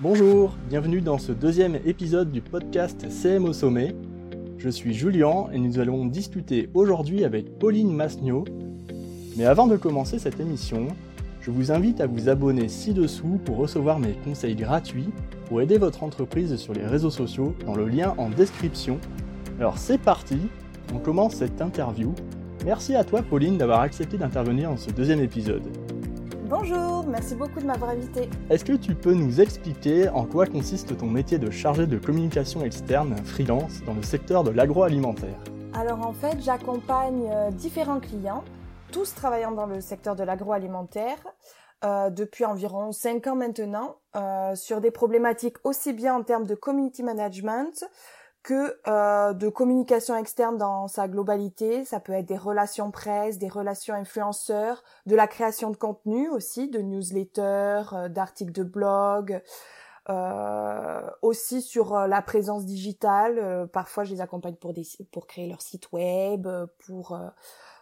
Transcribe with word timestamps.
Bonjour, 0.00 0.56
bienvenue 0.68 1.00
dans 1.00 1.18
ce 1.18 1.30
deuxième 1.30 1.76
épisode 1.86 2.32
du 2.32 2.40
podcast 2.40 3.08
CM 3.10 3.44
au 3.44 3.52
sommet. 3.52 3.94
Je 4.58 4.68
suis 4.68 4.92
Julien 4.92 5.46
et 5.52 5.58
nous 5.60 5.78
allons 5.78 6.04
discuter 6.06 6.68
aujourd'hui 6.74 7.24
avec 7.24 7.60
Pauline 7.60 7.94
Masniot. 7.94 8.44
Mais 9.36 9.44
avant 9.44 9.68
de 9.68 9.76
commencer 9.76 10.18
cette 10.18 10.40
émission, 10.40 10.88
je 11.40 11.52
vous 11.52 11.70
invite 11.70 12.00
à 12.00 12.08
vous 12.08 12.28
abonner 12.28 12.68
ci-dessous 12.68 13.38
pour 13.44 13.56
recevoir 13.56 14.00
mes 14.00 14.14
conseils 14.24 14.56
gratuits 14.56 15.10
pour 15.46 15.62
aider 15.62 15.78
votre 15.78 16.02
entreprise 16.02 16.56
sur 16.56 16.72
les 16.72 16.84
réseaux 16.84 17.10
sociaux 17.10 17.54
dans 17.64 17.76
le 17.76 17.86
lien 17.86 18.14
en 18.18 18.30
description. 18.30 18.98
Alors 19.60 19.78
c'est 19.78 19.98
parti, 19.98 20.38
on 20.92 20.98
commence 20.98 21.34
cette 21.34 21.62
interview. 21.62 22.12
Merci 22.64 22.96
à 22.96 23.04
toi 23.04 23.22
Pauline 23.22 23.58
d'avoir 23.58 23.78
accepté 23.78 24.18
d'intervenir 24.18 24.70
dans 24.70 24.76
ce 24.76 24.90
deuxième 24.90 25.20
épisode. 25.20 25.68
Bonjour, 26.46 27.06
merci 27.06 27.34
beaucoup 27.34 27.58
de 27.58 27.64
m'avoir 27.64 27.92
invité. 27.92 28.28
Est-ce 28.50 28.66
que 28.66 28.74
tu 28.74 28.94
peux 28.94 29.14
nous 29.14 29.40
expliquer 29.40 30.10
en 30.10 30.26
quoi 30.26 30.44
consiste 30.44 30.94
ton 30.98 31.06
métier 31.06 31.38
de 31.38 31.50
chargé 31.50 31.86
de 31.86 31.96
communication 31.96 32.62
externe 32.62 33.16
freelance 33.24 33.82
dans 33.86 33.94
le 33.94 34.02
secteur 34.02 34.44
de 34.44 34.50
l'agroalimentaire? 34.50 35.38
Alors 35.72 36.06
en 36.06 36.12
fait, 36.12 36.36
j'accompagne 36.42 37.30
euh, 37.30 37.50
différents 37.50 37.98
clients, 37.98 38.44
tous 38.92 39.14
travaillant 39.14 39.52
dans 39.52 39.64
le 39.64 39.80
secteur 39.80 40.16
de 40.16 40.22
l'agroalimentaire, 40.22 41.16
euh, 41.82 42.10
depuis 42.10 42.44
environ 42.44 42.92
5 42.92 43.26
ans 43.26 43.36
maintenant, 43.36 43.96
euh, 44.14 44.54
sur 44.54 44.82
des 44.82 44.90
problématiques 44.90 45.56
aussi 45.64 45.94
bien 45.94 46.14
en 46.14 46.24
termes 46.24 46.44
de 46.44 46.54
community 46.54 47.02
management 47.02 47.86
que 48.44 48.78
euh, 48.86 49.32
de 49.32 49.48
communication 49.48 50.14
externe 50.16 50.58
dans 50.58 50.86
sa 50.86 51.08
globalité. 51.08 51.84
Ça 51.84 51.98
peut 51.98 52.12
être 52.12 52.26
des 52.26 52.36
relations 52.36 52.92
presse, 52.92 53.38
des 53.38 53.48
relations 53.48 53.94
influenceurs, 53.94 54.84
de 55.06 55.16
la 55.16 55.26
création 55.26 55.70
de 55.70 55.76
contenu 55.76 56.28
aussi, 56.28 56.68
de 56.68 56.78
newsletters, 56.78 57.92
euh, 57.94 58.08
d'articles 58.08 58.52
de 58.52 58.62
blog, 58.62 59.42
euh, 60.10 61.00
aussi 61.22 61.62
sur 61.62 61.96
euh, 61.96 62.06
la 62.06 62.20
présence 62.20 62.66
digitale. 62.66 63.38
Euh, 63.38 63.66
parfois, 63.66 64.04
je 64.04 64.12
les 64.12 64.20
accompagne 64.20 64.56
pour, 64.56 64.74
des, 64.74 64.86
pour 65.10 65.26
créer 65.26 65.48
leur 65.48 65.62
site 65.62 65.90
web, 65.92 66.46
pour, 66.86 67.18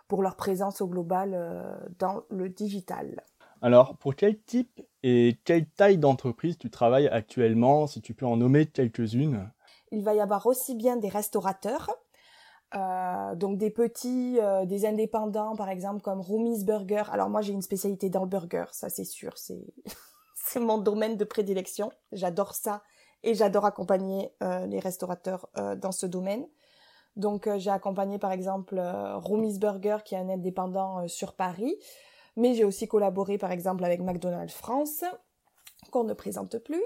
pour 0.06 0.22
leur 0.22 0.36
présence 0.36 0.80
au 0.80 0.86
global 0.86 1.90
dans 1.98 2.22
le 2.30 2.48
digital. 2.48 3.24
Alors, 3.60 3.96
pour 3.96 4.14
quel 4.14 4.40
type 4.40 4.80
et 5.02 5.38
quelle 5.44 5.66
taille 5.66 5.98
d'entreprise 5.98 6.58
tu 6.58 6.70
travailles 6.70 7.08
actuellement, 7.08 7.88
si 7.88 8.00
tu 8.00 8.14
peux 8.14 8.26
en 8.26 8.36
nommer 8.36 8.66
quelques-unes? 8.66 9.50
Il 9.92 10.02
va 10.02 10.14
y 10.14 10.20
avoir 10.20 10.46
aussi 10.46 10.74
bien 10.74 10.96
des 10.96 11.08
restaurateurs, 11.08 11.90
euh, 12.74 13.34
donc 13.36 13.58
des 13.58 13.70
petits, 13.70 14.38
euh, 14.40 14.64
des 14.64 14.86
indépendants 14.86 15.54
par 15.54 15.68
exemple 15.68 16.00
comme 16.00 16.20
Rumi's 16.20 16.64
Burger. 16.64 17.04
Alors 17.12 17.28
moi 17.28 17.42
j'ai 17.42 17.52
une 17.52 17.62
spécialité 17.62 18.08
dans 18.08 18.22
le 18.22 18.28
burger, 18.28 18.64
ça 18.72 18.88
c'est 18.88 19.04
sûr, 19.04 19.34
c'est 19.36 19.62
mon 20.60 20.78
domaine 20.78 21.16
de 21.16 21.24
prédilection. 21.24 21.92
J'adore 22.10 22.54
ça 22.54 22.82
et 23.22 23.34
j'adore 23.34 23.66
accompagner 23.66 24.34
euh, 24.42 24.66
les 24.66 24.80
restaurateurs 24.80 25.48
dans 25.76 25.92
ce 25.92 26.06
domaine. 26.06 26.48
Donc 27.14 27.46
j'ai 27.58 27.70
accompagné 27.70 28.18
par 28.18 28.32
exemple 28.32 28.80
Rumi's 28.80 29.58
Burger 29.58 29.98
qui 30.02 30.14
est 30.14 30.18
un 30.18 30.30
indépendant 30.30 31.06
sur 31.08 31.34
Paris, 31.34 31.76
mais 32.36 32.54
j'ai 32.54 32.64
aussi 32.64 32.88
collaboré 32.88 33.36
par 33.36 33.52
exemple 33.52 33.84
avec 33.84 34.00
McDonald's 34.00 34.54
France 34.54 35.04
qu'on 35.90 36.04
ne 36.04 36.14
présente 36.14 36.56
plus. 36.56 36.82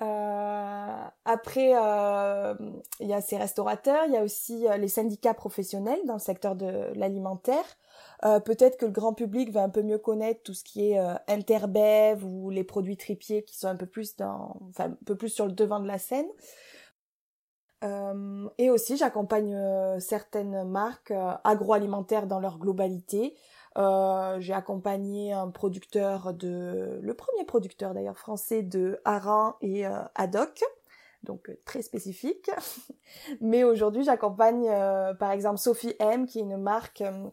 Euh, 0.00 1.04
après, 1.26 1.72
euh, 1.74 2.54
il 3.00 3.08
y 3.08 3.12
a 3.12 3.20
ces 3.20 3.36
restaurateurs, 3.36 4.04
il 4.06 4.14
y 4.14 4.16
a 4.16 4.22
aussi 4.22 4.66
euh, 4.66 4.76
les 4.78 4.88
syndicats 4.88 5.34
professionnels 5.34 6.00
dans 6.06 6.14
le 6.14 6.20
secteur 6.20 6.56
de 6.56 6.90
l'alimentaire. 6.94 7.64
Euh, 8.24 8.40
Peut-être 8.40 8.78
que 8.78 8.86
le 8.86 8.92
grand 8.92 9.12
public 9.12 9.50
va 9.50 9.62
un 9.62 9.68
peu 9.68 9.82
mieux 9.82 9.98
connaître 9.98 10.42
tout 10.42 10.54
ce 10.54 10.64
qui 10.64 10.90
est 10.90 10.98
interbev 11.28 12.24
ou 12.24 12.50
les 12.50 12.64
produits 12.64 12.96
tripiers 12.96 13.42
qui 13.42 13.58
sont 13.58 13.68
un 13.68 13.76
peu 13.76 13.86
plus 13.86 14.16
dans, 14.16 14.56
enfin 14.70 14.86
un 14.86 14.96
peu 15.04 15.16
plus 15.16 15.28
sur 15.28 15.46
le 15.46 15.52
devant 15.52 15.80
de 15.80 15.86
la 15.86 15.98
scène. 15.98 16.28
Et 18.58 18.68
aussi, 18.68 18.98
j'accompagne 18.98 19.56
certaines 20.00 20.64
marques 20.64 21.14
agroalimentaires 21.44 22.26
dans 22.26 22.38
leur 22.38 22.58
globalité, 22.58 23.34
euh, 23.78 24.40
j'ai 24.40 24.52
accompagné 24.52 25.32
un 25.32 25.48
producteur 25.48 26.34
de, 26.34 26.98
le 27.00 27.14
premier 27.14 27.44
producteur 27.44 27.94
d'ailleurs 27.94 28.18
français 28.18 28.62
de 28.62 29.00
hareng 29.04 29.54
et 29.60 29.86
euh, 29.86 30.02
donc 31.22 31.48
euh, 31.50 31.58
très 31.64 31.82
spécifique. 31.82 32.50
Mais 33.40 33.64
aujourd'hui, 33.64 34.02
j'accompagne 34.02 34.68
euh, 34.68 35.14
par 35.14 35.30
exemple 35.32 35.58
Sophie 35.58 35.94
M, 35.98 36.26
qui 36.26 36.38
est 36.38 36.42
une 36.42 36.56
marque 36.56 37.02
euh, 37.02 37.28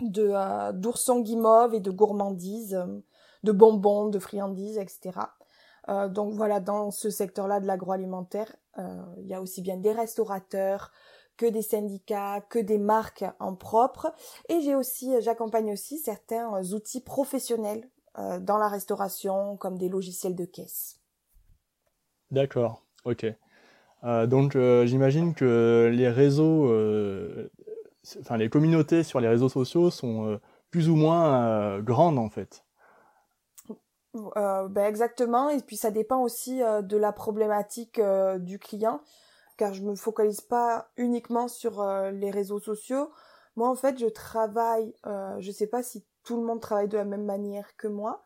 de 0.00 0.30
euh, 0.32 0.72
d'oursons 0.72 1.20
guimauve 1.20 1.74
et 1.74 1.80
de 1.80 1.90
gourmandises, 1.90 2.80
de 3.44 3.52
bonbons, 3.52 4.08
de 4.08 4.18
friandises, 4.18 4.78
etc. 4.78 5.20
donc 6.10 6.34
voilà, 6.34 6.60
dans 6.60 6.90
ce 6.90 7.08
secteur-là 7.08 7.60
de 7.60 7.66
l'agroalimentaire, 7.66 8.54
il 8.76 9.26
y 9.26 9.32
a 9.32 9.40
aussi 9.40 9.62
bien 9.62 9.78
des 9.78 9.92
restaurateurs, 9.92 10.92
que 11.38 11.46
des 11.46 11.62
syndicats, 11.62 12.42
que 12.42 12.58
des 12.58 12.78
marques 12.78 13.24
en 13.38 13.54
propre. 13.54 14.12
Et 14.50 14.60
j'ai 14.60 14.74
aussi, 14.74 15.10
j'accompagne 15.22 15.72
aussi 15.72 15.98
certains 15.98 16.62
outils 16.72 17.00
professionnels 17.00 17.88
euh, 18.18 18.38
dans 18.38 18.58
la 18.58 18.68
restauration, 18.68 19.56
comme 19.56 19.78
des 19.78 19.88
logiciels 19.88 20.34
de 20.34 20.44
caisse. 20.44 21.00
D'accord, 22.30 22.82
ok. 23.04 23.26
Euh, 24.04 24.26
donc 24.26 24.54
euh, 24.54 24.86
j'imagine 24.86 25.34
que 25.34 25.90
les 25.92 26.08
réseaux, 26.08 26.70
euh, 26.70 27.50
enfin 28.20 28.36
les 28.36 28.48
communautés 28.48 29.02
sur 29.02 29.20
les 29.20 29.28
réseaux 29.28 29.48
sociaux 29.48 29.90
sont 29.90 30.26
euh, 30.26 30.40
plus 30.70 30.88
ou 30.88 30.96
moins 30.96 31.80
grandes 31.80 32.18
en 32.18 32.28
fait. 32.28 32.64
ben 34.14 34.84
exactement, 34.84 35.48
et 35.48 35.60
puis 35.60 35.76
ça 35.76 35.90
dépend 35.90 36.20
aussi 36.20 36.58
de 36.60 36.96
la 36.96 37.12
problématique 37.12 38.00
du 38.38 38.58
client 38.58 39.00
car 39.58 39.74
je 39.74 39.82
me 39.82 39.94
focalise 39.94 40.40
pas 40.40 40.88
uniquement 40.96 41.48
sur 41.48 41.82
euh, 41.82 42.10
les 42.10 42.30
réseaux 42.30 42.60
sociaux. 42.60 43.10
Moi, 43.56 43.68
en 43.68 43.74
fait, 43.74 43.98
je 43.98 44.06
travaille, 44.06 44.94
euh, 45.04 45.36
je 45.40 45.50
sais 45.50 45.66
pas 45.66 45.82
si 45.82 46.06
tout 46.22 46.36
le 46.36 46.46
monde 46.46 46.60
travaille 46.60 46.88
de 46.88 46.96
la 46.96 47.04
même 47.04 47.24
manière 47.24 47.76
que 47.76 47.88
moi, 47.88 48.24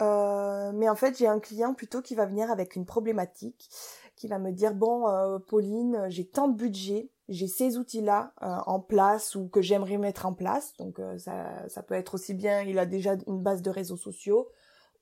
euh, 0.00 0.70
mais 0.72 0.88
en 0.88 0.94
fait, 0.94 1.18
j'ai 1.18 1.26
un 1.26 1.40
client 1.40 1.74
plutôt 1.74 2.00
qui 2.00 2.14
va 2.14 2.26
venir 2.26 2.50
avec 2.50 2.76
une 2.76 2.86
problématique, 2.86 3.68
qui 4.14 4.28
va 4.28 4.38
me 4.38 4.52
dire, 4.52 4.72
bon, 4.72 5.08
euh, 5.08 5.40
Pauline, 5.40 6.06
j'ai 6.08 6.28
tant 6.28 6.46
de 6.46 6.56
budget, 6.56 7.10
j'ai 7.28 7.48
ces 7.48 7.76
outils-là 7.76 8.32
en 8.40 8.78
place 8.78 9.34
ou 9.34 9.48
que 9.48 9.62
j'aimerais 9.62 9.96
mettre 9.98 10.26
en 10.26 10.32
place. 10.32 10.74
Donc, 10.76 11.00
ça, 11.18 11.68
ça 11.68 11.82
peut 11.82 11.94
être 11.94 12.14
aussi 12.14 12.34
bien, 12.34 12.62
il 12.62 12.78
a 12.78 12.86
déjà 12.86 13.14
une 13.26 13.42
base 13.42 13.62
de 13.62 13.70
réseaux 13.70 13.96
sociaux, 13.96 14.48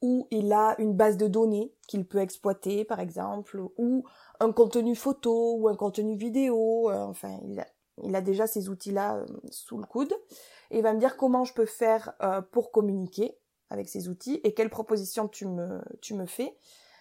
ou 0.03 0.27
il 0.31 0.53
a 0.53 0.75
une 0.79 0.95
base 0.95 1.17
de 1.17 1.27
données 1.27 1.75
qu'il 1.87 2.07
peut 2.07 2.19
exploiter, 2.19 2.85
par 2.85 3.01
exemple, 3.01 3.61
ou 3.77 4.05
un 4.39 4.53
contenu 4.53 4.95
photo 4.95 5.57
ou 5.57 5.69
un 5.69 5.77
contenu 5.77 6.17
vidéo. 6.17 6.91
Euh, 6.91 7.05
enfin, 7.05 7.39
il 8.03 8.15
a, 8.17 8.21
déjà 8.23 8.47
ces 8.47 8.69
outils-là 8.69 9.17
euh, 9.17 9.27
sous 9.51 9.77
le 9.77 9.85
coude. 9.85 10.15
Et 10.71 10.79
il 10.79 10.83
va 10.83 10.95
me 10.95 11.01
dire 11.01 11.17
comment 11.17 11.45
je 11.45 11.53
peux 11.53 11.67
faire 11.67 12.15
euh, 12.23 12.41
pour 12.41 12.73
communiquer 12.73 13.37
avec 13.69 13.89
ces 13.89 14.09
outils 14.09 14.41
et 14.43 14.55
quelles 14.55 14.71
propositions 14.71 15.29
tu 15.29 15.47
me, 15.47 16.27
fais. 16.27 16.57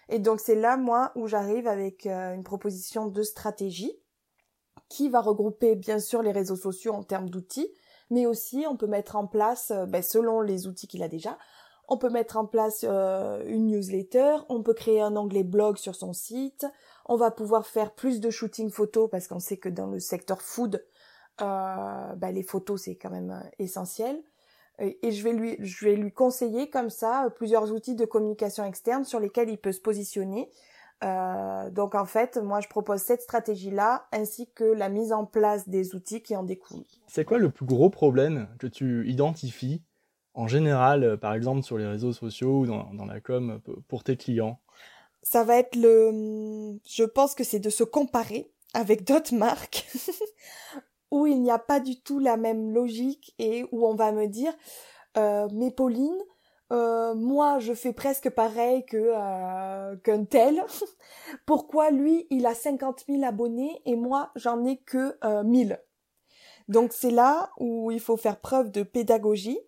Et 0.10 0.20
donc 0.20 0.40
c'est 0.40 0.56
là, 0.56 0.78
moi, 0.78 1.12
où 1.16 1.28
j'arrive 1.28 1.68
avec 1.68 2.06
une 2.06 2.44
proposition 2.44 3.08
de 3.08 3.24
stratégie 3.24 3.94
qui 4.88 5.10
va 5.10 5.22
regrouper 5.22 5.76
bien 5.76 6.00
sûr 6.00 6.22
les 6.22 6.32
réseaux 6.32 6.56
sociaux 6.56 6.94
en 6.94 7.04
termes 7.04 7.30
d'outils, 7.30 7.72
mais 8.12 8.28
aussi 8.28 8.66
on 8.68 8.78
peut 8.78 8.88
mettre 8.88 9.16
en 9.16 9.26
place, 9.26 9.72
ben, 9.88 10.04
selon 10.04 10.42
les 10.42 10.68
outils 10.68 10.88
qu'il 10.88 11.02
a 11.02 11.08
déjà, 11.08 11.40
on 11.90 11.98
peut 11.98 12.10
mettre 12.10 12.38
en 12.38 12.46
place 12.46 12.86
euh, 12.88 13.44
une 13.48 13.68
newsletter, 13.68 14.38
on 14.48 14.62
peut 14.62 14.74
créer 14.74 15.02
un 15.02 15.16
onglet 15.16 15.44
blog 15.44 15.78
sur 15.78 15.96
son 15.96 16.14
site, 16.14 16.66
on 17.06 17.16
va 17.16 17.32
pouvoir 17.32 17.66
faire 17.66 17.94
plus 17.94 18.20
de 18.20 18.30
shooting 18.30 18.70
photos 18.70 19.10
parce 19.10 19.28
qu'on 19.28 19.40
sait 19.40 19.58
que 19.58 19.70
dans 19.70 19.88
le 19.88 20.00
secteur 20.00 20.42
food, 20.42 20.86
euh, 21.42 22.16
bah, 22.16 22.32
les 22.32 22.44
photos 22.44 22.84
c'est 22.84 22.96
quand 22.96 23.10
même 23.10 23.32
euh, 23.32 23.50
essentiel. 23.58 24.22
Et, 24.82 25.12
je 25.12 25.24
vais 25.24 25.34
lui, 25.34 26.14
conseiller 26.14 26.70
comme 26.70 26.90
ça 26.90 27.28
plusieurs 27.36 27.74
outils 27.74 27.96
de 27.96 28.06
communication 28.06 28.64
externe 28.64 29.04
sur 29.04 29.20
lesquels 29.20 29.50
il 29.50 29.58
peut 29.58 29.74
se 29.74 29.82
positionner. 29.82 30.50
Donc 31.02 31.96
en 31.96 32.06
fait, 32.06 32.38
moi 32.38 32.62
je 32.62 32.70
propose 32.70 33.02
cette 33.02 33.22
stratégie-là 33.22 34.08
ainsi 34.14 34.50
que 34.56 34.64
la 34.64 34.88
mise 34.88 35.12
en 35.12 35.26
place 35.26 35.68
des 35.68 35.96
outils 35.96 36.22
qui 36.22 36.34
en 36.34 36.44
découlent. 36.44 36.86
C'est 37.08 37.26
quoi 37.26 37.40
le 37.40 37.50
plus 37.50 37.66
gros 37.66 37.90
problème 37.90 38.48
que 38.58 38.68
tu 38.68 39.06
identifies 39.10 39.84
en 40.40 40.48
général, 40.48 41.04
euh, 41.04 41.18
par 41.18 41.34
exemple 41.34 41.64
sur 41.64 41.78
les 41.78 41.86
réseaux 41.86 42.14
sociaux 42.14 42.60
ou 42.60 42.66
dans, 42.66 43.06
la 43.06 43.20
com 43.20 43.60
pour 43.88 44.04
tes 44.04 44.18
clients 44.18 44.60
Ça 45.22 45.44
va 45.44 45.58
être 45.58 45.76
le... 45.76 46.80
Je 46.88 47.04
pense 47.04 47.36
que 47.36 47.44
c'est 47.44 47.60
de 47.60 47.70
se 47.70 47.84
comparer 47.84 48.52
avec 48.74 49.04
d'autres 49.04 49.36
marques 49.48 49.88
où 51.12 51.28
il 51.28 51.42
n'y 51.42 51.52
a 51.52 51.60
pas 51.60 51.80
du 51.80 52.00
tout 52.02 52.20
la 52.20 52.38
même 52.38 52.74
logique 52.74 53.34
et 53.40 53.66
où 53.72 53.86
on 53.86 53.96
va 53.96 54.12
me 54.12 54.28
dire 54.28 54.54
euh, 55.18 55.48
mais 55.52 55.72
Pauline, 55.72 56.18
euh, 56.72 57.16
moi 57.16 57.60
je 57.60 57.74
fais 57.74 57.94
presque 57.94 58.30
pareil 58.30 58.86
que 58.86 59.12
euh, 59.16 59.96
qu'un 59.98 60.24
tel. 60.24 60.64
Pourquoi 61.46 61.90
lui 61.90 62.28
il 62.30 62.46
a 62.46 62.54
50 62.54 63.06
000 63.08 63.24
abonnés 63.24 63.82
et 63.86 63.96
moi 63.96 64.32
j'en 64.36 64.64
ai 64.66 64.78
que 64.78 65.18
euh, 65.24 65.44
1000 65.44 65.80
Donc 66.68 66.94
c'est 66.94 67.12
là 67.12 67.50
où 67.60 67.90
il 67.92 68.00
faut 68.00 68.18
faire 68.18 68.40
preuve 68.40 68.72
de 68.72 68.84
pédagogie 68.84 69.60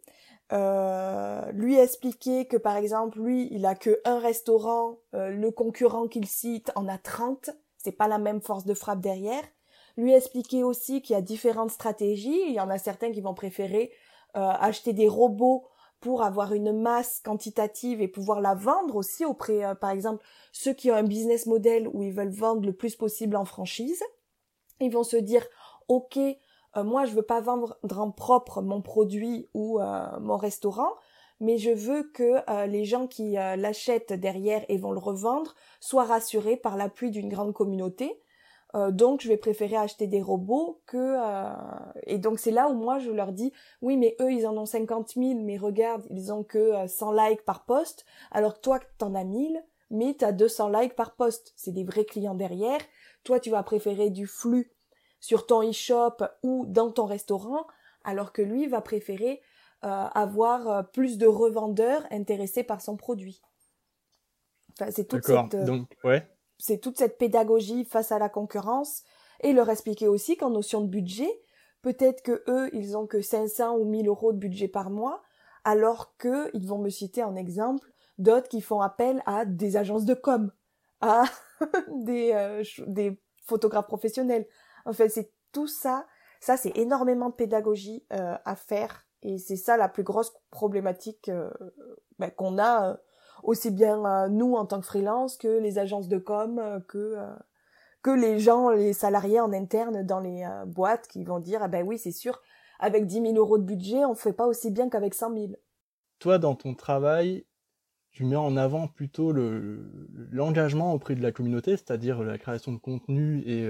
lui 0.52 1.78
expliquer 1.78 2.46
que 2.46 2.58
par 2.58 2.76
exemple 2.76 3.20
lui 3.20 3.48
il 3.52 3.66
a 3.66 3.76
que 3.76 4.02
un 4.06 4.20
restaurant, 4.20 4.98
le 5.14 5.50
concurrent 5.50 6.08
qu'il 6.08 6.28
cite 6.28 6.72
en 6.76 6.88
a 6.88 6.98
30, 6.98 7.52
c'est 7.78 7.92
pas 7.92 8.08
la 8.08 8.18
même 8.18 8.42
force 8.42 8.66
de 8.66 8.74
frappe 8.74 9.00
derrière. 9.00 9.44
Lui 9.98 10.14
expliquer 10.14 10.64
aussi 10.64 11.02
qu'il 11.02 11.14
y 11.14 11.18
a 11.18 11.22
différentes 11.22 11.72
stratégies, 11.72 12.42
il 12.48 12.54
y 12.54 12.60
en 12.60 12.70
a 12.70 12.78
certains 12.78 13.12
qui 13.12 13.22
vont 13.22 13.34
préférer 13.34 13.92
acheter 14.34 14.94
des 14.94 15.08
robots 15.08 15.68
pour 16.02 16.24
avoir 16.24 16.54
une 16.54 16.74
masse 16.74 17.22
quantitative 17.24 18.02
et 18.02 18.08
pouvoir 18.08 18.42
la 18.42 18.56
vendre 18.56 18.96
aussi 18.96 19.24
auprès, 19.24 19.64
euh, 19.64 19.76
par 19.76 19.92
exemple, 19.92 20.26
ceux 20.52 20.74
qui 20.74 20.92
ont 20.92 20.96
un 20.96 21.04
business 21.04 21.46
model 21.46 21.88
où 21.88 22.04
ils 22.04 22.12
veulent 22.12 22.34
vendre 22.34 22.66
le 22.66 22.74
plus 22.74 22.96
possible 22.96 23.36
en 23.36 23.46
franchise. 23.46 24.04
Ils 24.80 24.92
vont 24.92 25.04
se 25.04 25.16
dire, 25.16 25.46
OK, 25.88 26.18
euh, 26.78 26.84
moi 26.84 27.06
je 27.06 27.14
veux 27.14 27.22
pas 27.22 27.42
vendre 27.42 27.78
en 27.96 28.12
propre 28.12 28.62
mon 28.62 28.82
produit 28.82 29.50
ou 29.54 29.80
euh, 29.80 30.20
mon 30.20 30.38
restaurant, 30.38 30.92
mais 31.40 31.58
je 31.58 31.72
veux 31.72 32.04
que 32.04 32.68
les 32.68 32.86
gens 32.86 33.08
qui 33.08 33.32
l'achètent 33.32 34.14
derrière 34.14 34.64
et 34.70 34.78
vont 34.78 34.92
le 34.92 35.00
revendre 35.00 35.56
soient 35.80 36.04
rassurés 36.04 36.56
par 36.56 36.78
l'appui 36.78 37.10
d'une 37.10 37.30
grande 37.30 37.54
communauté. 37.54 38.22
Euh, 38.76 38.92
donc 38.92 39.22
je 39.22 39.28
vais 39.28 39.38
préférer 39.38 39.76
acheter 39.76 40.08
des 40.08 40.22
robots 40.22 40.82
que 40.86 40.98
euh, 40.98 41.54
et 42.08 42.18
donc 42.18 42.40
c'est 42.40 42.52
là 42.52 42.70
où 42.70 42.74
moi 42.74 43.00
je 43.00 43.12
leur 43.12 43.34
dis 43.34 43.52
oui 43.82 43.98
mais 43.98 44.16
eux 44.22 44.32
ils 44.32 44.48
en 44.48 44.58
ont 44.58 44.66
50 44.66 45.16
000 45.16 45.42
mais 45.42 45.58
regarde 45.58 46.06
ils 46.10 46.32
ont 46.32 46.44
que 46.44 46.88
100 46.88 47.12
euh, 47.12 47.30
likes 47.30 47.44
par 47.44 47.66
poste 47.66 48.06
alors 48.32 48.56
que 48.56 48.62
toi 48.62 48.80
t'en 48.98 49.14
as 49.14 49.26
1000 49.26 49.62
mais 49.90 50.16
t'as 50.18 50.32
200 50.32 50.70
likes 50.70 50.96
par 50.96 51.16
poste 51.16 51.52
c'est 51.58 51.74
des 51.74 51.84
vrais 51.84 52.06
clients 52.06 52.36
derrière. 52.36 52.80
Toi 53.26 53.42
tu 53.42 53.50
vas 53.50 53.64
préférer 53.64 54.10
du 54.10 54.26
flux 54.26 54.72
sur 55.22 55.48
ton 55.48 55.62
e-shop 55.68 56.18
ou 56.44 56.66
dans 56.68 56.92
ton 56.92 57.06
restaurant 57.06 57.66
alors 58.04 58.34
que 58.34 58.42
lui 58.42 58.68
va 58.68 58.82
préférer 58.82 59.42
avoir 59.82 60.92
plus 60.92 61.18
de 61.18 61.26
revendeurs 61.26 62.04
intéressés 62.12 62.64
par 62.64 62.82
son 62.82 62.98
produit 62.98 63.42
enfin 64.74 64.92
c'est 64.92 65.06
toute 65.06 65.26
cette 65.26 65.56
donc 65.66 65.98
ouais 66.04 66.28
c'est 66.62 66.78
toute 66.78 66.98
cette 66.98 67.18
pédagogie 67.18 67.86
face 67.86 68.12
à 68.12 68.20
la 68.20 68.30
concurrence 68.30 69.04
et 69.42 69.52
leur 69.52 69.70
expliquer 69.70 70.08
aussi 70.08 70.38
qu'en 70.38 70.52
notion 70.52 70.82
de 70.82 70.88
budget, 70.88 71.30
peut-être 71.82 72.22
que 72.22 72.44
eux, 72.48 72.70
ils 72.74 72.96
ont 72.96 73.08
que 73.08 73.22
500 73.22 73.78
ou 73.78 73.86
1000 73.86 74.08
euros 74.08 74.32
de 74.32 74.38
budget 74.38 74.68
par 74.68 74.92
mois, 74.92 75.24
alors 75.64 76.16
que 76.18 76.56
ils 76.56 76.68
vont 76.68 76.78
me 76.78 76.90
citer 76.90 77.24
en 77.24 77.36
exemple 77.36 77.88
d'autres 78.20 78.48
qui 78.48 78.62
font 78.62 78.82
appel 78.82 79.24
à 79.26 79.46
des 79.46 79.78
agences 79.78 80.06
de 80.06 80.14
com, 80.14 80.52
à 81.02 81.24
des, 81.90 82.32
euh, 82.34 82.64
des 82.86 83.20
photographes 83.44 83.88
professionnels. 83.88 84.46
En 84.86 84.94
fait, 84.94 85.10
c'est 85.10 85.32
tout 85.52 85.68
ça. 85.68 86.06
Ça, 86.40 86.58
c'est 86.58 86.76
énormément 86.78 87.30
de 87.30 87.36
pédagogie 87.36 88.06
euh, 88.14 88.36
à 88.46 88.56
faire 88.56 89.06
et 89.22 89.38
c'est 89.38 89.56
ça 89.56 89.78
la 89.78 89.88
plus 89.88 90.04
grosse 90.04 90.34
problématique 90.50 91.30
euh, 91.30 91.52
ben, 92.18 92.32
qu'on 92.32 92.58
a 92.58 92.98
aussi 93.44 93.72
bien 93.72 94.06
euh, 94.06 94.28
nous 94.30 94.56
en 94.56 94.66
tant 94.66 94.80
que 94.80 94.86
freelance 94.86 95.38
que 95.38 95.60
les 95.60 95.80
agences 95.80 96.08
de 96.08 96.18
com, 96.18 96.60
euh, 96.60 96.80
que 96.88 97.16
euh, 97.18 97.34
que 98.02 98.10
les 98.12 98.40
gens, 98.40 98.72
les 98.72 98.94
salariés 98.94 99.40
en 99.40 99.54
interne 99.54 100.04
dans 100.04 100.20
les 100.20 100.44
boîtes 100.66 101.08
qui 101.08 101.24
vont 101.24 101.40
dire 101.40 101.60
ah 101.62 101.68
ben 101.68 101.86
oui 101.86 102.00
c'est 102.00 102.12
sûr 102.12 102.42
avec 102.80 103.06
10 103.06 103.22
000 103.22 103.34
euros 103.36 103.60
de 103.60 103.64
budget 103.64 104.06
on 104.06 104.16
fait 104.16 104.34
pas 104.34 104.48
aussi 104.48 104.72
bien 104.72 104.90
qu'avec 104.90 105.14
100 105.14 105.34
000. 105.36 105.48
Toi 106.18 106.40
dans 106.40 106.56
ton 106.56 106.74
travail 106.74 107.46
tu 108.10 108.26
mets 108.26 108.36
en 108.36 108.58
avant 108.58 108.88
plutôt 108.88 109.32
l'engagement 109.32 110.94
auprès 110.94 111.16
de 111.16 111.22
la 111.22 111.32
communauté, 111.32 111.78
c'est-à-dire 111.78 112.24
la 112.24 112.38
création 112.38 112.74
de 112.74 112.80
contenu 112.80 113.42
et, 113.46 113.70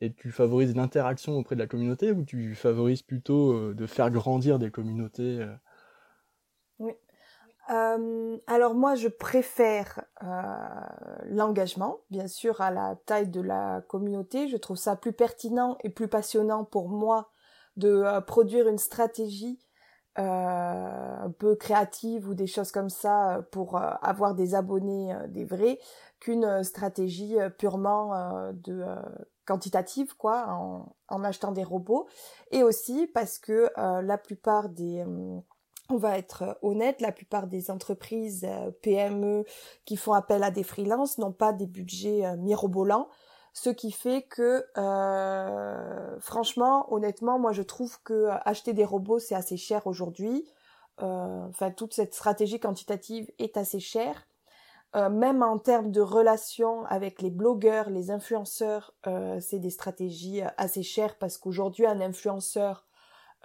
et 0.00 0.12
tu 0.12 0.30
favorises 0.30 0.74
l'interaction 0.74 1.36
auprès 1.36 1.54
de 1.54 1.60
la 1.60 1.66
communauté 1.66 2.12
ou 2.12 2.24
tu 2.24 2.54
favorises 2.54 3.02
plutôt 3.02 3.74
de 3.74 3.86
faire 3.86 4.10
grandir 4.10 4.58
des 4.58 4.70
communautés 4.70 5.46
Oui. 6.78 6.92
Euh, 7.70 8.38
alors 8.48 8.74
moi, 8.74 8.96
je 8.96 9.08
préfère 9.08 10.04
euh, 10.24 10.26
l'engagement, 11.26 12.00
bien 12.10 12.26
sûr, 12.26 12.60
à 12.60 12.70
la 12.70 12.96
taille 13.06 13.28
de 13.28 13.40
la 13.40 13.82
communauté. 13.86 14.48
Je 14.48 14.56
trouve 14.56 14.76
ça 14.76 14.96
plus 14.96 15.12
pertinent 15.12 15.78
et 15.84 15.90
plus 15.90 16.08
passionnant 16.08 16.64
pour 16.64 16.88
moi 16.88 17.30
de 17.76 17.88
euh, 17.88 18.20
produire 18.20 18.68
une 18.68 18.78
stratégie 18.78 19.60
un 20.16 21.32
peu 21.38 21.54
créative 21.54 22.28
ou 22.28 22.34
des 22.34 22.48
choses 22.48 22.72
comme 22.72 22.90
ça 22.90 23.46
pour 23.52 23.78
avoir 23.78 24.34
des 24.34 24.54
abonnés 24.54 25.14
des 25.28 25.46
vrais 25.46 25.78
qu'une 26.18 26.62
stratégie 26.62 27.36
purement 27.56 28.52
de 28.52 28.84
quantitative 29.50 30.16
quoi 30.16 30.46
en, 31.08 31.24
achetant 31.24 31.52
des 31.52 31.64
robots 31.64 32.06
et 32.50 32.62
aussi 32.62 33.08
parce 33.08 33.38
que 33.38 33.70
la 33.76 34.18
plupart 34.18 34.68
des 34.68 35.04
on 35.90 35.96
va 35.96 36.18
être 36.18 36.42
euh, 36.42 36.54
honnête, 36.62 37.00
la 37.00 37.12
plupart 37.12 37.46
des 37.46 37.70
entreprises 37.70 38.44
euh, 38.44 38.70
PME 38.82 39.44
qui 39.84 39.96
font 39.96 40.12
appel 40.12 40.42
à 40.42 40.50
des 40.50 40.62
freelances 40.62 41.18
n'ont 41.18 41.32
pas 41.32 41.52
des 41.52 41.66
budgets 41.66 42.24
euh, 42.24 42.36
mirobolants, 42.36 43.08
ce 43.52 43.70
qui 43.70 43.90
fait 43.90 44.22
que 44.22 44.64
franchement, 46.20 46.92
honnêtement, 46.92 47.40
moi 47.40 47.50
je 47.50 47.62
trouve 47.62 48.00
que 48.04 48.28
acheter 48.44 48.72
des 48.74 48.84
robots 48.84 49.18
c'est 49.18 49.34
assez 49.34 49.56
cher 49.56 49.88
aujourd'hui. 49.88 50.46
enfin, 50.98 51.72
toute 51.72 51.92
cette 51.92 52.14
stratégie 52.14 52.60
quantitative 52.60 53.28
est 53.40 53.56
assez 53.56 53.80
chère. 53.80 54.28
Même 54.94 55.42
en 55.42 55.58
termes 55.58 55.92
de 55.92 56.00
relations 56.00 56.84
avec 56.86 57.22
les 57.22 57.30
blogueurs, 57.30 57.90
les 57.90 58.10
influenceurs, 58.10 58.92
c'est 59.40 59.58
des 59.58 59.70
stratégies 59.70 60.42
assez 60.56 60.82
chères 60.82 61.16
parce 61.18 61.38
qu'aujourd'hui 61.38 61.86
un 61.86 62.00
influenceur 62.00 62.84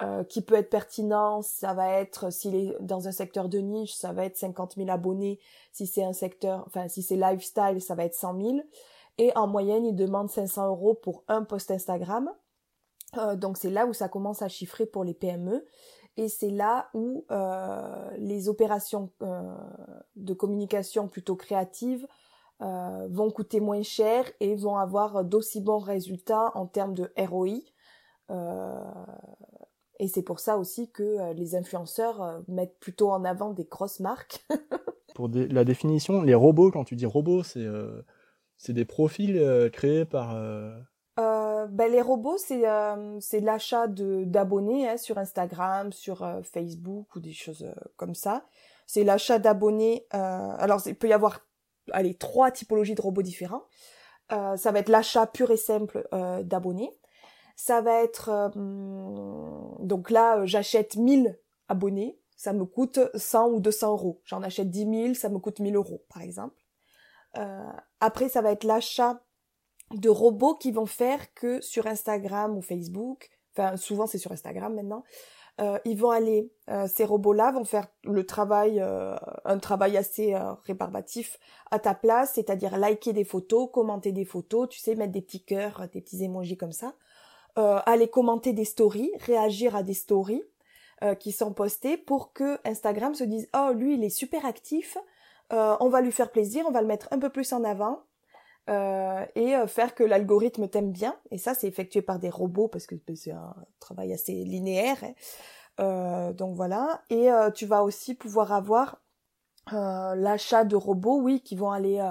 euh, 0.01 0.25
qui 0.25 0.42
peut 0.42 0.56
être 0.56 0.69
pertinent, 0.69 1.42
ça 1.42 1.74
va 1.74 1.89
être, 1.89 2.30
s'il 2.30 2.53
est 2.53 2.75
dans 2.81 3.07
un 3.07 3.13
secteur 3.13 3.47
de 3.47 3.59
niche, 3.59 3.94
ça 3.94 4.12
va 4.12 4.25
être 4.25 4.36
50 4.36 4.75
000 4.75 4.89
abonnés. 4.89 5.39
Si 5.71 5.88
c'est 5.88 6.03
un 6.03 6.12
secteur, 6.12 6.65
enfin, 6.68 6.89
si 6.89 7.01
c'est 7.01 7.15
lifestyle, 7.15 7.80
ça 7.80 7.95
va 7.95 8.03
être 8.03 8.13
100 8.13 8.41
000. 8.41 8.57
Et 9.19 9.31
en 9.38 9.48
moyenne, 9.48 9.86
il 9.86 9.95
demande 9.95 10.30
500 10.30 10.68
euros 10.68 10.95
pour 10.95 11.24
un 11.30 11.44
post 11.44 11.71
Instagram. 11.71 12.30
Euh, 13.18 13.38
donc 13.38 13.57
c'est 13.57 13.69
là 13.69 13.86
où 13.86 13.94
ça 13.94 14.09
commence 14.09 14.41
à 14.41 14.50
chiffrer 14.50 14.86
pour 14.86 15.06
les 15.06 15.13
PME. 15.13 15.65
Et 16.17 16.29
c'est 16.29 16.50
là 16.50 16.89
où 16.94 17.25
euh, 17.29 18.09
les 18.17 18.47
opérations 18.47 19.12
de 20.15 20.33
communication 20.33 21.07
plutôt 21.07 21.35
créatives 21.35 22.07
vont 22.59 23.31
coûter 23.31 23.59
moins 23.59 23.83
cher 23.83 24.31
et 24.39 24.56
vont 24.56 24.77
avoir 24.77 25.25
d'aussi 25.25 25.59
bons 25.59 25.79
résultats 25.79 26.51
en 26.56 26.67
termes 26.67 26.94
de 26.94 27.12
ROI. 27.17 27.59
Et 30.00 30.07
c'est 30.07 30.23
pour 30.23 30.39
ça 30.39 30.57
aussi 30.57 30.89
que 30.91 31.03
euh, 31.03 31.33
les 31.33 31.56
influenceurs 31.56 32.21
euh, 32.21 32.39
mettent 32.47 32.77
plutôt 32.79 33.12
en 33.12 33.23
avant 33.23 33.51
des 33.51 33.65
grosses 33.65 34.00
marques. 34.00 34.45
pour 35.15 35.29
la 35.29 35.63
définition, 35.63 36.21
les 36.21 36.35
robots, 36.35 36.71
quand 36.71 36.83
tu 36.83 36.95
dis 36.95 37.06
robots, 37.06 37.44
c'est 37.44 37.63
euh, 37.63 38.01
des 38.69 38.85
profils 38.85 39.69
créés 39.72 40.05
par... 40.05 40.36
Ben, 41.75 41.91
les 41.91 42.01
robots, 42.01 42.38
c'est 42.38 43.39
l'achat 43.41 43.88
d'abonnés 43.88 44.89
hein, 44.89 44.98
sur 44.98 45.17
Instagram, 45.17 45.91
sur 45.91 46.25
Facebook 46.44 47.15
ou 47.15 47.20
des 47.20 47.34
choses 47.34 47.70
comme 47.98 48.15
ça. 48.15 48.46
C'est 48.88 49.03
l'achat 49.03 49.39
d'abonnés. 49.39 50.05
alors, 50.12 50.82
il 50.86 50.96
peut 50.96 51.10
y 51.10 51.13
avoir 51.13 51.41
allez, 51.91 52.15
trois 52.15 52.51
typologies 52.51 52.96
de 52.96 53.01
robots 53.01 53.22
différents. 53.22 53.63
ça 54.29 54.72
va 54.72 54.79
être 54.79 54.89
l'achat 54.89 55.27
pur 55.27 55.51
et 55.51 55.58
simple 55.58 56.08
d'abonnés 56.44 56.91
ça 57.55 57.82
va 57.82 58.03
être 58.03 58.29
euh, 58.29 58.50
donc 59.79 60.10
là 60.10 60.39
euh, 60.39 60.46
j'achète 60.46 60.96
1000 60.98 61.39
abonnés, 61.67 62.20
ça 62.36 62.53
me 62.53 62.65
coûte 62.65 63.00
100 63.15 63.50
ou 63.50 63.60
200 63.60 63.91
euros. 63.91 64.22
J'en 64.25 64.44
achète 64.44 64.70
10 64.70 65.03
000, 65.03 65.13
ça 65.13 65.29
me 65.29 65.39
coûte 65.39 65.60
1000 65.60 65.75
euros 65.75 66.03
par 66.13 66.22
exemple. 66.22 66.62
Euh, 67.38 67.72
après 68.00 68.29
ça 68.29 68.41
va 68.41 68.51
être 68.51 68.65
l'achat 68.65 69.22
de 69.94 70.10
robots 70.10 70.56
qui 70.56 70.72
vont 70.72 70.86
faire 70.86 71.34
que 71.34 71.62
sur 71.62 71.88
Instagram 71.88 72.58
ou 72.58 72.62
Facebook, 72.62 73.30
enfin 73.54 73.77
souvent 73.77 74.08
c'est 74.08 74.18
sur 74.18 74.32
Instagram 74.32 74.74
maintenant, 74.74 75.04
ils 75.86 75.98
vont 75.98 76.10
aller, 76.10 76.51
ces 76.88 77.06
robots-là 77.06 77.54
vont 77.54 77.63
faire 77.63 77.88
le 78.04 78.25
travail, 78.25 78.84
un 79.46 79.58
travail 79.58 79.96
assez 79.96 80.36
rébarbatif 80.65 81.39
à 81.72 81.80
ta 81.80 81.94
place, 81.94 82.34
c'est-à-dire 82.34 82.77
liker 82.77 83.13
des 83.13 83.24
photos, 83.24 83.70
commenter 83.72 84.12
des 84.12 84.25
photos, 84.25 84.68
tu 84.68 84.80
sais, 84.80 84.96
mettre 84.96 85.13
des 85.13 85.22
petits 85.22 85.46
cœurs, 85.46 85.88
des 85.94 86.01
petits 86.01 86.25
emojis 86.25 86.58
comme 86.58 86.74
ça 86.74 86.94
euh, 87.58 87.80
aller 87.86 88.10
commenter 88.10 88.51
des 88.51 88.65
stories, 88.65 89.12
réagir 89.22 89.77
à 89.77 89.84
des 89.84 89.94
stories 89.94 90.44
euh, 91.04 91.15
qui 91.15 91.32
sont 91.32 91.54
postées 91.54 91.96
pour 91.96 92.34
que 92.34 92.60
Instagram 92.68 93.15
se 93.15 93.24
dise 93.24 93.48
oh 93.56 93.72
lui 93.74 93.94
il 93.94 94.04
est 94.04 94.10
super 94.10 94.46
actif, 94.46 94.98
euh, 95.54 95.77
on 95.80 95.88
va 95.88 96.01
lui 96.01 96.12
faire 96.12 96.32
plaisir, 96.32 96.65
on 96.68 96.72
va 96.72 96.82
le 96.82 96.88
mettre 96.88 97.08
un 97.12 97.20
peu 97.20 97.30
plus 97.30 97.54
en 97.54 97.63
avant 97.63 98.04
euh, 98.69 99.25
et 99.36 99.55
euh, 99.55 99.67
faire 99.67 99.95
que 99.95 100.03
l'algorithme 100.03 100.67
t'aime 100.67 100.91
bien. 100.91 101.15
Et 101.31 101.38
ça 101.38 101.53
c'est 101.53 101.67
effectué 101.67 102.01
par 102.01 102.19
des 102.19 102.29
robots 102.29 102.67
parce 102.67 102.88
que 102.88 102.95
c'est 103.15 103.31
un 103.31 103.55
travail 103.79 104.13
assez 104.13 104.34
linéaire. 104.43 104.98
Hein. 105.77 106.31
donc 106.34 106.55
voilà. 106.55 107.01
Et 107.10 107.29
tu 107.53 107.65
vas 107.65 107.84
aussi 107.84 108.15
pouvoir 108.15 108.51
avoir 108.51 109.01
l'achat 109.72 110.63
de 110.63 110.75
robots, 110.75 111.19
oui, 111.22 111.41
qui 111.41 111.55
vont 111.55 111.72
aller 111.72 112.07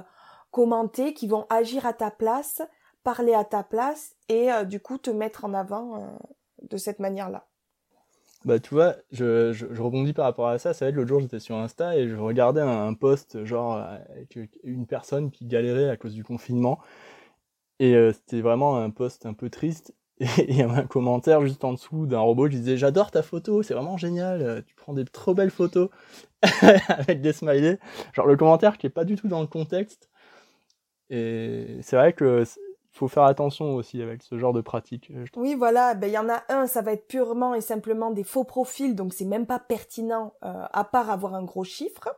commenter, 0.50 1.14
qui 1.14 1.26
vont 1.26 1.46
agir 1.50 1.86
à 1.86 1.92
ta 1.92 2.10
place 2.10 2.62
parler 3.04 3.34
à 3.34 3.44
ta 3.44 3.62
place 3.62 4.16
et 4.28 4.50
euh, 4.50 4.64
du 4.64 4.80
coup 4.80 4.98
te 4.98 5.10
mettre 5.10 5.44
en 5.44 5.54
avant 5.54 6.00
euh, 6.00 6.06
de 6.62 6.76
cette 6.76 6.98
manière-là. 6.98 7.46
Bah, 8.44 8.58
tu 8.60 8.74
vois, 8.74 8.96
je, 9.10 9.52
je, 9.52 9.80
rebondis 9.80 10.12
par 10.12 10.26
rapport 10.26 10.48
à 10.48 10.58
ça. 10.58 10.74
Ça 10.74 10.84
va 10.84 10.90
être 10.90 10.94
l'autre 10.96 11.08
jour, 11.08 11.20
j'étais 11.20 11.40
sur 11.40 11.56
Insta 11.56 11.96
et 11.96 12.08
je 12.08 12.16
regardais 12.16 12.60
un, 12.60 12.92
post, 12.94 13.44
genre, 13.44 13.76
avec 13.76 14.38
une 14.64 14.86
personne 14.86 15.30
qui 15.30 15.46
galérait 15.46 15.88
à 15.88 15.96
cause 15.96 16.14
du 16.14 16.24
confinement. 16.24 16.78
Et 17.80 17.94
euh, 17.94 18.12
c'était 18.12 18.40
vraiment 18.40 18.76
un 18.76 18.90
post 18.90 19.26
un 19.26 19.34
peu 19.34 19.50
triste. 19.50 19.94
Et 20.20 20.26
il 20.48 20.56
y 20.56 20.62
avait 20.62 20.80
un 20.80 20.86
commentaire 20.86 21.40
juste 21.42 21.64
en 21.64 21.72
dessous 21.72 22.06
d'un 22.06 22.20
robot 22.20 22.48
qui 22.48 22.56
disait 22.56 22.76
J'adore 22.76 23.10
ta 23.10 23.22
photo, 23.22 23.62
c'est 23.62 23.74
vraiment 23.74 23.96
génial, 23.96 24.62
tu 24.64 24.74
prends 24.76 24.92
des 24.94 25.04
trop 25.04 25.34
belles 25.34 25.50
photos 25.50 25.88
avec 26.88 27.20
des 27.20 27.32
smileys. 27.32 27.78
Genre 28.12 28.26
le 28.26 28.36
commentaire 28.36 28.78
qui 28.78 28.86
est 28.86 28.90
pas 28.90 29.04
du 29.04 29.16
tout 29.16 29.28
dans 29.28 29.40
le 29.40 29.48
contexte. 29.48 30.10
Et 31.10 31.78
c'est 31.82 31.96
vrai 31.96 32.12
que 32.12 32.44
faut 32.94 33.08
faire 33.08 33.24
attention 33.24 33.74
aussi 33.74 34.00
avec 34.00 34.22
ce 34.22 34.38
genre 34.38 34.52
de 34.52 34.60
pratique. 34.60 35.12
Oui, 35.36 35.54
voilà, 35.54 35.94
ben 35.94 36.06
il 36.06 36.12
y 36.12 36.18
en 36.18 36.28
a 36.28 36.44
un, 36.48 36.68
ça 36.68 36.80
va 36.80 36.92
être 36.92 37.08
purement 37.08 37.54
et 37.54 37.60
simplement 37.60 38.12
des 38.12 38.22
faux 38.22 38.44
profils, 38.44 38.94
donc 38.94 39.12
c'est 39.12 39.24
même 39.24 39.46
pas 39.46 39.58
pertinent 39.58 40.32
euh, 40.44 40.64
à 40.72 40.84
part 40.84 41.10
avoir 41.10 41.34
un 41.34 41.42
gros 41.42 41.64
chiffre. 41.64 42.08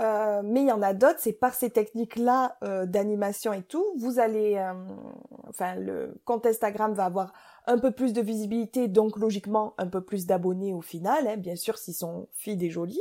Euh, 0.00 0.40
mais 0.42 0.62
il 0.62 0.66
y 0.66 0.72
en 0.72 0.82
a 0.82 0.94
d'autres, 0.94 1.18
c'est 1.18 1.34
par 1.34 1.54
ces 1.54 1.70
techniques-là 1.70 2.56
euh, 2.64 2.86
d'animation 2.86 3.52
et 3.52 3.62
tout, 3.62 3.84
vous 3.98 4.18
allez, 4.18 4.58
enfin 5.48 5.76
le 5.76 6.20
compte 6.24 6.46
Instagram 6.46 6.94
va 6.94 7.04
avoir 7.04 7.32
un 7.66 7.78
peu 7.78 7.92
plus 7.92 8.12
de 8.12 8.22
visibilité, 8.22 8.88
donc 8.88 9.16
logiquement 9.16 9.74
un 9.78 9.86
peu 9.86 10.00
plus 10.00 10.26
d'abonnés 10.26 10.72
au 10.72 10.80
final, 10.80 11.28
hein, 11.28 11.36
bien 11.36 11.54
sûr 11.54 11.78
si 11.78 11.92
son 11.92 12.28
feed 12.32 12.62
est 12.62 12.70
joli. 12.70 13.00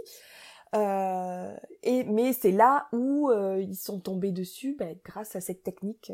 et 0.76 2.04
mais 2.04 2.34
c'est 2.34 2.52
là 2.52 2.88
où 2.92 3.32
ils 3.32 3.78
sont 3.78 4.00
tombés 4.00 4.32
dessus, 4.32 4.76
ben, 4.78 4.96
grâce 5.04 5.36
à 5.36 5.42
cette 5.42 5.64
technique 5.64 6.12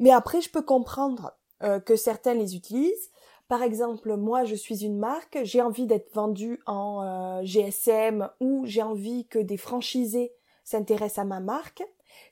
mais 0.00 0.10
après, 0.10 0.40
je 0.40 0.50
peux 0.50 0.62
comprendre 0.62 1.32
euh, 1.62 1.78
que 1.78 1.94
certains 1.94 2.34
les 2.34 2.56
utilisent. 2.56 3.10
Par 3.48 3.62
exemple, 3.62 4.16
moi, 4.16 4.44
je 4.44 4.54
suis 4.54 4.84
une 4.84 4.98
marque, 4.98 5.38
j'ai 5.42 5.60
envie 5.60 5.86
d'être 5.86 6.12
vendue 6.14 6.60
en 6.66 7.02
euh, 7.02 7.42
GSM 7.44 8.30
ou 8.40 8.64
j'ai 8.64 8.82
envie 8.82 9.26
que 9.26 9.38
des 9.38 9.56
franchisés 9.56 10.32
s'intéressent 10.64 11.18
à 11.18 11.24
ma 11.24 11.40
marque. 11.40 11.82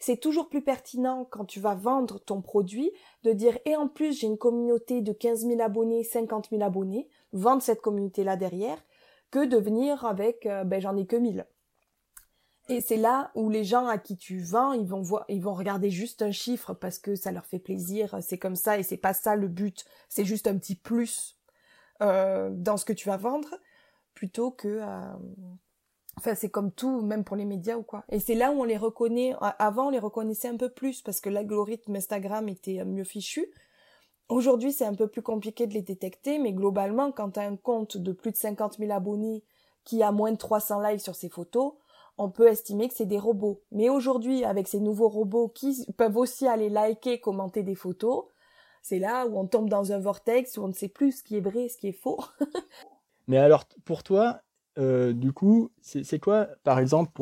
C'est 0.00 0.16
toujours 0.16 0.48
plus 0.48 0.62
pertinent 0.62 1.26
quand 1.28 1.44
tu 1.44 1.60
vas 1.60 1.74
vendre 1.74 2.18
ton 2.18 2.40
produit 2.40 2.90
de 3.22 3.32
dire 3.32 3.58
et 3.64 3.76
en 3.76 3.88
plus 3.88 4.18
j'ai 4.18 4.26
une 4.26 4.38
communauté 4.38 5.02
de 5.02 5.12
15 5.12 5.46
000 5.46 5.60
abonnés, 5.60 6.04
50 6.04 6.48
000 6.50 6.62
abonnés, 6.62 7.08
vendre 7.32 7.62
cette 7.62 7.80
communauté-là 7.80 8.36
derrière, 8.36 8.82
que 9.30 9.44
de 9.44 9.56
venir 9.56 10.04
avec 10.04 10.46
euh, 10.46 10.64
ben 10.64 10.80
j'en 10.80 10.96
ai 10.96 11.06
que 11.06 11.16
1000. 11.16 11.46
Et 12.68 12.82
c'est 12.82 12.96
là 12.98 13.30
où 13.34 13.48
les 13.48 13.64
gens 13.64 13.86
à 13.86 13.96
qui 13.96 14.16
tu 14.16 14.40
vends, 14.40 14.72
ils 14.72 14.86
vont 14.86 15.00
voir, 15.00 15.24
ils 15.28 15.40
vont 15.40 15.54
regarder 15.54 15.90
juste 15.90 16.20
un 16.20 16.32
chiffre 16.32 16.74
parce 16.74 16.98
que 16.98 17.14
ça 17.16 17.32
leur 17.32 17.46
fait 17.46 17.58
plaisir. 17.58 18.16
C'est 18.20 18.38
comme 18.38 18.56
ça 18.56 18.78
et 18.78 18.82
c'est 18.82 18.98
pas 18.98 19.14
ça 19.14 19.36
le 19.36 19.48
but. 19.48 19.86
C'est 20.10 20.26
juste 20.26 20.46
un 20.46 20.58
petit 20.58 20.74
plus 20.74 21.38
euh, 22.02 22.50
dans 22.52 22.76
ce 22.76 22.84
que 22.84 22.92
tu 22.92 23.08
vas 23.08 23.16
vendre 23.16 23.48
plutôt 24.12 24.50
que. 24.50 24.68
Euh, 24.68 25.16
enfin, 26.18 26.34
c'est 26.34 26.50
comme 26.50 26.70
tout, 26.70 27.00
même 27.00 27.24
pour 27.24 27.36
les 27.36 27.46
médias 27.46 27.76
ou 27.76 27.82
quoi. 27.82 28.04
Et 28.10 28.20
c'est 28.20 28.34
là 28.34 28.50
où 28.52 28.60
on 28.60 28.64
les 28.64 28.76
reconnaît. 28.76 29.34
Avant, 29.40 29.86
on 29.86 29.90
les 29.90 29.98
reconnaissait 29.98 30.48
un 30.48 30.58
peu 30.58 30.68
plus 30.68 31.00
parce 31.00 31.20
que 31.20 31.30
l'algorithme 31.30 31.96
Instagram 31.96 32.50
était 32.50 32.84
mieux 32.84 33.04
fichu. 33.04 33.46
Aujourd'hui, 34.28 34.72
c'est 34.72 34.84
un 34.84 34.94
peu 34.94 35.08
plus 35.08 35.22
compliqué 35.22 35.66
de 35.66 35.72
les 35.72 35.80
détecter, 35.80 36.38
mais 36.38 36.52
globalement, 36.52 37.12
quand 37.12 37.30
tu 37.30 37.40
as 37.40 37.44
un 37.44 37.56
compte 37.56 37.96
de 37.96 38.12
plus 38.12 38.30
de 38.30 38.36
50 38.36 38.76
000 38.76 38.92
abonnés 38.92 39.42
qui 39.84 40.02
a 40.02 40.12
moins 40.12 40.32
de 40.32 40.36
300 40.36 40.82
likes 40.82 41.00
sur 41.00 41.14
ses 41.14 41.30
photos, 41.30 41.72
on 42.18 42.30
peut 42.30 42.48
estimer 42.48 42.88
que 42.88 42.94
c'est 42.94 43.06
des 43.06 43.18
robots. 43.18 43.62
Mais 43.70 43.88
aujourd'hui, 43.88 44.44
avec 44.44 44.68
ces 44.68 44.80
nouveaux 44.80 45.08
robots 45.08 45.48
qui 45.48 45.86
peuvent 45.96 46.16
aussi 46.16 46.46
aller 46.46 46.68
liker, 46.68 47.20
commenter 47.20 47.62
des 47.62 47.74
photos, 47.74 48.24
c'est 48.82 48.98
là 48.98 49.26
où 49.26 49.38
on 49.38 49.46
tombe 49.46 49.68
dans 49.68 49.92
un 49.92 49.98
vortex 49.98 50.56
où 50.56 50.64
on 50.64 50.68
ne 50.68 50.72
sait 50.72 50.88
plus 50.88 51.18
ce 51.18 51.22
qui 51.22 51.36
est 51.36 51.40
vrai, 51.40 51.68
ce 51.68 51.78
qui 51.78 51.88
est 51.88 51.92
faux. 51.92 52.18
Mais 53.28 53.38
alors, 53.38 53.64
pour 53.84 54.02
toi, 54.02 54.40
euh, 54.78 55.12
du 55.12 55.32
coup, 55.32 55.70
c'est 55.80 56.18
quoi, 56.18 56.48
par 56.64 56.78
exemple, 56.78 57.12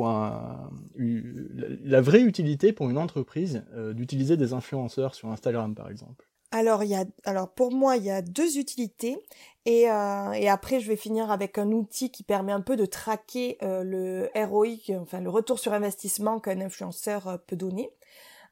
la 0.97 2.01
vraie 2.01 2.23
utilité 2.23 2.73
pour 2.73 2.91
une 2.91 2.99
entreprise 2.99 3.65
euh, 3.75 3.93
d'utiliser 3.93 4.37
des 4.37 4.53
influenceurs 4.53 5.15
sur 5.15 5.31
Instagram, 5.31 5.75
par 5.75 5.91
exemple? 5.91 6.29
Alors, 6.57 6.85
il 6.85 6.91
y 6.91 6.95
a, 6.95 7.05
alors 7.25 7.51
pour 7.51 7.71
moi, 7.71 7.99
il 7.99 8.05
y 8.05 8.11
a 8.11 8.23
deux 8.23 8.59
utilités. 8.59 9.19
Et, 9.67 9.91
euh, 9.91 10.33
et 10.33 10.49
après, 10.49 10.81
je 10.81 10.89
vais 10.89 10.97
finir 10.97 11.31
avec 11.31 11.59
un 11.59 11.71
outil 11.71 12.11
qui 12.11 12.23
permet 12.23 12.53
un 12.53 12.63
peu 12.63 12.77
de 12.77 12.87
traquer 12.87 13.59
euh, 13.63 13.83
le 13.83 14.31
ROI, 14.35 14.77
enfin 15.01 15.21
le 15.21 15.29
retour 15.29 15.59
sur 15.59 15.75
investissement 15.75 16.41
qu'un 16.41 16.61
influenceur 16.61 17.29
euh, 17.29 17.37
peut 17.37 17.57
donner. 17.57 17.91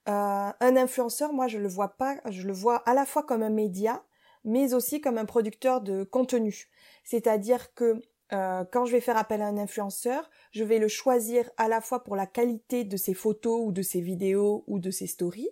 un 0.06 0.54
influenceur, 0.61 1.32
moi, 1.32 1.46
je 1.49 1.58
le 1.58 1.68
vois 1.68 1.96
pas, 1.96 2.16
je 2.28 2.42
le 2.42 2.52
vois 2.52 2.76
à 2.87 2.92
la 2.92 3.06
fois 3.06 3.23
comme 3.23 3.42
un 3.42 3.50
média, 3.50 4.02
mais 4.44 4.75
aussi 4.75 5.00
comme 5.00 5.16
un 5.16 5.25
producteur 5.25 5.80
de 5.80 6.04
contenu. 6.04 6.68
C'est-à-dire 7.04 7.73
que 7.75 8.02
quand 8.30 8.84
je 8.84 8.90
vais 8.90 9.00
faire 9.00 9.16
appel 9.16 9.40
à 9.40 9.46
un 9.46 9.56
influenceur, 9.56 10.28
je 10.50 10.64
vais 10.64 10.80
le 10.80 10.88
choisir 10.88 11.49
à 11.56 11.68
la 11.68 11.80
fois 11.80 12.02
pour 12.02 12.16
la 12.16 12.26
qualité 12.26 12.82
de 12.82 12.96
ses 12.96 13.14
photos 13.14 13.61
ou 13.64 13.70
de 13.70 13.82
ses 13.82 14.00
vidéos 14.00 14.64
ou 14.66 14.80
de 14.80 14.90
ses 14.90 15.06
stories, 15.06 15.50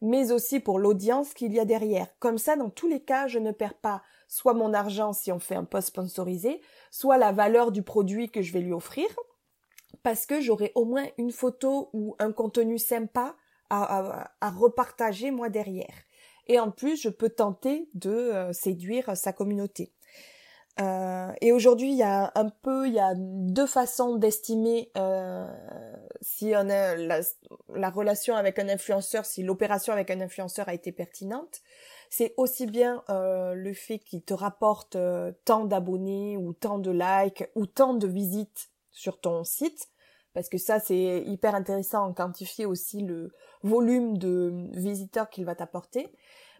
mais 0.00 0.32
aussi 0.32 0.60
pour 0.60 0.78
l'audience 0.78 1.34
qu'il 1.34 1.52
y 1.52 1.60
a 1.60 1.64
derrière. 1.64 2.06
Comme 2.18 2.38
ça, 2.38 2.56
dans 2.56 2.70
tous 2.70 2.88
les 2.88 3.02
cas, 3.02 3.26
je 3.26 3.38
ne 3.38 3.52
perds 3.52 3.78
pas 3.78 4.02
soit 4.28 4.54
mon 4.54 4.74
argent 4.74 5.12
si 5.12 5.32
on 5.32 5.38
fait 5.38 5.54
un 5.54 5.64
post 5.64 5.88
sponsorisé, 5.88 6.60
soit 6.90 7.18
la 7.18 7.32
valeur 7.32 7.72
du 7.72 7.82
produit 7.82 8.30
que 8.30 8.42
je 8.42 8.52
vais 8.52 8.60
lui 8.60 8.72
offrir, 8.72 9.08
parce 10.02 10.26
que 10.26 10.40
j'aurai 10.40 10.72
au 10.74 10.84
moins 10.84 11.06
une 11.16 11.32
photo 11.32 11.90
ou 11.92 12.14
un 12.18 12.32
contenu 12.32 12.78
sympa 12.78 13.34
à, 13.70 14.50
repartager 14.56 15.30
moi 15.30 15.48
derrière. 15.48 15.94
Et 16.46 16.58
en 16.58 16.70
plus, 16.70 17.00
je 17.00 17.10
peux 17.10 17.28
tenter 17.28 17.90
de 17.94 18.10
euh, 18.10 18.52
séduire 18.54 19.14
sa 19.16 19.34
communauté. 19.34 19.92
Euh, 20.80 21.32
et 21.40 21.52
aujourd'hui, 21.52 21.90
il 21.90 21.96
y 21.96 22.04
a 22.04 22.30
un 22.34 22.48
peu, 22.48 22.86
il 22.86 22.94
y 22.94 23.00
a 23.00 23.14
deux 23.16 23.66
façons 23.66 24.16
d'estimer 24.16 24.90
euh, 24.96 25.46
si 26.20 26.52
on 26.54 26.70
a 26.70 26.94
la, 26.94 27.20
la, 27.74 27.90
relation 27.90 28.36
avec 28.36 28.58
un 28.58 28.68
influenceur, 28.68 29.24
si 29.24 29.42
l'opération 29.42 29.92
avec 29.92 30.10
un 30.10 30.20
influenceur 30.20 30.68
a 30.68 30.74
été 30.74 30.92
pertinente. 30.92 31.62
C'est 32.10 32.34
aussi 32.36 32.66
bien 32.66 33.02
euh, 33.10 33.54
le 33.54 33.74
fait 33.74 33.98
qu'il 33.98 34.22
te 34.22 34.34
rapporte 34.34 34.96
euh, 34.96 35.32
tant 35.44 35.64
d'abonnés 35.64 36.36
ou 36.36 36.52
tant 36.52 36.78
de 36.78 36.90
likes 36.90 37.50
ou 37.54 37.66
tant 37.66 37.94
de 37.94 38.06
visites 38.06 38.70
sur 38.90 39.20
ton 39.20 39.44
site, 39.44 39.88
parce 40.32 40.48
que 40.48 40.58
ça 40.58 40.80
c'est 40.80 41.22
hyper 41.26 41.54
intéressant 41.54 42.10
à 42.10 42.14
quantifier 42.14 42.66
aussi 42.66 43.02
le 43.02 43.32
volume 43.62 44.16
de 44.16 44.68
visiteurs 44.72 45.28
qu'il 45.28 45.44
va 45.44 45.54
t'apporter 45.54 46.08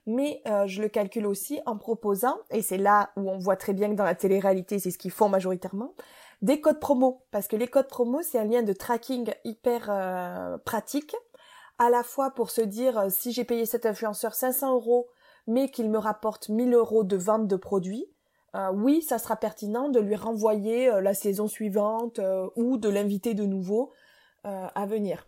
mais 0.08 0.40
euh, 0.48 0.66
je 0.66 0.80
le 0.80 0.88
calcule 0.88 1.26
aussi 1.26 1.60
en 1.66 1.76
proposant, 1.76 2.38
et 2.50 2.62
c'est 2.62 2.78
là 2.78 3.10
où 3.16 3.30
on 3.30 3.36
voit 3.36 3.56
très 3.56 3.74
bien 3.74 3.90
que 3.90 3.94
dans 3.94 4.04
la 4.04 4.14
télé-réalité, 4.14 4.78
c'est 4.78 4.90
ce 4.90 4.96
qu'ils 4.96 5.10
font 5.10 5.28
majoritairement, 5.28 5.92
des 6.40 6.62
codes 6.62 6.80
promo. 6.80 7.22
Parce 7.30 7.46
que 7.46 7.56
les 7.56 7.68
codes 7.68 7.88
promo, 7.88 8.22
c'est 8.22 8.38
un 8.38 8.46
lien 8.46 8.62
de 8.62 8.72
tracking 8.72 9.30
hyper 9.44 9.88
euh, 9.90 10.56
pratique, 10.64 11.14
à 11.78 11.90
la 11.90 12.02
fois 12.02 12.30
pour 12.30 12.50
se 12.50 12.62
dire, 12.62 12.98
euh, 12.98 13.08
si 13.10 13.32
j'ai 13.32 13.44
payé 13.44 13.66
cet 13.66 13.84
influenceur 13.84 14.34
500 14.34 14.72
euros, 14.72 15.08
mais 15.46 15.68
qu'il 15.68 15.90
me 15.90 15.98
rapporte 15.98 16.48
1000 16.48 16.72
euros 16.72 17.04
de 17.04 17.16
vente 17.16 17.46
de 17.46 17.56
produits, 17.56 18.06
oui, 18.74 19.02
ça 19.02 19.18
sera 19.18 19.36
pertinent 19.36 19.88
de 19.88 20.00
lui 20.00 20.16
renvoyer 20.16 20.90
la 21.00 21.14
saison 21.14 21.46
suivante 21.46 22.18
ou 22.56 22.76
de 22.76 22.88
l'inviter 22.88 23.32
de 23.34 23.44
nouveau 23.44 23.92
à 24.42 24.84
venir. 24.84 25.27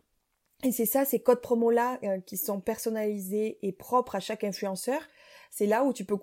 Et 0.63 0.73
c'est 0.73 0.87
ça, 0.87 1.05
ces 1.05 1.21
codes 1.21 1.41
promo-là 1.41 1.99
euh, 2.05 2.21
qui 2.21 2.37
sont 2.37 2.61
personnalisés 2.61 3.59
et 3.63 3.73
propres 3.73 4.17
à 4.17 4.21
chaque 4.21 4.45
influenceur, 4.45 5.01
c'est 5.51 5.67
là 5.67 5.85
où 5.85 5.93
tu 5.93 6.05
peux 6.05 6.19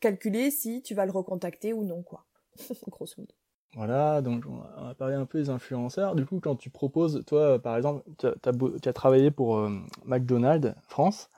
calculer 0.00 0.50
si 0.50 0.82
tu 0.82 0.94
vas 0.94 1.04
le 1.04 1.12
recontacter 1.12 1.72
ou 1.72 1.84
non, 1.84 2.02
quoi. 2.02 2.24
Grosso 2.88 3.14
modo. 3.18 3.34
Voilà, 3.74 4.20
donc 4.20 4.44
on 4.46 4.56
va 4.56 4.94
parler 4.94 5.14
un 5.14 5.24
peu 5.24 5.38
des 5.38 5.48
influenceurs. 5.48 6.14
Du 6.14 6.26
coup, 6.26 6.40
quand 6.40 6.56
tu 6.56 6.68
proposes, 6.68 7.24
toi, 7.26 7.58
par 7.58 7.76
exemple, 7.76 8.04
tu 8.18 8.26
as, 8.26 8.92
travaillé 8.92 9.30
pour 9.30 9.56
euh, 9.56 9.70
McDonald's 10.04 10.74
France, 10.82 11.30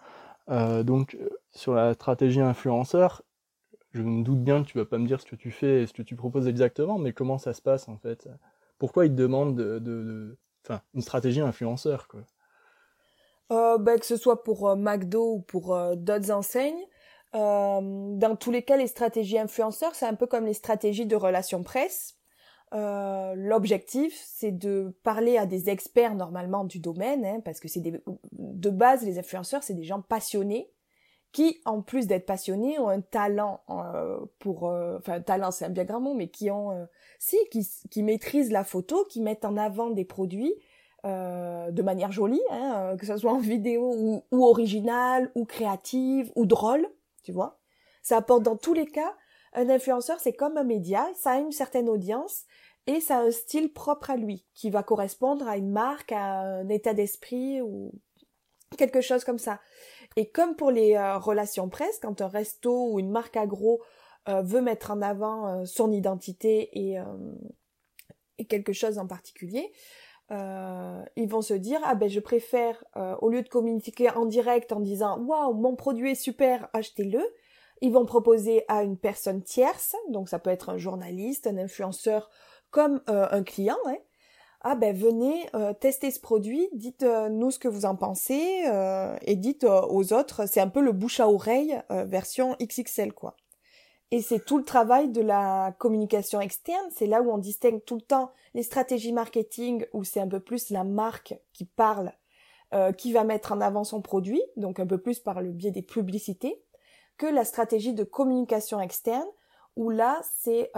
euh, 0.50 0.82
donc 0.82 1.16
sur 1.52 1.74
la 1.74 1.94
stratégie 1.94 2.40
influenceur, 2.40 3.22
je 3.92 4.02
me 4.02 4.24
doute 4.24 4.42
bien 4.42 4.64
que 4.64 4.68
tu 4.68 4.78
vas 4.78 4.84
pas 4.84 4.98
me 4.98 5.06
dire 5.06 5.20
ce 5.20 5.26
que 5.26 5.36
tu 5.36 5.52
fais 5.52 5.82
et 5.82 5.86
ce 5.86 5.92
que 5.92 6.02
tu 6.02 6.16
proposes 6.16 6.48
exactement, 6.48 6.98
mais 6.98 7.12
comment 7.12 7.38
ça 7.38 7.52
se 7.52 7.62
passe 7.62 7.88
en 7.88 7.96
fait? 7.98 8.28
Pourquoi 8.78 9.06
ils 9.06 9.12
te 9.12 9.16
demandent 9.16 9.54
de, 9.54 10.36
enfin, 10.64 10.82
une 10.94 11.02
stratégie 11.02 11.40
influenceur 11.40 12.08
euh, 13.52 13.76
ben, 13.78 13.98
que 13.98 14.06
ce 14.06 14.16
soit 14.16 14.42
pour 14.42 14.68
euh, 14.68 14.76
McDo 14.76 15.34
ou 15.34 15.40
pour 15.40 15.74
euh, 15.74 15.96
d'autres 15.96 16.30
enseignes. 16.30 16.86
dans 17.32 18.36
tous 18.38 18.50
les 18.50 18.62
cas, 18.62 18.76
les 18.76 18.86
stratégies 18.86 19.38
influenceurs, 19.38 19.94
c'est 19.94 20.06
un 20.06 20.14
peu 20.14 20.26
comme 20.26 20.46
les 20.46 20.54
stratégies 20.54 21.06
de 21.06 21.16
relations 21.16 21.62
presse. 21.62 22.16
L'objectif, 22.72 24.20
c'est 24.24 24.50
de 24.50 24.96
parler 25.04 25.38
à 25.38 25.46
des 25.46 25.68
experts 25.70 26.14
normalement 26.16 26.64
du 26.64 26.80
domaine, 26.80 27.24
hein, 27.24 27.40
parce 27.44 27.60
que 27.60 27.68
c'est 27.68 27.82
de 27.82 28.70
base 28.70 29.04
les 29.04 29.18
influenceurs, 29.18 29.62
c'est 29.62 29.74
des 29.74 29.84
gens 29.84 30.00
passionnés 30.00 30.72
qui, 31.30 31.60
en 31.64 31.82
plus 31.82 32.06
d'être 32.06 32.26
passionnés, 32.26 32.78
ont 32.78 32.88
un 32.88 33.00
talent 33.00 33.62
pour, 34.38 34.64
enfin, 34.98 35.20
talent, 35.20 35.50
c'est 35.50 35.66
un 35.66 35.70
bien 35.70 35.84
grand 35.84 36.00
mot, 36.00 36.14
mais 36.14 36.28
qui 36.28 36.50
ont, 36.50 36.88
si, 37.18 37.36
qui, 37.50 37.68
qui 37.90 38.02
maîtrisent 38.02 38.50
la 38.50 38.64
photo, 38.64 39.04
qui 39.08 39.20
mettent 39.20 39.44
en 39.44 39.56
avant 39.56 39.90
des 39.90 40.04
produits 40.04 40.54
euh, 41.04 41.70
de 41.70 41.82
manière 41.82 42.12
jolie, 42.12 42.40
hein, 42.50 42.92
euh, 42.92 42.96
que 42.96 43.04
ce 43.04 43.14
soit 43.18 43.32
en 43.32 43.38
vidéo 43.38 43.92
ou, 43.94 44.22
ou 44.30 44.46
originale, 44.46 45.30
ou 45.34 45.44
créative, 45.44 46.32
ou 46.34 46.46
drôle, 46.46 46.88
tu 47.22 47.30
vois. 47.30 47.58
Ça 48.02 48.16
apporte 48.16 48.42
dans 48.42 48.56
tous 48.56 48.72
les 48.72 48.86
cas 48.86 49.14
Un 49.52 49.68
influenceur, 49.68 50.18
c'est 50.18 50.32
comme 50.32 50.56
un 50.56 50.64
média, 50.64 51.06
ça 51.14 51.32
a 51.32 51.38
une 51.38 51.52
certaine 51.52 51.90
audience 51.90 52.44
et 52.86 53.00
ça 53.00 53.18
a 53.18 53.20
un 53.20 53.30
style 53.30 53.70
propre 53.70 54.10
à 54.10 54.16
lui 54.16 54.46
qui 54.54 54.70
va 54.70 54.82
correspondre 54.82 55.46
à 55.46 55.58
une 55.58 55.70
marque, 55.70 56.10
à 56.12 56.40
un 56.40 56.68
état 56.70 56.94
d'esprit 56.94 57.60
ou 57.60 57.92
quelque 58.78 59.02
chose 59.02 59.24
comme 59.24 59.38
ça. 59.38 59.60
Et 60.16 60.30
comme 60.30 60.56
pour 60.56 60.70
les 60.70 60.94
euh, 60.94 61.18
relations 61.18 61.68
presse, 61.68 61.98
quand 62.00 62.22
un 62.22 62.28
resto 62.28 62.92
ou 62.92 62.98
une 62.98 63.10
marque 63.10 63.36
agro 63.36 63.82
veut 64.26 64.62
mettre 64.62 64.90
en 64.90 65.02
avant 65.02 65.66
son 65.66 65.92
identité 65.92 66.70
et, 66.72 66.96
et, 68.38 68.46
quelque 68.46 68.72
chose 68.72 68.96
en 68.96 69.06
particulier, 69.06 69.70
ils 70.30 71.28
vont 71.28 71.42
se 71.42 71.54
dire 71.54 71.80
ah 71.84 71.94
ben 71.94 72.08
je 72.08 72.20
préfère 72.20 72.82
au 73.20 73.28
lieu 73.28 73.42
de 73.42 73.48
communiquer 73.48 74.10
en 74.10 74.26
direct 74.26 74.72
en 74.72 74.80
disant 74.80 75.18
waouh 75.20 75.54
mon 75.54 75.76
produit 75.76 76.12
est 76.12 76.14
super 76.14 76.68
achetez-le 76.72 77.22
ils 77.82 77.92
vont 77.92 78.06
proposer 78.06 78.64
à 78.68 78.82
une 78.82 78.96
personne 78.96 79.42
tierce 79.42 79.94
donc 80.08 80.28
ça 80.28 80.38
peut 80.38 80.50
être 80.50 80.70
un 80.70 80.78
journaliste 80.78 81.46
un 81.46 81.58
influenceur 81.58 82.30
comme 82.70 83.02
un 83.06 83.42
client 83.42 83.76
hein, 83.86 83.98
ah 84.66 84.76
ben 84.76 84.96
venez 84.96 85.46
euh, 85.54 85.74
tester 85.74 86.10
ce 86.10 86.18
produit, 86.18 86.70
dites-nous 86.72 87.50
ce 87.50 87.58
que 87.58 87.68
vous 87.68 87.84
en 87.84 87.96
pensez 87.96 88.64
euh, 88.66 89.14
et 89.20 89.36
dites 89.36 89.64
euh, 89.64 89.82
aux 89.90 90.14
autres, 90.14 90.48
c'est 90.48 90.60
un 90.60 90.68
peu 90.68 90.80
le 90.80 90.92
bouche 90.92 91.20
à 91.20 91.28
oreille 91.28 91.78
version 91.90 92.56
XXL 92.62 93.12
quoi. 93.12 93.36
Et 94.10 94.22
c'est 94.22 94.44
tout 94.44 94.58
le 94.58 94.64
travail 94.64 95.08
de 95.08 95.20
la 95.20 95.74
communication 95.78 96.40
externe, 96.40 96.86
c'est 96.94 97.06
là 97.06 97.22
où 97.22 97.32
on 97.32 97.38
distingue 97.38 97.84
tout 97.84 97.96
le 97.96 98.02
temps 98.02 98.30
les 98.54 98.62
stratégies 98.62 99.12
marketing 99.12 99.84
où 99.92 100.04
c'est 100.04 100.20
un 100.20 100.28
peu 100.28 100.40
plus 100.40 100.70
la 100.70 100.84
marque 100.84 101.34
qui 101.52 101.64
parle, 101.64 102.12
qui 102.98 103.12
va 103.12 103.24
mettre 103.24 103.52
en 103.52 103.60
avant 103.60 103.82
son 103.82 104.02
produit, 104.02 104.42
donc 104.56 104.78
un 104.78 104.86
peu 104.86 104.98
plus 104.98 105.18
par 105.18 105.40
le 105.40 105.50
biais 105.50 105.70
des 105.70 105.82
publicités, 105.82 106.62
que 107.16 107.26
la 107.26 107.44
stratégie 107.44 107.94
de 107.94 108.04
communication 108.04 108.80
externe 108.80 109.26
où 109.74 109.90
là 109.90 110.20
c'est 110.22 110.70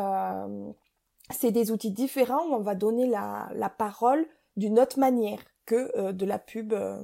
c'est 1.30 1.50
des 1.50 1.70
outils 1.70 1.90
différents 1.90 2.46
où 2.48 2.54
on 2.54 2.60
va 2.60 2.74
donner 2.74 3.06
la, 3.06 3.48
la 3.54 3.68
parole 3.68 4.26
d'une 4.56 4.78
autre 4.78 4.98
manière 4.98 5.40
que 5.64 5.90
euh, 5.98 6.12
de 6.12 6.24
la 6.24 6.38
pub 6.38 6.72
euh, 6.72 7.02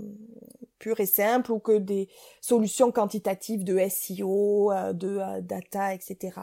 pure 0.83 1.01
et 1.01 1.07
simple 1.07 1.53
ou 1.53 1.61
que 1.61 1.79
des 1.79 2.09
solutions 2.41 2.91
quantitatives 2.91 3.63
de 3.63 3.79
SEO, 3.89 4.73
euh, 4.73 4.93
de 4.93 5.41
data, 5.41 5.95
etc. 5.95 6.41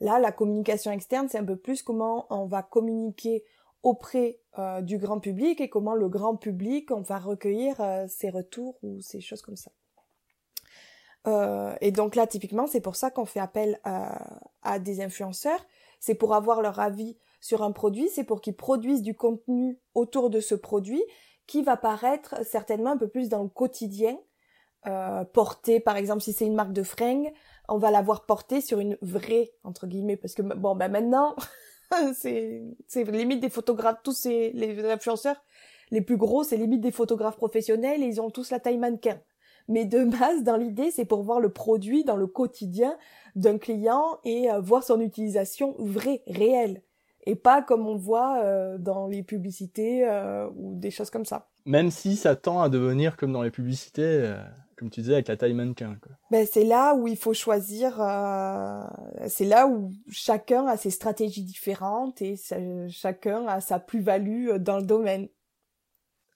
Là, 0.00 0.18
la 0.18 0.32
communication 0.32 0.90
externe, 0.90 1.28
c'est 1.28 1.38
un 1.38 1.44
peu 1.44 1.56
plus 1.56 1.82
comment 1.82 2.26
on 2.30 2.46
va 2.46 2.62
communiquer 2.62 3.44
auprès 3.82 4.40
du 4.82 4.98
grand 4.98 5.20
public 5.20 5.60
et 5.60 5.70
comment 5.70 5.94
le 5.94 6.08
grand 6.08 6.36
public, 6.36 6.90
on 6.90 7.00
va 7.00 7.18
recueillir 7.18 7.76
ses 8.08 8.28
retours 8.28 8.78
ou 8.82 9.00
ces 9.00 9.22
choses 9.22 9.40
comme 9.40 9.56
ça. 9.56 9.70
et 11.80 11.90
donc 11.90 12.14
là, 12.14 12.26
typiquement, 12.26 12.66
c'est 12.66 12.82
pour 12.82 12.96
ça 12.96 13.10
qu'on 13.10 13.24
fait 13.24 13.40
appel 13.40 13.80
à 13.84 14.78
des 14.80 15.00
influenceurs 15.00 15.64
c'est 16.00 16.14
pour 16.14 16.34
avoir 16.34 16.62
leur 16.62 16.80
avis 16.80 17.16
sur 17.40 17.62
un 17.62 17.72
produit, 17.72 18.08
c'est 18.08 18.24
pour 18.24 18.40
qu'ils 18.40 18.56
produisent 18.56 19.02
du 19.02 19.14
contenu 19.14 19.78
autour 19.94 20.30
de 20.30 20.40
ce 20.40 20.54
produit 20.54 21.02
qui 21.50 21.62
va 21.62 21.76
paraître 21.76 22.46
certainement 22.46 22.92
un 22.92 22.96
peu 22.96 23.08
plus 23.08 23.28
dans 23.28 23.42
le 23.42 23.48
quotidien, 23.48 24.16
euh, 24.86 25.24
porté 25.24 25.80
par 25.80 25.96
exemple 25.96 26.22
si 26.22 26.32
c'est 26.32 26.46
une 26.46 26.54
marque 26.54 26.72
de 26.72 26.84
fringues, 26.84 27.32
on 27.68 27.76
va 27.76 27.90
l'avoir 27.90 28.24
porté 28.24 28.60
sur 28.60 28.78
une 28.78 28.96
vraie 29.02 29.50
entre 29.64 29.88
guillemets 29.88 30.16
parce 30.16 30.34
que 30.34 30.42
bon 30.42 30.76
ben 30.76 30.88
maintenant 30.88 31.34
c'est 32.14 32.62
limite 32.94 33.40
des 33.40 33.50
photographes 33.50 33.98
tous 34.04 34.12
ces 34.12 34.52
les 34.52 34.88
influenceurs 34.88 35.42
les 35.90 36.00
plus 36.00 36.16
gros 36.16 36.44
c'est 36.44 36.56
limite 36.56 36.82
des 36.82 36.92
photographes 36.92 37.36
professionnels 37.36 38.00
ils 38.00 38.20
ont 38.20 38.30
tous 38.30 38.50
la 38.50 38.60
taille 38.60 38.78
mannequin. 38.78 39.20
Mais 39.68 39.84
de 39.84 40.02
base, 40.04 40.42
dans 40.42 40.56
l'idée, 40.56 40.90
c'est 40.90 41.04
pour 41.04 41.22
voir 41.22 41.38
le 41.38 41.52
produit 41.52 42.02
dans 42.02 42.16
le 42.16 42.26
quotidien 42.26 42.96
d'un 43.36 43.56
client 43.56 44.18
et 44.24 44.50
euh, 44.50 44.58
voir 44.58 44.82
son 44.82 45.00
utilisation 45.00 45.76
vraie, 45.78 46.22
réelle. 46.26 46.82
Et 47.24 47.36
pas 47.36 47.62
comme 47.62 47.86
on 47.86 47.96
voit 47.96 48.42
euh, 48.42 48.78
dans 48.78 49.06
les 49.06 49.22
publicités 49.22 50.08
euh, 50.08 50.48
ou 50.56 50.74
des 50.78 50.90
choses 50.90 51.10
comme 51.10 51.24
ça. 51.24 51.48
Même 51.66 51.90
si 51.90 52.16
ça 52.16 52.36
tend 52.36 52.60
à 52.60 52.68
devenir 52.68 53.16
comme 53.16 53.32
dans 53.32 53.42
les 53.42 53.50
publicités, 53.50 54.34
comme 54.76 54.88
tu 54.88 55.02
disais, 55.02 55.12
avec 55.12 55.28
la 55.28 55.36
taille 55.36 55.52
mannequin. 55.52 55.98
Ben, 56.30 56.46
c'est 56.50 56.64
là 56.64 56.94
où 56.94 57.06
il 57.06 57.18
faut 57.18 57.34
choisir, 57.34 57.96
c'est 59.26 59.44
là 59.44 59.66
où 59.66 59.92
chacun 60.10 60.66
a 60.66 60.78
ses 60.78 60.88
stratégies 60.88 61.44
différentes 61.44 62.22
et 62.22 62.36
chacun 62.88 63.46
a 63.46 63.60
sa 63.60 63.78
plus-value 63.78 64.56
dans 64.56 64.78
le 64.78 64.86
domaine. 64.86 65.28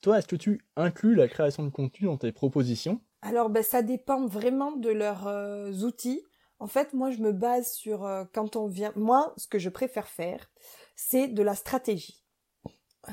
Toi, 0.02 0.18
est-ce 0.18 0.28
que 0.28 0.36
tu 0.36 0.60
inclus 0.76 1.14
la 1.14 1.26
création 1.26 1.64
de 1.64 1.70
contenu 1.70 2.06
dans 2.06 2.18
tes 2.18 2.32
propositions? 2.32 3.00
Alors, 3.22 3.48
ben, 3.48 3.62
ça 3.62 3.80
dépend 3.80 4.26
vraiment 4.26 4.72
de 4.72 4.90
leurs 4.90 5.82
outils. 5.84 6.22
En 6.58 6.66
fait, 6.66 6.92
moi, 6.94 7.10
je 7.10 7.18
me 7.18 7.32
base 7.32 7.72
sur 7.72 8.04
euh, 8.04 8.24
quand 8.32 8.56
on 8.56 8.66
vient. 8.66 8.92
Moi, 8.96 9.32
ce 9.36 9.46
que 9.46 9.58
je 9.58 9.68
préfère 9.68 10.08
faire, 10.08 10.50
c'est 10.96 11.28
de 11.28 11.42
la 11.42 11.54
stratégie. 11.54 12.24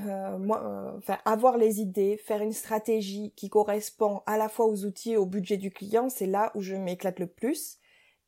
Euh, 0.07 0.37
euh, 0.39 1.15
avoir 1.25 1.57
les 1.57 1.81
idées, 1.81 2.17
faire 2.17 2.41
une 2.41 2.53
stratégie 2.53 3.33
qui 3.35 3.49
correspond 3.49 4.21
à 4.25 4.37
la 4.37 4.47
fois 4.47 4.67
aux 4.67 4.85
outils 4.85 5.13
et 5.13 5.17
au 5.17 5.25
budget 5.25 5.57
du 5.57 5.69
client, 5.69 6.07
c'est 6.09 6.27
là 6.27 6.51
où 6.55 6.61
je 6.61 6.75
m'éclate 6.75 7.19
le 7.19 7.27
plus. 7.27 7.77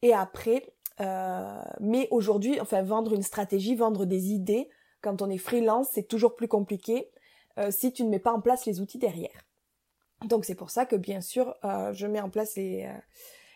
Et 0.02 0.14
après, 0.14 0.74
mais 1.80 2.08
aujourd'hui, 2.12 2.60
enfin, 2.60 2.84
vendre 2.84 3.14
une 3.14 3.24
stratégie, 3.24 3.76
vendre 3.76 4.06
des 4.06 4.32
idées, 4.32 4.70
quand 5.02 5.22
on 5.22 5.30
est 5.30 5.38
freelance, 5.38 5.88
c'est 5.94 6.08
toujours 6.08 6.36
plus 6.36 6.48
compliqué 6.48 7.10
si 7.72 7.94
tu 7.94 8.04
ne 8.04 8.10
mets 8.10 8.20
pas 8.20 8.34
en 8.34 8.42
place 8.42 8.66
les 8.66 8.80
outils 8.80 9.00
derrière. 9.00 9.46
Donc 10.26 10.46
c'est 10.46 10.56
pour 10.56 10.70
ça 10.70 10.86
que 10.86 10.96
bien 10.96 11.22
sûr, 11.22 11.56
je 11.64 12.06
mets 12.06 12.22
en 12.22 12.30
place 12.30 12.56
les 12.58 12.90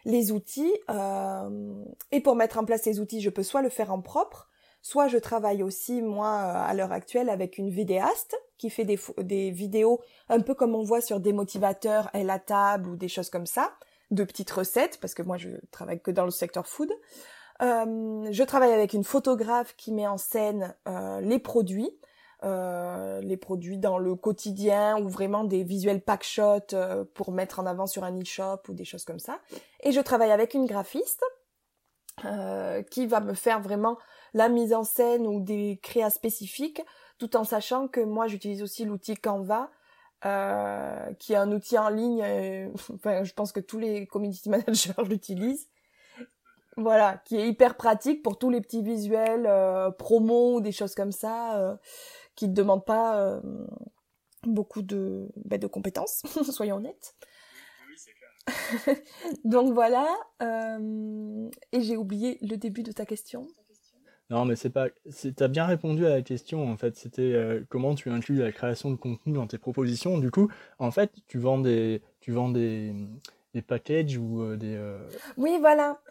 les 0.08 0.32
outils. 0.32 0.74
Euh, 0.89 1.84
et 2.12 2.22
pour 2.22 2.36
mettre 2.36 2.58
en 2.58 2.65
place 2.65 2.82
ces 2.84 3.00
outils, 3.00 3.22
je 3.22 3.30
peux 3.30 3.43
soit 3.43 3.62
le 3.62 3.70
faire 3.70 3.91
en 3.91 4.02
propre, 4.02 4.50
soit 4.82 5.08
je 5.08 5.17
travaille 5.17 5.62
aussi, 5.62 6.02
moi, 6.02 6.32
à 6.32 6.74
l'heure 6.74 6.93
actuelle, 6.93 7.30
avec 7.30 7.58
une 7.58 7.70
vidéaste 7.70 8.36
qui 8.58 8.72
fait 8.72 8.86
des, 8.86 9.52
vidéos 9.52 10.02
un 10.30 10.39
peu 10.39 10.56
comme 10.56 10.74
on 10.74 10.82
voit 10.82 11.02
sur 11.02 11.20
des 11.20 11.34
motivateurs, 11.34 12.10
et 12.15 12.24
la 12.24 12.39
table 12.39 12.89
ou 12.89 12.96
des 12.96 13.10
choses 13.10 13.30
comme 13.30 13.46
ça, 13.46 13.74
de 14.10 14.24
petites 14.24 14.50
recettes, 14.50 14.98
parce 15.02 15.13
que 15.13 15.22
moi, 15.22 15.38
je 15.38 15.50
travaille 15.72 16.02
que 16.02 16.12
dans 16.12 16.26
le 16.26 16.32
secteur 16.32 16.65
food. 16.65 16.89
Euh, 17.62 18.28
je 18.32 18.43
travaille 18.43 18.72
avec 18.72 18.93
une 18.93 19.04
photographe 19.04 19.76
qui 19.76 19.91
met 19.91 20.08
en 20.08 20.17
scène 20.17 20.74
euh, 20.88 21.20
les 21.20 21.39
produits. 21.39 21.91
Euh, 22.43 23.19
les 23.21 23.36
produits 23.36 23.80
dans 23.80 23.97
le 23.97 24.13
quotidien 24.13 25.00
ou 25.00 25.10
vraiment 25.10 25.43
des 25.43 25.63
visuels 25.63 26.02
pack-shots 26.02 26.73
euh, 26.73 27.04
pour 27.15 27.32
mettre 27.32 27.60
en 27.60 27.65
avant 27.65 27.88
sur 27.88 28.04
un 28.04 28.15
e-shop 28.15 28.60
ou 28.67 28.73
des 28.73 28.86
choses 28.86 29.06
comme 29.06 29.17
ça. 29.17 29.39
Et 29.82 29.91
je 29.91 30.00
travaille 30.00 30.30
avec 30.30 30.54
une 30.54 30.67
graphiste 30.67 31.23
euh, 32.26 32.84
qui 32.84 33.08
va 33.08 33.21
me 33.21 33.34
faire 33.34 33.60
vraiment 33.60 33.97
la 34.36 34.50
mise 34.50 34.76
en 34.76 34.84
scène 34.84 35.26
ou 35.26 35.39
des 35.41 35.80
créas 35.82 36.12
spécifiques, 36.12 36.84
tout 37.17 37.36
en 37.36 37.43
sachant 37.43 37.88
que 37.88 38.02
moi 38.02 38.28
j'utilise 38.28 38.62
aussi 38.62 38.86
l'outil 38.86 39.15
Canva, 39.15 39.71
qui 40.21 41.34
est 41.34 41.38
un 41.38 41.52
outil 41.52 41.80
en 41.80 41.89
ligne. 41.89 42.21
enfin, 42.93 43.23
je 43.23 43.34
pense 43.34 43.52
que 43.52 43.60
tous 43.60 43.80
les 43.80 44.06
community 44.06 44.47
managers 44.52 44.93
l'utilisent. 45.10 45.67
Voilà, 46.80 47.19
qui 47.26 47.38
est 47.38 47.47
hyper 47.47 47.76
pratique 47.76 48.21
pour 48.21 48.38
tous 48.38 48.52
les 48.52 48.62
petits 48.62 48.84
visuels, 48.84 49.52
promo 49.97 50.58
ou 50.58 50.62
des 50.62 50.71
choses 50.71 50.93
comme 50.93 51.12
ça 51.12 51.80
qui 52.38 52.47
ne 52.47 52.54
demande 52.54 52.86
pas 52.86 53.19
euh, 53.19 53.41
beaucoup 54.43 54.82
de, 54.82 55.28
bah, 55.43 55.58
de 55.58 55.67
compétences, 55.67 56.23
soyons 56.52 56.78
honnêtes. 56.78 57.15
Oui, 57.89 57.95
c'est 57.97 58.13
clair. 58.13 58.95
Donc 59.43 59.73
voilà, 59.73 60.08
euh, 60.41 61.50
et 61.73 61.82
j'ai 61.82 61.97
oublié 61.97 62.38
le 62.41 62.56
début 62.56 62.84
de 62.84 62.93
ta 62.93 63.06
question. 63.06 63.47
Non, 64.30 64.45
mais 64.45 64.56
c'est 64.58 64.69
pas. 64.69 64.88
T'as 65.38 65.47
bien 65.47 65.65
répondu 65.65 66.06
à 66.06 66.10
la 66.10 66.21
question. 66.21 66.69
En 66.69 66.76
fait, 66.76 66.97
c'était 66.97 67.21
euh, 67.21 67.63
comment 67.69 67.95
tu 67.95 68.10
inclus 68.12 68.36
la 68.36 68.52
création 68.52 68.91
de 68.91 68.97
contenu 68.97 69.34
dans 69.34 69.47
tes 69.47 69.58
propositions. 69.58 70.17
Du 70.17 70.32
coup, 70.32 70.52
en 70.80 70.91
fait, 70.91 71.13
tu 71.28 71.39
vends 71.39 71.60
des, 71.60 72.02
tu 72.19 72.34
vends 72.34 72.50
des, 72.50 72.93
des 73.54 73.62
packages 73.62 74.17
ou 74.17 74.56
des. 74.58 74.78
Oui, 75.38 75.58
voilà. 75.62 76.02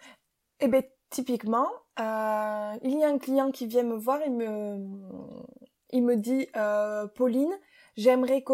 Eh 0.61 0.69
ben, 0.69 0.83
typiquement, 1.11 1.69
il 1.99 2.99
y 2.99 3.05
a 3.05 3.09
un 3.09 3.19
client 3.19 3.51
qui 3.51 3.67
vient 3.67 3.83
me 3.83 3.97
voir 3.97 4.23
et 4.23 4.31
me, 4.31 4.79
il 5.91 6.05
me 6.05 6.17
dit 6.17 6.49
euh, 6.57 7.07
Pauline, 7.07 7.53
j'aimerais 7.97 8.45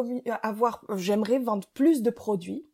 avoir, 0.43 0.85
j'aimerais 0.97 1.39
vendre 1.39 1.67
plus 1.75 2.03
de 2.03 2.11
produits. 2.11 2.69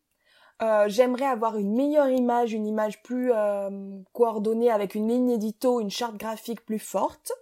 Euh, 0.60 0.86
j'aimerais 0.88 1.26
avoir 1.26 1.56
une 1.56 1.74
meilleure 1.74 2.08
image, 2.08 2.52
une 2.52 2.66
image 2.66 3.02
plus 3.02 3.30
euh, 3.32 3.70
coordonnée 4.12 4.70
avec 4.70 4.94
une 4.94 5.08
ligne 5.08 5.30
édito, 5.30 5.80
une 5.80 5.90
charte 5.90 6.16
graphique 6.16 6.64
plus 6.64 6.80
forte. 6.80 7.32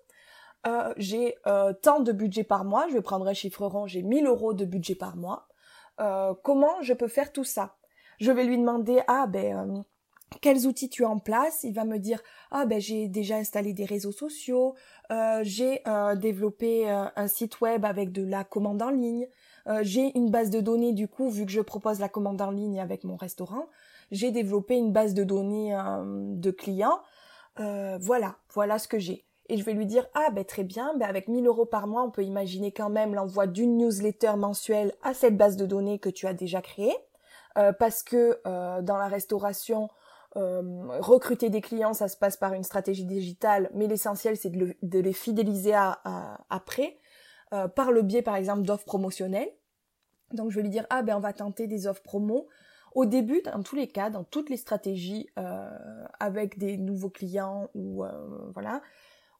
j'ai 0.96 1.36
tant 1.82 2.00
de 2.00 2.12
budget 2.12 2.44
par 2.44 2.64
mois, 2.64 2.88
je 2.88 2.94
vais 2.94 3.02
prendre 3.02 3.26
un 3.28 3.34
chiffre 3.34 3.66
rond, 3.66 3.86
j'ai 3.86 4.02
1000 4.02 4.26
euros 4.26 4.52
de 4.52 4.64
budget 4.64 4.96
par 4.96 5.16
mois. 5.16 5.48
comment 6.42 6.82
je 6.82 6.92
peux 6.92 7.08
faire 7.08 7.32
tout 7.32 7.44
ça? 7.44 7.76
Je 8.18 8.32
vais 8.32 8.44
lui 8.44 8.58
demander, 8.58 9.00
ah 9.06 9.26
ben, 9.26 9.84
quels 10.40 10.66
outils 10.66 10.88
tu 10.88 11.04
as 11.04 11.08
en 11.08 11.18
place? 11.18 11.62
Il 11.62 11.72
va 11.72 11.84
me 11.84 11.98
dire 11.98 12.20
ah 12.50 12.66
ben 12.66 12.80
j'ai 12.80 13.08
déjà 13.08 13.36
installé 13.36 13.72
des 13.72 13.84
réseaux 13.84 14.12
sociaux, 14.12 14.74
euh, 15.10 15.40
j'ai 15.42 15.82
euh, 15.86 16.16
développé 16.16 16.90
euh, 16.90 17.04
un 17.14 17.28
site 17.28 17.60
web 17.60 17.84
avec 17.84 18.12
de 18.12 18.24
la 18.24 18.44
commande 18.44 18.82
en 18.82 18.90
ligne, 18.90 19.28
j'ai 19.82 20.16
une 20.16 20.30
base 20.30 20.50
de 20.50 20.60
données 20.60 20.92
du 20.92 21.08
coup 21.08 21.28
vu 21.28 21.44
que 21.44 21.50
je 21.50 21.60
propose 21.60 21.98
la 21.98 22.08
commande 22.08 22.40
en 22.40 22.52
ligne 22.52 22.78
avec 22.78 23.02
mon 23.02 23.16
restaurant, 23.16 23.66
j'ai 24.12 24.30
développé 24.30 24.76
une 24.76 24.92
base 24.92 25.12
de 25.12 25.24
données 25.24 25.76
de 26.04 26.50
clients. 26.52 27.00
voilà, 27.56 28.36
voilà 28.54 28.78
ce 28.78 28.86
que 28.86 29.00
j'ai. 29.00 29.24
Et 29.48 29.56
je 29.56 29.64
vais 29.64 29.72
lui 29.72 29.86
dire, 29.86 30.06
ah 30.14 30.30
ben 30.30 30.44
très 30.44 30.62
bien, 30.62 30.94
ben 30.96 31.08
avec 31.08 31.26
1000 31.26 31.44
euros 31.48 31.66
par 31.66 31.88
mois, 31.88 32.04
on 32.04 32.12
peut 32.12 32.22
imaginer 32.22 32.70
quand 32.70 32.90
même 32.90 33.12
l'envoi 33.12 33.48
d'une 33.48 33.76
newsletter 33.76 34.36
mensuelle 34.36 34.92
à 35.02 35.14
cette 35.14 35.36
base 35.36 35.56
de 35.56 35.66
données 35.66 35.98
que 35.98 36.10
tu 36.10 36.28
as 36.28 36.32
déjà 36.32 36.62
créée. 36.62 36.94
parce 37.80 38.04
que 38.04 38.40
dans 38.82 38.98
la 38.98 39.08
restauration, 39.08 39.88
recruter 40.36 41.48
des 41.50 41.60
clients, 41.60 41.94
ça 41.94 42.08
se 42.08 42.16
passe 42.16 42.36
par 42.36 42.52
une 42.52 42.62
stratégie 42.62 43.04
digitale, 43.04 43.70
mais 43.74 43.86
l'essentiel, 43.86 44.36
c'est 44.36 44.50
de, 44.50 44.98
les 44.98 45.12
fidéliser 45.12 45.74
après, 46.50 46.98
par 47.74 47.90
le 47.90 48.02
biais, 48.02 48.22
par 48.22 48.36
exemple, 48.36 48.62
d'offres 48.62 48.84
promotionnelles. 48.84 49.50
Donc 50.32 50.50
je 50.50 50.56
vais 50.56 50.62
lui 50.62 50.70
dire 50.70 50.86
ah 50.90 51.02
ben 51.02 51.16
on 51.16 51.20
va 51.20 51.32
tenter 51.32 51.66
des 51.66 51.86
offres 51.86 52.02
promo. 52.02 52.48
Au 52.94 53.04
début, 53.04 53.42
dans 53.42 53.62
tous 53.62 53.76
les 53.76 53.88
cas, 53.88 54.10
dans 54.10 54.24
toutes 54.24 54.48
les 54.48 54.56
stratégies, 54.56 55.28
euh, 55.38 55.68
avec 56.18 56.58
des 56.58 56.78
nouveaux 56.78 57.10
clients 57.10 57.68
ou 57.74 58.04
euh, 58.04 58.10
voilà, 58.54 58.80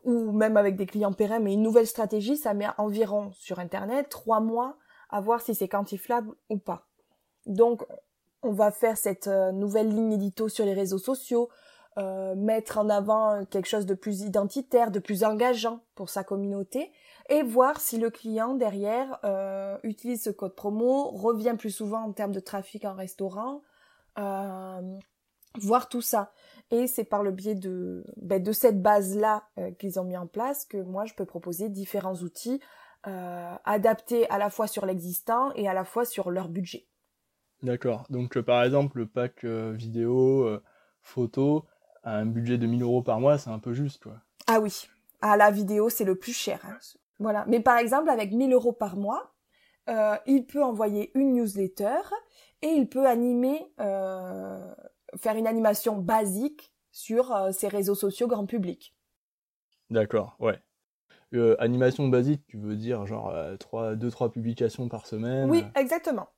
ou 0.04 0.30
même 0.32 0.56
avec 0.56 0.76
des 0.76 0.86
clients 0.86 1.12
pérennes, 1.12 1.42
mais 1.42 1.54
une 1.54 1.62
nouvelle 1.62 1.86
stratégie, 1.86 2.36
ça 2.36 2.54
met 2.54 2.66
environ 2.76 3.32
sur 3.32 3.58
internet 3.58 4.08
trois 4.10 4.40
mois 4.40 4.76
à 5.08 5.20
voir 5.20 5.40
si 5.40 5.54
c'est 5.54 5.68
quantifiable 5.68 6.34
ou 6.50 6.58
pas. 6.58 6.86
Donc 7.46 7.86
on 8.46 8.52
va 8.52 8.70
faire 8.70 8.96
cette 8.96 9.26
euh, 9.26 9.52
nouvelle 9.52 9.88
ligne 9.88 10.12
édito 10.12 10.48
sur 10.48 10.64
les 10.64 10.74
réseaux 10.74 10.98
sociaux, 10.98 11.48
mettre 12.36 12.76
en 12.76 12.90
avant 12.90 13.46
quelque 13.46 13.68
chose 13.68 13.86
de 13.86 13.94
plus 13.94 14.20
identitaire, 14.20 14.90
de 14.90 14.98
plus 14.98 15.24
engageant 15.24 15.80
pour 15.94 16.10
sa 16.10 16.24
communauté, 16.24 16.92
et 17.28 17.42
voir 17.42 17.80
si 17.80 17.98
le 17.98 18.10
client 18.10 18.54
derrière 18.54 19.18
euh, 19.24 19.76
utilise 19.82 20.22
ce 20.22 20.30
code 20.30 20.54
promo, 20.54 21.10
revient 21.10 21.56
plus 21.58 21.70
souvent 21.70 22.02
en 22.02 22.12
termes 22.12 22.32
de 22.32 22.40
trafic 22.40 22.84
en 22.84 22.94
restaurant, 22.94 23.62
euh, 24.18 24.80
voir 25.60 25.88
tout 25.88 26.02
ça. 26.02 26.32
Et 26.70 26.86
c'est 26.86 27.04
par 27.04 27.22
le 27.22 27.32
biais 27.32 27.54
de, 27.54 28.04
ben, 28.16 28.52
cette 28.52 28.80
base-là 28.80 29.44
euh, 29.58 29.72
qu'ils 29.72 29.98
ont 29.98 30.04
mis 30.04 30.16
en 30.16 30.26
place 30.26 30.64
que 30.64 30.78
moi 30.78 31.04
je 31.04 31.14
peux 31.14 31.26
proposer 31.26 31.68
différents 31.68 32.16
outils 32.16 32.60
adaptés 33.64 34.28
à 34.30 34.38
la 34.38 34.50
fois 34.50 34.66
sur 34.66 34.84
l'existant 34.84 35.52
et 35.54 35.68
à 35.68 35.74
la 35.74 35.84
fois 35.84 36.04
sur 36.04 36.32
leur 36.32 36.48
budget. 36.48 36.88
D'accord. 37.62 38.04
Donc 38.10 38.38
par 38.38 38.62
exemple 38.62 38.98
le 38.98 39.06
pack 39.06 39.44
vidéo, 39.44 40.60
photo, 41.00 41.64
à 42.02 42.16
un 42.16 42.26
budget 42.26 42.58
de 42.58 42.66
1000 42.66 42.82
euros 42.82 43.02
par 43.02 43.20
mois, 43.20 43.38
c'est 43.38 43.50
un 43.50 43.58
peu 43.58 43.72
juste, 43.72 44.02
quoi. 44.04 44.14
Ah 44.46 44.60
oui. 44.60 44.88
À 45.22 45.36
la 45.36 45.50
vidéo, 45.50 45.88
c'est 45.88 46.04
le 46.04 46.14
plus 46.14 46.32
cher. 46.32 46.60
Hein. 46.64 46.78
Voilà. 47.18 47.44
Mais 47.48 47.60
par 47.60 47.78
exemple, 47.78 48.10
avec 48.10 48.32
1000 48.32 48.52
euros 48.52 48.72
par 48.72 48.96
mois, 48.96 49.34
euh, 49.88 50.16
il 50.26 50.46
peut 50.46 50.62
envoyer 50.62 51.10
une 51.18 51.34
newsletter 51.34 52.00
et 52.62 52.68
il 52.68 52.88
peut 52.88 53.06
animer, 53.06 53.72
euh, 53.80 54.74
faire 55.16 55.36
une 55.36 55.46
animation 55.46 55.96
basique 55.96 56.72
sur 56.92 57.34
euh, 57.34 57.50
ses 57.52 57.68
réseaux 57.68 57.94
sociaux 57.94 58.26
grand 58.26 58.46
public. 58.46 58.94
D'accord, 59.90 60.36
ouais. 60.40 60.60
animation 61.58 62.08
basique, 62.08 62.44
tu 62.46 62.56
veux 62.56 62.76
dire 62.76 63.06
genre 63.06 63.32
2-3 63.32 64.30
publications 64.30 64.88
par 64.88 65.06
semaine 65.06 65.48
Oui, 65.48 65.64
exactement. 65.76 66.28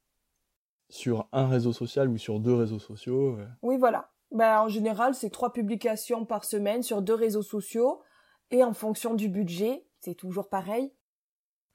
Sur 0.90 1.29
un 1.33 1.48
réseau 1.48 1.72
social 1.72 2.09
ou 2.09 2.18
sur 2.18 2.40
deux 2.40 2.55
réseaux 2.55 2.79
sociaux 2.79 3.38
Oui, 3.62 3.77
voilà. 3.77 4.11
Ben, 4.31 4.61
en 4.61 4.68
général, 4.68 5.14
c'est 5.14 5.31
trois 5.31 5.53
publications 5.53 6.24
par 6.24 6.44
semaine 6.44 6.83
sur 6.83 7.03
deux 7.03 7.14
réseaux 7.14 7.42
sociaux 7.42 8.03
et 8.51 8.64
en 8.64 8.72
fonction 8.72 9.14
du 9.14 9.29
budget, 9.29 9.85
c'est 10.01 10.14
toujours 10.14 10.48
pareil. 10.48 10.92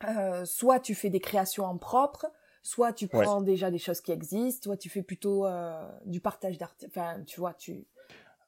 Euh, 0.07 0.45
soit 0.45 0.79
tu 0.79 0.95
fais 0.95 1.09
des 1.09 1.19
créations 1.19 1.65
en 1.65 1.77
propre, 1.77 2.25
soit 2.61 2.93
tu 2.93 3.07
prends 3.07 3.41
déjà 3.41 3.71
des 3.71 3.77
choses 3.77 4.01
qui 4.01 4.11
existent, 4.11 4.63
soit 4.65 4.77
tu 4.77 4.89
fais 4.89 5.03
plutôt 5.03 5.45
euh, 5.45 5.87
du 6.05 6.19
partage 6.19 6.57
d'articles. 6.57 6.91
Enfin, 6.95 7.21
tu 7.25 7.39
vois, 7.39 7.53
tu. 7.53 7.87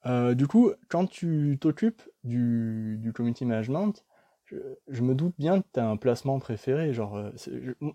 Euh, 0.06 0.36
du 0.36 0.48
coup, 0.48 0.72
quand 0.90 1.08
tu 1.08 1.58
t'occupes 1.60 2.02
du, 2.24 2.98
du 3.00 3.14
community 3.14 3.46
management, 3.46 4.06
je, 4.46 5.02
me 5.02 5.16
doute 5.16 5.36
bien 5.38 5.62
que 5.62 5.68
tu 5.74 5.80
as 5.80 5.88
un 5.88 5.98
placement 5.98 6.40
préféré. 6.40 6.94
Genre, 6.94 7.32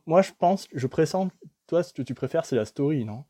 moi, 0.07 0.23
je 0.23 0.33
pense, 0.39 0.67
je 0.73 0.87
pressens, 0.87 1.29
toi, 1.67 1.83
ce 1.83 1.93
que 1.93 2.03
tu 2.03 2.15
préfères, 2.15 2.45
c'est 2.45 2.57
la 2.57 2.65
story, 2.65 3.05
non? 3.05 3.25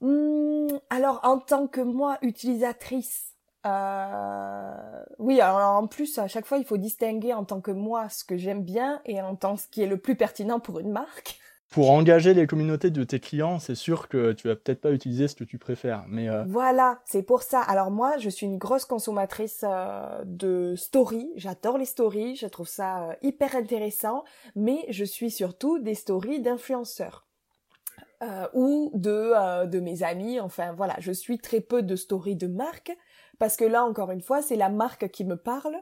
Mmh, 0.00 0.78
Alors, 0.90 1.20
en 1.22 1.38
tant 1.38 1.66
que 1.66 1.80
moi, 1.80 2.18
utilisatrice, 2.22 3.36
euh, 3.66 5.04
oui, 5.18 5.40
alors 5.40 5.76
en 5.76 5.86
plus, 5.86 6.18
à 6.18 6.28
chaque 6.28 6.46
fois, 6.46 6.58
il 6.58 6.64
faut 6.64 6.76
distinguer 6.76 7.32
en 7.32 7.44
tant 7.44 7.60
que 7.60 7.72
moi 7.72 8.08
ce 8.08 8.24
que 8.24 8.36
j'aime 8.36 8.62
bien 8.62 9.00
et 9.04 9.20
en 9.20 9.34
tant 9.34 9.56
que 9.56 9.62
ce 9.62 9.68
qui 9.68 9.82
est 9.82 9.86
le 9.86 9.96
plus 9.96 10.14
pertinent 10.14 10.60
pour 10.60 10.78
une 10.78 10.92
marque. 10.92 11.40
Pour 11.70 11.90
engager 11.90 12.32
les 12.32 12.46
communautés 12.46 12.90
de 12.90 13.04
tes 13.04 13.20
clients, 13.20 13.58
c'est 13.58 13.74
sûr 13.74 14.08
que 14.08 14.32
tu 14.32 14.48
vas 14.48 14.56
peut-être 14.56 14.80
pas 14.80 14.92
utiliser 14.92 15.28
ce 15.28 15.34
que 15.34 15.44
tu 15.44 15.58
préfères, 15.58 16.04
mais 16.08 16.28
euh, 16.28 16.44
voilà, 16.46 17.00
c'est 17.04 17.22
pour 17.22 17.42
ça. 17.42 17.60
Alors 17.60 17.90
moi, 17.90 18.16
je 18.18 18.30
suis 18.30 18.46
une 18.46 18.56
grosse 18.56 18.84
consommatrice 18.84 19.64
euh, 19.64 20.22
de 20.24 20.74
stories. 20.76 21.30
J'adore 21.36 21.76
les 21.76 21.84
stories, 21.84 22.36
je 22.36 22.46
trouve 22.46 22.68
ça 22.68 23.16
hyper 23.20 23.56
intéressant, 23.56 24.24
mais 24.54 24.86
je 24.88 25.04
suis 25.04 25.30
surtout 25.30 25.78
des 25.78 25.94
stories 25.94 26.40
d'influenceurs. 26.40 27.26
ou 28.54 28.90
de, 28.94 29.66
de 29.66 29.80
mes 29.80 30.02
amis, 30.02 30.40
enfin 30.40 30.72
voilà, 30.72 30.94
je 31.00 31.12
suis 31.12 31.38
très 31.38 31.60
peu 31.60 31.82
de 31.82 31.96
stories 31.96 32.36
de 32.36 32.46
marques, 32.46 32.96
parce 33.38 33.56
que 33.56 33.64
là, 33.64 33.84
encore 33.84 34.10
une 34.12 34.22
fois, 34.22 34.40
c'est 34.40 34.56
la 34.56 34.70
marque 34.70 35.10
qui 35.10 35.24
me 35.24 35.36
parle. 35.36 35.76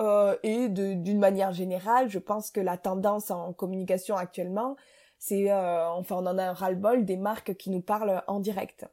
Euh, 0.00 0.36
et 0.42 0.68
d'une 0.68 1.18
manière 1.18 1.52
générale, 1.52 2.08
je 2.08 2.18
pense 2.18 2.50
que 2.50 2.60
la 2.60 2.76
tendance 2.78 3.30
en 3.30 3.52
communication 3.52 4.16
actuellement, 4.16 4.76
c'est, 5.22 5.52
euh, 5.52 5.88
enfin, 5.88 6.16
on 6.16 6.26
en 6.26 6.36
a 6.36 6.44
un 6.44 6.52
ras-le-bol 6.52 7.04
des 7.04 7.16
marques 7.16 7.54
qui 7.54 7.70
nous 7.70 7.80
parlent 7.80 8.24
en 8.26 8.40
direct. 8.40 8.86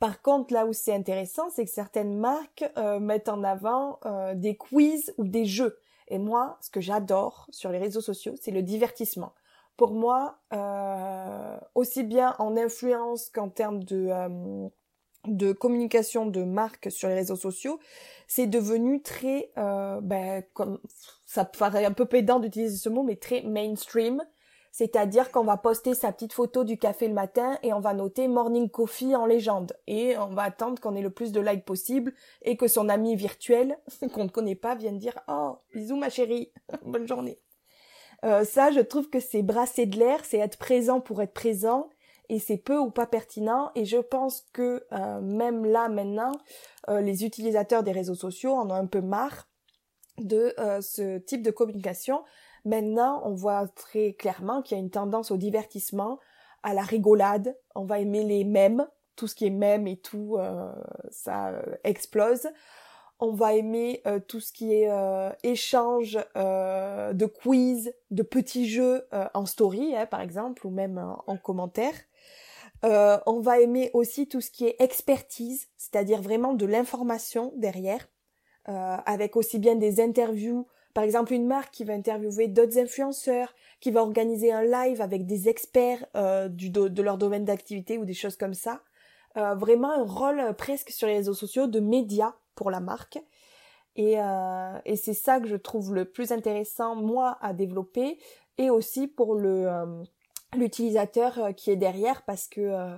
Par 0.00 0.20
contre, 0.20 0.52
là 0.52 0.66
où 0.66 0.74
c'est 0.74 0.92
intéressant, 0.92 1.48
c'est 1.48 1.64
que 1.64 1.70
certaines 1.70 2.18
marques 2.18 2.64
euh, 2.76 3.00
mettent 3.00 3.30
en 3.30 3.42
avant 3.42 3.98
des 4.34 4.56
quiz 4.56 5.14
ou 5.16 5.24
des 5.24 5.46
jeux. 5.46 5.78
Et 6.08 6.18
moi, 6.18 6.58
ce 6.60 6.68
que 6.68 6.80
j'adore 6.80 7.46
sur 7.50 7.70
les 7.70 7.78
réseaux 7.78 8.00
sociaux, 8.02 8.34
c'est 8.38 8.50
le 8.50 8.62
divertissement. 8.62 9.32
Pour 9.78 9.94
moi, 9.94 10.38
aussi 11.74 12.02
bien 12.02 12.34
en 12.38 12.56
influence 12.56 13.30
qu'en 13.30 13.48
termes 13.48 13.82
de 13.84 14.10
de 15.26 15.52
communication 15.52 16.26
de 16.26 16.42
marque 16.42 16.90
sur 16.90 17.08
les 17.08 17.14
réseaux 17.14 17.36
sociaux, 17.36 17.78
c'est 18.26 18.46
devenu 18.46 19.02
très, 19.02 19.52
euh, 19.56 20.00
ben, 20.00 20.42
comme 20.52 20.80
ça 21.24 21.44
paraît 21.44 21.84
un 21.84 21.92
peu 21.92 22.06
pédant 22.06 22.40
d'utiliser 22.40 22.76
ce 22.76 22.88
mot, 22.88 23.02
mais 23.02 23.16
très 23.16 23.42
mainstream. 23.42 24.22
C'est-à-dire 24.72 25.30
qu'on 25.30 25.44
va 25.44 25.58
poster 25.58 25.94
sa 25.94 26.12
petite 26.12 26.32
photo 26.32 26.64
du 26.64 26.78
café 26.78 27.06
le 27.06 27.14
matin 27.14 27.58
et 27.62 27.72
on 27.72 27.80
va 27.80 27.92
noter 27.92 28.26
morning 28.26 28.70
coffee 28.70 29.14
en 29.14 29.26
légende. 29.26 29.74
Et 29.86 30.16
on 30.16 30.34
va 30.34 30.42
attendre 30.42 30.80
qu'on 30.80 30.96
ait 30.96 31.02
le 31.02 31.10
plus 31.10 31.30
de 31.30 31.40
likes 31.40 31.64
possible 31.64 32.14
et 32.40 32.56
que 32.56 32.66
son 32.66 32.88
ami 32.88 33.14
virtuel, 33.14 33.78
qu'on 34.14 34.24
ne 34.24 34.30
connaît 34.30 34.56
pas, 34.56 34.74
vienne 34.74 34.98
dire 34.98 35.20
Oh, 35.28 35.58
bisous 35.74 35.96
ma 35.96 36.08
chérie, 36.08 36.50
bonne 36.84 37.06
journée. 37.06 37.38
Euh, 38.24 38.44
ça, 38.44 38.70
je 38.70 38.80
trouve 38.80 39.10
que 39.10 39.20
c'est 39.20 39.42
brasser 39.42 39.84
de 39.84 39.98
l'air, 39.98 40.24
c'est 40.24 40.38
être 40.38 40.58
présent 40.58 41.00
pour 41.00 41.20
être 41.20 41.34
présent 41.34 41.90
et 42.28 42.38
c'est 42.38 42.56
peu 42.56 42.78
ou 42.78 42.90
pas 42.90 43.06
pertinent 43.06 43.70
et 43.74 43.84
je 43.84 43.98
pense 43.98 44.46
que 44.52 44.86
euh, 44.92 45.20
même 45.20 45.66
là 45.66 45.88
maintenant 45.88 46.32
euh, 46.88 47.00
les 47.00 47.24
utilisateurs 47.24 47.82
des 47.82 47.92
réseaux 47.92 48.14
sociaux 48.14 48.54
en 48.54 48.70
ont 48.70 48.74
un 48.74 48.86
peu 48.86 49.02
marre 49.02 49.48
de 50.18 50.54
euh, 50.58 50.80
ce 50.80 51.18
type 51.18 51.42
de 51.42 51.50
communication. 51.50 52.22
Maintenant, 52.64 53.22
on 53.24 53.34
voit 53.34 53.66
très 53.68 54.12
clairement 54.12 54.62
qu'il 54.62 54.76
y 54.76 54.80
a 54.80 54.82
une 54.82 54.90
tendance 54.90 55.30
au 55.30 55.36
divertissement, 55.36 56.18
à 56.62 56.74
la 56.74 56.82
rigolade, 56.82 57.56
on 57.74 57.84
va 57.84 57.98
aimer 57.98 58.22
les 58.22 58.44
mèmes, 58.44 58.86
tout 59.16 59.26
ce 59.26 59.34
qui 59.34 59.46
est 59.46 59.50
mème 59.50 59.86
et 59.88 59.96
tout 59.96 60.38
ça 61.10 61.52
explose. 61.82 62.48
On 63.18 63.32
va 63.32 63.54
aimer 63.54 64.00
tout 64.28 64.38
ce 64.38 64.52
qui 64.52 64.72
est 64.72 64.88
échange 65.42 66.20
de 66.36 67.26
quiz, 67.26 67.92
de 68.12 68.22
petits 68.22 68.68
jeux 68.68 69.08
en 69.34 69.44
story, 69.44 69.96
hein, 69.96 70.06
par 70.06 70.20
exemple, 70.20 70.64
ou 70.64 70.70
même 70.70 71.04
en 71.26 71.36
commentaire. 71.36 71.94
Euh, 72.84 73.18
on 73.26 73.40
va 73.40 73.60
aimer 73.60 73.90
aussi 73.94 74.26
tout 74.26 74.40
ce 74.40 74.50
qui 74.50 74.66
est 74.66 74.76
expertise, 74.80 75.68
c'est-à-dire 75.76 76.20
vraiment 76.20 76.52
de 76.52 76.66
l'information 76.66 77.52
derrière, 77.56 78.08
euh, 78.68 78.96
avec 79.06 79.36
aussi 79.36 79.58
bien 79.58 79.76
des 79.76 80.00
interviews, 80.00 80.66
par 80.94 81.04
exemple 81.04 81.32
une 81.32 81.46
marque 81.46 81.72
qui 81.72 81.84
va 81.84 81.92
interviewer 81.94 82.48
d'autres 82.48 82.78
influenceurs, 82.78 83.54
qui 83.80 83.90
va 83.90 84.02
organiser 84.02 84.52
un 84.52 84.62
live 84.62 85.00
avec 85.00 85.26
des 85.26 85.48
experts 85.48 86.04
euh, 86.16 86.48
de 86.48 87.02
leur 87.02 87.18
domaine 87.18 87.44
d'activité 87.44 87.98
ou 87.98 88.04
des 88.04 88.14
choses 88.14 88.36
comme 88.36 88.54
ça. 88.54 88.80
vraiment 89.34 89.90
un 89.90 90.04
rôle 90.04 90.54
presque 90.56 90.90
sur 90.90 91.06
les 91.06 91.14
réseaux 91.14 91.34
sociaux 91.34 91.66
de 91.66 91.80
média 91.80 92.34
pour 92.54 92.70
la 92.70 92.80
marque. 92.80 93.18
Et, 93.96 94.16
et 94.84 94.96
c'est 94.96 95.14
ça 95.14 95.40
que 95.40 95.48
je 95.48 95.56
trouve 95.56 95.94
le 95.94 96.04
plus 96.04 96.32
intéressant, 96.32 96.94
moi, 96.94 97.38
à 97.40 97.52
développer, 97.52 98.18
et 98.58 98.70
aussi 98.70 99.06
pour 99.06 99.34
le 99.34 100.04
l'utilisateur 100.56 101.38
euh, 101.38 101.52
qui 101.52 101.70
est 101.70 101.76
derrière 101.76 102.22
parce 102.22 102.48
que 102.48 102.60
euh, 102.60 102.96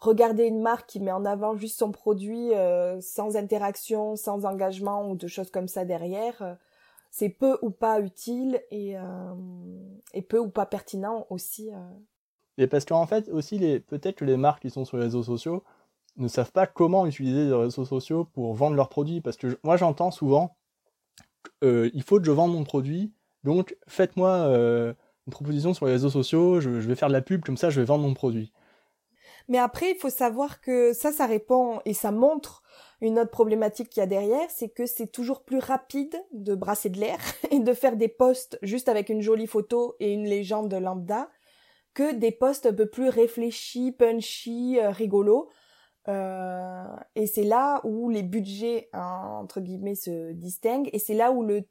regarder 0.00 0.44
une 0.44 0.60
marque 0.60 0.88
qui 0.88 1.00
met 1.00 1.12
en 1.12 1.24
avant 1.24 1.56
juste 1.56 1.78
son 1.78 1.92
produit 1.92 2.54
euh, 2.54 3.00
sans 3.00 3.36
interaction, 3.36 4.16
sans 4.16 4.44
engagement 4.44 5.08
ou 5.10 5.16
de 5.16 5.26
choses 5.26 5.50
comme 5.50 5.68
ça 5.68 5.84
derrière, 5.84 6.56
c'est 7.10 7.28
peu 7.28 7.58
ou 7.62 7.70
pas 7.70 8.00
utile 8.00 8.62
et, 8.70 8.94
et 10.14 10.22
peu 10.22 10.38
ou 10.38 10.48
pas 10.48 10.66
pertinent 10.66 11.26
aussi. 11.30 11.70
Et 12.58 12.66
parce 12.66 12.84
qu'en 12.84 13.06
fait 13.06 13.28
aussi 13.28 13.58
les 13.58 13.80
peut-être 13.80 14.16
que 14.16 14.24
les 14.24 14.36
marques 14.36 14.62
qui 14.62 14.70
sont 14.70 14.84
sur 14.84 14.96
les 14.96 15.04
réseaux 15.04 15.22
sociaux 15.22 15.62
ne 16.18 16.28
savent 16.28 16.52
pas 16.52 16.66
comment 16.66 17.06
utiliser 17.06 17.46
les 17.46 17.54
réseaux 17.54 17.84
sociaux 17.84 18.24
pour 18.24 18.54
vendre 18.54 18.76
leurs 18.76 18.88
produits. 18.88 19.20
Parce 19.20 19.36
que 19.36 19.58
moi, 19.62 19.76
j'entends 19.76 20.10
souvent, 20.10 20.56
euh, 21.64 21.90
il 21.94 22.02
faut 22.02 22.18
que 22.18 22.26
je 22.26 22.32
vende 22.32 22.52
mon 22.52 22.64
produit, 22.64 23.12
donc 23.44 23.76
faites-moi 23.86 24.30
euh, 24.30 24.92
une 25.26 25.32
proposition 25.32 25.74
sur 25.74 25.86
les 25.86 25.92
réseaux 25.92 26.10
sociaux, 26.10 26.60
je, 26.60 26.70
vais 26.70 26.94
faire 26.94 27.08
de 27.08 27.12
la 27.12 27.22
pub, 27.22 27.44
comme 27.44 27.56
ça 27.56 27.70
je 27.70 27.80
vais 27.80 27.86
vendre 27.86 28.04
mon 28.04 28.14
produit. 28.14 28.52
Mais 29.48 29.58
après, 29.58 29.92
il 29.92 29.96
faut 29.96 30.10
savoir 30.10 30.60
que 30.60 30.92
ça, 30.92 31.10
ça 31.10 31.24
répond 31.24 31.80
et 31.86 31.94
ça 31.94 32.10
montre 32.10 32.62
une 33.00 33.18
autre 33.18 33.30
problématique 33.30 33.90
qu'il 33.90 34.00
y 34.00 34.04
a 34.04 34.06
derrière, 34.06 34.50
c'est 34.50 34.68
que 34.68 34.86
c'est 34.86 35.06
toujours 35.06 35.44
plus 35.44 35.58
rapide 35.58 36.14
de 36.32 36.54
brasser 36.54 36.90
de 36.90 36.98
l'air 36.98 37.18
et 37.50 37.60
de 37.60 37.72
faire 37.72 37.96
des 37.96 38.08
posts 38.08 38.58
juste 38.62 38.88
avec 38.88 39.08
une 39.08 39.22
jolie 39.22 39.46
photo 39.46 39.96
et 40.00 40.12
une 40.12 40.24
légende 40.24 40.72
lambda 40.74 41.28
que 41.94 42.14
des 42.14 42.30
posts 42.30 42.66
un 42.66 42.74
peu 42.74 42.86
plus 42.86 43.08
réfléchis, 43.08 43.92
punchy, 43.92 44.78
euh, 44.78 44.90
rigolos. 44.90 45.48
Euh, 46.06 46.84
et 47.16 47.26
c'est 47.26 47.42
là 47.42 47.80
où 47.84 48.08
les 48.08 48.22
budgets, 48.22 48.88
entre 48.92 49.60
guillemets, 49.60 49.94
se 49.94 50.32
distinguent. 50.32 50.90
Et 50.92 50.98
c'est 50.98 51.14
là 51.14 51.32
où 51.32 51.42
le, 51.42 51.64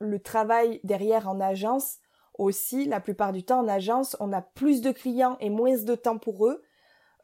le 0.00 0.18
travail 0.20 0.80
derrière 0.84 1.28
en 1.28 1.38
agence 1.40 1.98
aussi, 2.38 2.86
la 2.86 3.00
plupart 3.00 3.32
du 3.32 3.44
temps 3.44 3.60
en 3.60 3.68
agence, 3.68 4.16
on 4.20 4.32
a 4.32 4.42
plus 4.42 4.80
de 4.80 4.90
clients 4.90 5.36
et 5.40 5.50
moins 5.50 5.76
de 5.76 5.94
temps 5.94 6.18
pour 6.18 6.46
eux. 6.46 6.62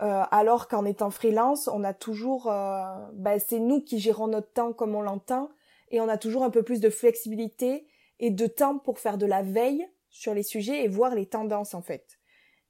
Euh, 0.03 0.23
alors 0.31 0.67
qu'en 0.67 0.87
étant 0.87 1.11
freelance, 1.11 1.69
on 1.69 1.85
a 1.85 1.93
toujours, 1.93 2.51
euh, 2.51 2.83
ben, 3.13 3.39
c'est 3.39 3.59
nous 3.59 3.83
qui 3.83 3.99
gérons 3.99 4.29
notre 4.29 4.51
temps 4.51 4.73
comme 4.73 4.95
on 4.95 5.03
l'entend, 5.03 5.51
et 5.91 6.01
on 6.01 6.09
a 6.09 6.17
toujours 6.17 6.43
un 6.43 6.51
peu 6.51 6.63
plus 6.63 6.81
de 6.81 6.89
flexibilité 6.89 7.87
et 8.19 8.31
de 8.31 8.47
temps 8.47 8.79
pour 8.79 8.99
faire 8.99 9.19
de 9.19 9.27
la 9.27 9.43
veille 9.43 9.87
sur 10.09 10.33
les 10.33 10.43
sujets 10.43 10.85
et 10.85 10.89
voir 10.89 11.15
les 11.15 11.27
tendances 11.27 11.75
en 11.75 11.83
fait. 11.83 12.19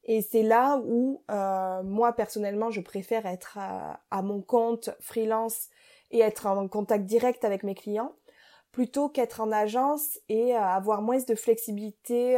Et 0.04 0.22
c'est 0.22 0.42
là 0.42 0.82
où 0.84 1.22
euh, 1.30 1.82
moi 1.84 2.14
personnellement, 2.14 2.70
je 2.70 2.80
préfère 2.80 3.26
être 3.26 3.58
à, 3.58 4.22
mon 4.22 4.42
compte 4.42 4.90
freelance 4.98 5.68
et 6.10 6.20
être 6.20 6.46
en 6.46 6.66
contact 6.66 7.04
direct 7.04 7.44
avec 7.44 7.62
mes 7.62 7.74
clients 7.74 8.12
plutôt 8.72 9.08
qu'être 9.08 9.40
en 9.40 9.52
agence 9.52 10.18
et 10.28 10.54
avoir 10.54 11.02
moins 11.02 11.18
de 11.18 11.34
flexibilité 11.34 12.34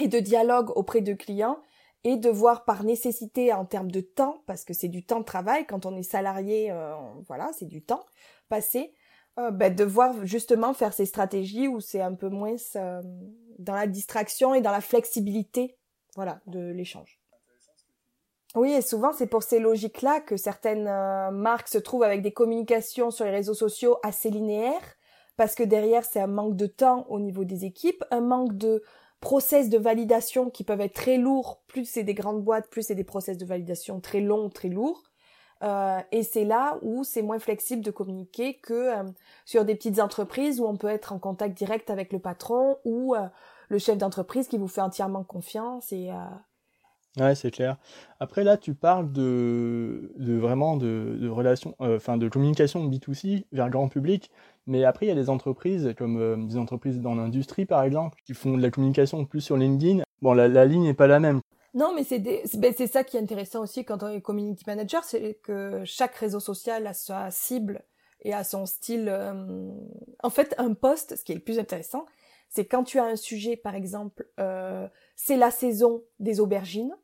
et 0.00 0.08
de 0.08 0.18
dialogue 0.18 0.70
auprès 0.76 1.00
de 1.00 1.14
clients 1.14 1.58
et 2.04 2.16
devoir 2.16 2.64
par 2.64 2.84
nécessité 2.84 3.52
en 3.52 3.64
termes 3.64 3.90
de 3.90 4.00
temps, 4.00 4.42
parce 4.46 4.64
que 4.64 4.72
c'est 4.72 4.88
du 4.88 5.04
temps 5.04 5.20
de 5.20 5.24
travail, 5.24 5.66
quand 5.66 5.86
on 5.86 5.96
est 5.96 6.02
salarié, 6.02 6.70
euh, 6.70 6.94
voilà, 7.26 7.50
c'est 7.58 7.66
du 7.66 7.82
temps 7.82 8.04
passé, 8.48 8.94
euh, 9.38 9.50
ben, 9.50 9.74
devoir 9.74 10.24
justement 10.24 10.72
faire 10.72 10.92
ces 10.92 11.06
stratégies 11.06 11.68
où 11.68 11.80
c'est 11.80 12.00
un 12.00 12.14
peu 12.14 12.28
moins 12.28 12.54
euh, 12.76 13.02
dans 13.58 13.74
la 13.74 13.86
distraction 13.86 14.54
et 14.54 14.60
dans 14.60 14.70
la 14.70 14.80
flexibilité, 14.80 15.76
voilà, 16.14 16.40
de 16.46 16.70
l'échange. 16.70 17.20
Oui, 18.54 18.72
et 18.72 18.82
souvent 18.82 19.12
c'est 19.12 19.26
pour 19.26 19.42
ces 19.42 19.58
logiques-là 19.58 20.20
que 20.20 20.36
certaines 20.36 20.88
marques 21.32 21.68
se 21.68 21.76
trouvent 21.76 22.04
avec 22.04 22.22
des 22.22 22.32
communications 22.32 23.10
sur 23.10 23.24
les 23.24 23.30
réseaux 23.32 23.52
sociaux 23.52 23.98
assez 24.02 24.30
linéaires, 24.30 24.96
parce 25.36 25.54
que 25.54 25.62
derrière 25.62 26.04
c'est 26.04 26.20
un 26.20 26.26
manque 26.28 26.56
de 26.56 26.66
temps 26.66 27.04
au 27.10 27.20
niveau 27.20 27.44
des 27.44 27.64
équipes, 27.64 28.02
un 28.10 28.22
manque 28.22 28.56
de 28.56 28.82
process 29.20 29.68
de 29.68 29.78
validation 29.78 30.50
qui 30.50 30.64
peuvent 30.64 30.80
être 30.80 30.94
très 30.94 31.18
lourds. 31.18 31.62
Plus 31.66 31.84
c'est 31.84 32.04
des 32.04 32.14
grandes 32.14 32.42
boîtes, 32.42 32.68
plus 32.68 32.82
c'est 32.82 32.94
des 32.94 33.04
process 33.04 33.38
de 33.38 33.46
validation 33.46 34.00
très 34.00 34.20
longs, 34.20 34.50
très 34.50 34.68
lourds. 34.68 35.02
Euh, 35.62 36.00
et 36.12 36.22
c'est 36.22 36.44
là 36.44 36.78
où 36.82 37.02
c'est 37.02 37.22
moins 37.22 37.38
flexible 37.38 37.82
de 37.82 37.90
communiquer 37.90 38.58
que 38.58 38.98
euh, 38.98 39.04
sur 39.46 39.64
des 39.64 39.74
petites 39.74 40.00
entreprises 40.00 40.60
où 40.60 40.66
on 40.66 40.76
peut 40.76 40.88
être 40.88 41.12
en 41.12 41.18
contact 41.18 41.56
direct 41.56 41.88
avec 41.88 42.12
le 42.12 42.18
patron 42.18 42.76
ou 42.84 43.14
euh, 43.14 43.26
le 43.70 43.78
chef 43.78 43.96
d'entreprise 43.96 44.48
qui 44.48 44.58
vous 44.58 44.68
fait 44.68 44.82
entièrement 44.82 45.24
confiance 45.24 45.92
et 45.92 46.10
Ouais, 47.18 47.34
c'est 47.34 47.50
clair. 47.50 47.78
Après, 48.20 48.44
là, 48.44 48.58
tu 48.58 48.74
parles 48.74 49.10
de, 49.10 50.12
de 50.18 50.34
vraiment 50.34 50.76
de, 50.76 51.16
de 51.18 51.28
relations, 51.30 51.74
enfin 51.78 52.18
de 52.18 52.28
communication 52.28 52.86
B2C 52.90 53.46
vers 53.52 53.64
le 53.64 53.70
grand 53.70 53.88
public. 53.88 54.30
Mais 54.66 54.84
après, 54.84 55.06
il 55.06 55.08
y 55.08 55.12
a 55.12 55.16
des 55.16 55.30
entreprises, 55.30 55.94
comme 55.96 56.20
euh, 56.20 56.36
des 56.36 56.56
entreprises 56.56 57.00
dans 57.00 57.14
l'industrie, 57.14 57.66
par 57.66 57.82
exemple, 57.84 58.18
qui 58.24 58.34
font 58.34 58.56
de 58.56 58.62
la 58.62 58.70
communication 58.70 59.24
plus 59.24 59.40
sur 59.40 59.56
LinkedIn. 59.56 60.02
Bon, 60.22 60.32
la, 60.32 60.64
ligne 60.64 60.84
n'est 60.84 60.94
pas 60.94 61.06
la 61.06 61.20
même. 61.20 61.40
Non, 61.74 61.92
mais 61.94 62.04
c'est 62.04 62.18
ben, 62.18 62.74
c'est 62.76 62.86
ça 62.86 63.04
qui 63.04 63.16
est 63.16 63.20
intéressant 63.20 63.62
aussi 63.62 63.84
quand 63.84 64.02
on 64.02 64.08
est 64.08 64.20
community 64.20 64.64
manager, 64.66 65.04
c'est 65.04 65.38
que 65.42 65.82
chaque 65.84 66.14
réseau 66.14 66.40
social 66.40 66.86
a 66.86 66.94
sa 66.94 67.30
cible 67.30 67.82
et 68.22 68.32
a 68.32 68.44
son 68.44 68.66
style. 68.66 69.08
Euh, 69.08 69.70
en 70.22 70.30
fait, 70.30 70.54
un 70.58 70.72
post, 70.74 71.16
ce 71.16 71.22
qui 71.22 71.32
est 71.32 71.36
le 71.36 71.42
plus 71.42 71.58
intéressant, 71.58 72.06
c'est 72.48 72.64
quand 72.64 72.82
tu 72.82 72.98
as 72.98 73.04
un 73.04 73.16
sujet, 73.16 73.56
par 73.56 73.74
exemple, 73.74 74.26
euh, 74.40 74.88
c'est 75.14 75.36
la 75.36 75.50
saison 75.50 76.02
des 76.18 76.40
aubergines. 76.40 76.96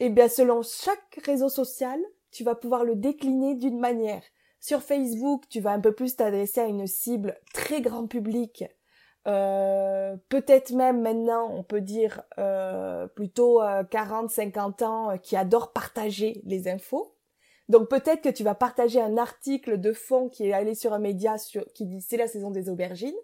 Et 0.00 0.06
eh 0.06 0.10
bien, 0.10 0.28
selon 0.28 0.62
chaque 0.62 1.20
réseau 1.24 1.48
social, 1.48 2.00
tu 2.30 2.42
vas 2.42 2.54
pouvoir 2.54 2.84
le 2.84 2.96
décliner 2.96 3.54
d'une 3.54 3.78
manière. 3.78 4.22
Sur 4.60 4.82
Facebook, 4.82 5.44
tu 5.48 5.60
vas 5.60 5.72
un 5.72 5.80
peu 5.80 5.92
plus 5.92 6.16
t'adresser 6.16 6.60
à 6.60 6.66
une 6.66 6.86
cible 6.86 7.40
très 7.54 7.80
grand 7.80 8.06
public. 8.06 8.64
Euh, 9.26 10.16
peut-être 10.28 10.72
même 10.72 11.00
maintenant, 11.00 11.50
on 11.50 11.62
peut 11.62 11.80
dire 11.80 12.22
euh, 12.38 13.06
plutôt 13.06 13.62
40-50 13.62 14.82
euh, 14.82 14.86
ans 14.86 15.18
qui 15.18 15.34
adorent 15.34 15.72
partager 15.72 16.42
les 16.44 16.68
infos. 16.68 17.16
Donc 17.70 17.88
peut-être 17.88 18.20
que 18.20 18.28
tu 18.28 18.44
vas 18.44 18.54
partager 18.54 19.00
un 19.00 19.16
article 19.16 19.80
de 19.80 19.92
fond 19.94 20.28
qui 20.28 20.48
est 20.48 20.52
allé 20.52 20.74
sur 20.74 20.92
un 20.92 20.98
média 20.98 21.36
qui 21.74 21.86
dit 21.86 22.02
c'est 22.02 22.16
la 22.16 22.26
saison 22.26 22.50
des 22.50 22.68
aubergines, 22.68 23.14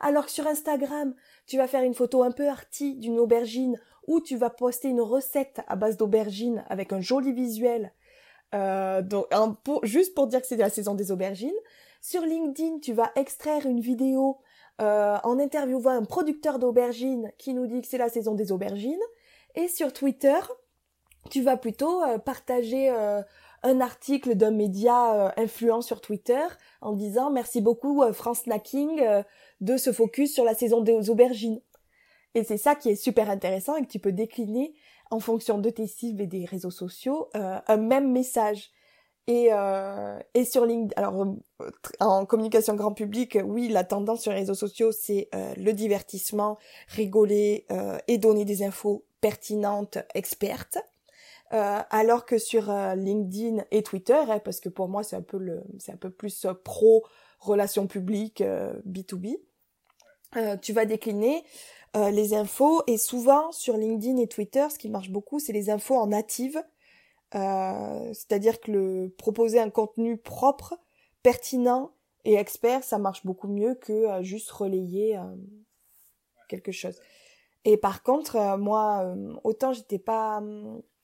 alors 0.00 0.26
que 0.26 0.30
sur 0.30 0.46
Instagram, 0.46 1.14
tu 1.46 1.56
vas 1.56 1.66
faire 1.66 1.82
une 1.82 1.94
photo 1.94 2.22
un 2.22 2.32
peu 2.32 2.48
arty 2.48 2.96
d'une 2.96 3.18
aubergine 3.18 3.80
ou 4.06 4.20
tu 4.20 4.36
vas 4.36 4.50
poster 4.50 4.88
une 4.88 5.00
recette 5.00 5.62
à 5.66 5.74
base 5.74 5.96
d'aubergines 5.96 6.64
avec 6.68 6.92
un 6.92 7.00
joli 7.00 7.32
visuel 7.32 7.92
euh, 8.54 9.02
donc, 9.02 9.26
juste 9.82 10.14
pour 10.14 10.26
dire 10.26 10.40
que 10.40 10.46
c'est 10.46 10.56
la 10.56 10.70
saison 10.70 10.94
des 10.94 11.10
aubergines. 11.10 11.54
Sur 12.00 12.22
LinkedIn, 12.22 12.78
tu 12.80 12.92
vas 12.92 13.10
extraire 13.16 13.66
une 13.66 13.80
vidéo 13.80 14.38
euh, 14.80 15.16
en 15.22 15.38
interviewant 15.38 15.90
un 15.90 16.04
producteur 16.04 16.58
d'aubergines 16.58 17.32
qui 17.38 17.54
nous 17.54 17.66
dit 17.66 17.80
que 17.80 17.88
c'est 17.88 17.98
la 17.98 18.08
saison 18.08 18.34
des 18.34 18.52
aubergines. 18.52 19.00
Et 19.54 19.68
sur 19.68 19.92
Twitter, 19.92 20.38
tu 21.30 21.42
vas 21.42 21.56
plutôt 21.56 22.02
euh, 22.02 22.18
partager 22.18 22.90
un 23.62 23.80
article 23.80 24.34
d'un 24.34 24.50
média 24.50 25.32
influent 25.38 25.80
sur 25.80 26.02
Twitter 26.02 26.42
en 26.82 26.92
disant 26.92 27.30
merci 27.30 27.62
beaucoup 27.62 28.04
France 28.12 28.40
Snacking 28.40 29.02
de 29.62 29.76
se 29.78 29.90
focus 29.90 30.34
sur 30.34 30.44
la 30.44 30.54
saison 30.54 30.82
des 30.82 31.08
aubergines. 31.08 31.62
Et 32.34 32.44
c'est 32.44 32.58
ça 32.58 32.74
qui 32.74 32.90
est 32.90 32.96
super 32.96 33.30
intéressant 33.30 33.76
et 33.76 33.82
que 33.82 33.90
tu 33.90 34.00
peux 34.00 34.12
décliner 34.12 34.74
en 35.10 35.20
fonction 35.20 35.58
de 35.58 35.70
tes 35.70 35.86
cibles 35.86 36.22
et 36.22 36.26
des 36.26 36.44
réseaux 36.44 36.70
sociaux 36.70 37.28
euh, 37.34 37.58
un 37.66 37.76
même 37.76 38.10
message. 38.10 38.70
Et, 39.26 39.48
euh, 39.52 40.18
et 40.34 40.44
sur 40.44 40.66
LinkedIn, 40.66 41.02
alors 41.02 41.24
euh, 41.62 41.70
en 42.00 42.26
communication 42.26 42.74
grand 42.74 42.92
public, 42.92 43.38
oui, 43.42 43.68
la 43.68 43.82
tendance 43.82 44.20
sur 44.20 44.32
les 44.32 44.40
réseaux 44.40 44.54
sociaux, 44.54 44.92
c'est 44.92 45.30
le 45.56 45.72
divertissement, 45.72 46.58
rigoler 46.88 47.66
et 48.06 48.18
donner 48.18 48.44
des 48.44 48.62
infos 48.62 49.06
pertinentes, 49.22 49.96
expertes. 50.14 50.76
alors 51.50 52.26
que 52.26 52.36
sur 52.36 52.70
LinkedIn 52.70 53.64
et 53.70 53.82
Twitter, 53.82 54.22
hein, 54.28 54.40
parce 54.40 54.60
que 54.60 54.68
pour 54.68 54.88
moi 54.90 55.02
c'est 55.02 55.16
un 55.16 55.22
peu 55.22 55.38
le, 55.38 55.64
c'est 55.78 55.92
un 55.92 55.96
peu 55.96 56.10
plus 56.10 56.46
pro 56.62 57.02
relations 57.38 57.86
publiques 57.86 58.42
B2B, 58.42 59.38
tu 60.60 60.74
vas 60.74 60.84
décliner 60.84 61.44
euh, 61.96 62.10
les 62.10 62.34
infos 62.34 62.82
et 62.88 62.98
souvent 62.98 63.52
sur 63.52 63.76
LinkedIn 63.76 64.16
et 64.16 64.26
Twitter, 64.26 64.66
ce 64.68 64.78
qui 64.78 64.88
marche 64.88 65.10
beaucoup, 65.10 65.38
c'est 65.38 65.52
les 65.52 65.70
infos 65.70 65.94
en 65.94 66.08
native, 66.08 66.60
euh, 67.36 68.12
c'est-à-dire 68.12 68.60
que 68.60 68.72
le 68.72 69.14
proposer 69.16 69.60
un 69.60 69.70
contenu 69.70 70.16
propre, 70.16 70.76
pertinent 71.22 71.92
et 72.24 72.34
expert, 72.34 72.82
ça 72.82 72.98
marche 72.98 73.24
beaucoup 73.24 73.46
mieux 73.46 73.76
que 73.76 73.92
euh, 73.92 74.22
juste 74.22 74.50
relayer 74.50 75.16
quelque 76.48 76.72
chose. 76.72 76.98
Et 77.64 77.76
par 77.76 78.02
contre, 78.02 78.58
moi, 78.58 79.14
autant 79.44 79.72
j'étais 79.72 80.00
pas 80.00 80.42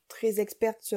très 0.09 0.41
experte 0.41 0.95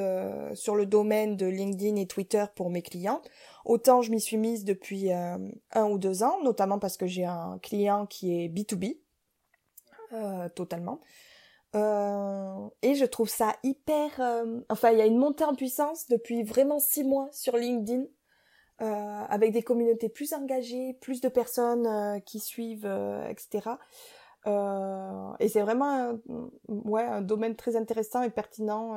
sur 0.54 0.74
le 0.74 0.86
domaine 0.86 1.36
de 1.36 1.46
LinkedIn 1.46 1.96
et 1.96 2.06
Twitter 2.06 2.44
pour 2.56 2.68
mes 2.68 2.82
clients, 2.82 3.22
autant 3.64 4.02
je 4.02 4.10
m'y 4.10 4.20
suis 4.20 4.36
mise 4.36 4.64
depuis 4.64 5.10
un 5.12 5.88
ou 5.88 5.98
deux 5.98 6.22
ans, 6.22 6.42
notamment 6.42 6.78
parce 6.78 6.98
que 6.98 7.06
j'ai 7.06 7.24
un 7.24 7.58
client 7.62 8.04
qui 8.04 8.44
est 8.44 8.48
B2B, 8.48 8.98
euh, 10.14 10.48
totalement. 10.48 11.00
Euh, 11.74 12.68
et 12.82 12.94
je 12.94 13.04
trouve 13.04 13.28
ça 13.28 13.56
hyper... 13.62 14.20
Euh, 14.20 14.60
enfin, 14.68 14.90
il 14.90 14.98
y 14.98 15.02
a 15.02 15.06
une 15.06 15.18
montée 15.18 15.44
en 15.44 15.54
puissance 15.54 16.06
depuis 16.08 16.42
vraiment 16.42 16.78
six 16.78 17.04
mois 17.04 17.28
sur 17.32 17.56
LinkedIn, 17.56 18.04
avec 18.78 19.52
des 19.52 19.62
communautés 19.62 20.08
plus 20.08 20.32
engagées, 20.34 20.94
plus 21.00 21.20
de 21.20 21.28
personnes 21.28 22.20
qui 22.22 22.40
suivent, 22.40 22.90
etc. 23.28 23.78
et 24.46 25.48
c'est 25.48 25.62
vraiment 25.62 25.88
un, 25.88 26.20
ouais, 26.68 27.04
un 27.04 27.22
domaine 27.22 27.56
très 27.56 27.76
intéressant 27.76 28.22
et 28.22 28.30
pertinent 28.30 28.94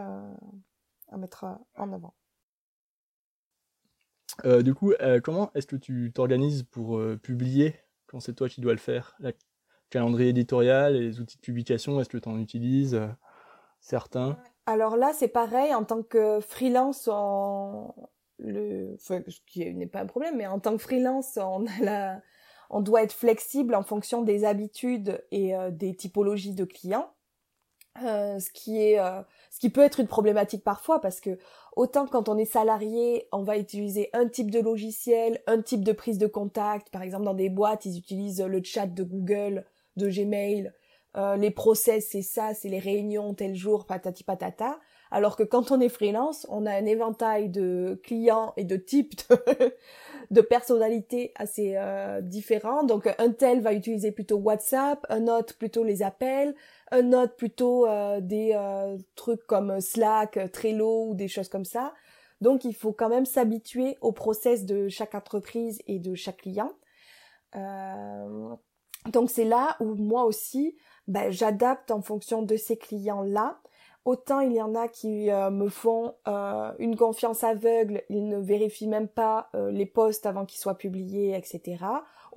à 1.10 1.18
mettre 1.18 1.46
en 1.76 1.94
avant. 1.94 2.16
du 4.62 4.74
coup, 4.74 4.94
comment 5.24 5.52
est-ce 5.54 5.68
que 5.68 5.78
tu 5.78 6.12
t'organises 6.14 6.64
pour 6.64 7.00
publier 7.22 7.76
quand 8.08 8.20
c'est 8.20 8.34
toi 8.34 8.50
qui 8.50 8.62
dois 8.62 8.74
le 8.74 8.80
faire? 8.80 9.16
Calendrier 9.90 10.30
éditorial 10.30 10.96
et 10.96 11.00
les 11.00 11.20
outils 11.20 11.38
de 11.38 11.42
publication, 11.42 12.00
est-ce 12.00 12.10
que 12.10 12.18
tu 12.18 12.30
en 12.30 12.40
utilises 12.40 12.96
euh, 12.96 13.08
certains? 13.80 14.38
Alors 14.66 14.98
là, 14.98 15.12
c'est 15.14 15.28
pareil, 15.28 15.74
en 15.74 15.84
tant 15.84 16.04
que 16.04 16.40
freelance, 16.40 17.10
on... 17.12 17.94
le... 18.38 18.96
Ce 19.00 19.14
qui 19.46 19.74
n'est 19.74 19.88
pas 19.88 20.02
un 20.02 20.06
problème, 20.06 20.38
mais 20.38 20.48
en 20.48 20.60
tant 20.60 20.74
que 20.74 20.84
freelance, 20.84 21.40
on, 22.70 22.82
doit 22.82 23.04
être 23.04 23.14
flexible 23.14 23.76
en 23.76 23.84
fonction 23.84 24.22
des 24.22 24.44
habitudes 24.44 25.24
et 25.32 25.56
euh, 25.56 25.72
des 25.72 25.96
typologies 25.96 26.54
de 26.54 26.66
clients. 26.66 27.10
Euh, 28.04 28.40
ce 28.40 28.52
qui 28.52 28.80
est 28.80 29.00
ce 29.50 29.60
qui 29.60 29.72
peut 29.72 29.82
être 29.82 30.00
une 30.00 30.08
problématique 30.08 30.64
parfois 30.64 31.02
parce 31.02 31.20
que 31.20 31.40
autant 31.76 32.06
quand 32.06 32.30
on 32.30 32.38
est 32.38 32.46
salarié 32.46 33.28
on 33.32 33.42
va 33.42 33.58
utiliser 33.58 34.12
un 34.14 34.28
type 34.28 34.52
de 34.52 34.60
logiciel 34.60 35.42
un 35.48 35.64
type 35.64 35.84
de 35.84 35.94
prise 35.94 36.20
de 36.20 36.28
contact 36.28 36.92
par 36.92 37.02
exemple 37.02 37.26
dans 37.26 37.34
des 37.34 37.50
boîtes 37.50 37.86
ils 37.86 37.98
utilisent 37.98 38.44
le 38.44 38.62
chat 38.64 38.86
de 38.86 39.02
Google 39.02 39.66
de 39.98 40.10
Gmail 40.10 40.74
euh, 41.16 41.36
les 41.36 41.52
process 41.52 42.10
c'est 42.12 42.22
ça 42.22 42.54
c'est 42.54 42.70
les 42.70 42.80
réunions 42.80 43.34
tel 43.34 43.56
jour 43.56 43.86
patati 43.86 44.24
patata 44.24 44.80
alors 45.10 45.38
que 45.38 45.44
quand 45.44 45.72
on 45.72 45.80
est 45.80 45.90
freelance 45.90 46.46
on 46.50 46.66
a 46.66 46.72
un 46.72 46.86
éventail 46.86 47.50
de 47.50 48.00
clients 48.04 48.54
et 48.58 48.66
de 48.66 48.76
types 48.76 49.14
de, 49.30 49.76
de 50.32 50.42
personnalités 50.42 51.32
assez 51.36 51.76
euh, 51.76 52.22
différents 52.22 52.84
donc 52.84 53.14
un 53.18 53.32
tel 53.32 53.62
va 53.62 53.74
utiliser 53.74 54.12
plutôt 54.12 54.38
WhatsApp 54.38 55.06
un 55.10 55.28
autre 55.28 55.58
plutôt 55.58 55.84
les 55.84 56.04
appels 56.04 56.54
un 56.92 57.14
autre 57.14 57.36
plutôt 57.36 57.86
euh, 57.88 58.22
des 58.22 58.52
euh, 58.54 58.98
trucs 59.16 59.46
comme 59.46 59.80
Slack, 59.82 60.40
Trello 60.52 61.10
ou 61.10 61.16
des 61.16 61.28
choses 61.28 61.50
comme 61.50 61.66
ça. 61.66 61.94
Donc 62.42 62.64
il 62.66 62.74
faut 62.74 62.94
quand 62.94 63.10
même 63.10 63.26
s'habituer 63.26 63.98
au 64.02 64.12
process 64.12 64.66
de 64.66 64.88
chaque 64.90 65.16
entreprise 65.16 65.82
et 65.88 66.00
de 66.00 66.16
chaque 66.16 66.38
client. 66.38 66.74
Euh, 69.08 69.12
donc 69.12 69.30
c'est 69.30 69.46
là 69.46 69.76
où 69.80 69.96
moi 69.96 70.26
aussi, 70.26 70.76
ben, 71.08 71.32
j'adapte 71.32 71.92
en 71.92 72.02
fonction 72.02 72.42
de 72.42 72.56
ces 72.56 72.78
clients-là. 72.78 73.60
Autant 74.06 74.40
il 74.40 74.54
y 74.54 74.62
en 74.62 74.74
a 74.74 74.88
qui 74.88 75.30
me 75.30 75.68
font 75.68 76.16
une 76.80 76.96
confiance 76.96 77.44
aveugle, 77.44 78.04
ils 78.08 78.30
ne 78.30 78.38
vérifient 78.38 78.88
même 78.88 79.10
pas 79.10 79.50
les 79.70 79.86
posts 79.86 80.26
avant 80.26 80.46
qu'ils 80.46 80.62
soient 80.62 80.78
publiés, 80.78 81.36
etc. 81.36 81.76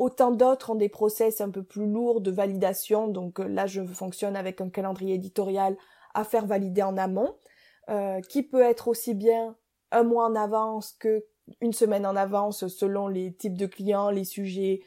Autant 0.00 0.30
d'autres 0.30 0.70
ont 0.70 0.76
des 0.76 0.88
process 0.88 1.42
un 1.42 1.50
peu 1.50 1.62
plus 1.62 1.86
lourds 1.86 2.22
de 2.22 2.30
validation. 2.30 3.06
Donc 3.06 3.38
euh, 3.38 3.46
là, 3.46 3.66
je 3.66 3.84
fonctionne 3.84 4.34
avec 4.34 4.62
un 4.62 4.70
calendrier 4.70 5.16
éditorial 5.16 5.76
à 6.14 6.24
faire 6.24 6.46
valider 6.46 6.82
en 6.82 6.96
amont, 6.96 7.36
euh, 7.90 8.22
qui 8.22 8.42
peut 8.42 8.62
être 8.62 8.88
aussi 8.88 9.12
bien 9.12 9.56
un 9.90 10.02
mois 10.02 10.24
en 10.24 10.34
avance 10.36 10.92
que 10.98 11.26
une 11.60 11.74
semaine 11.74 12.06
en 12.06 12.16
avance 12.16 12.66
selon 12.68 13.08
les 13.08 13.34
types 13.34 13.58
de 13.58 13.66
clients, 13.66 14.08
les 14.08 14.24
sujets. 14.24 14.80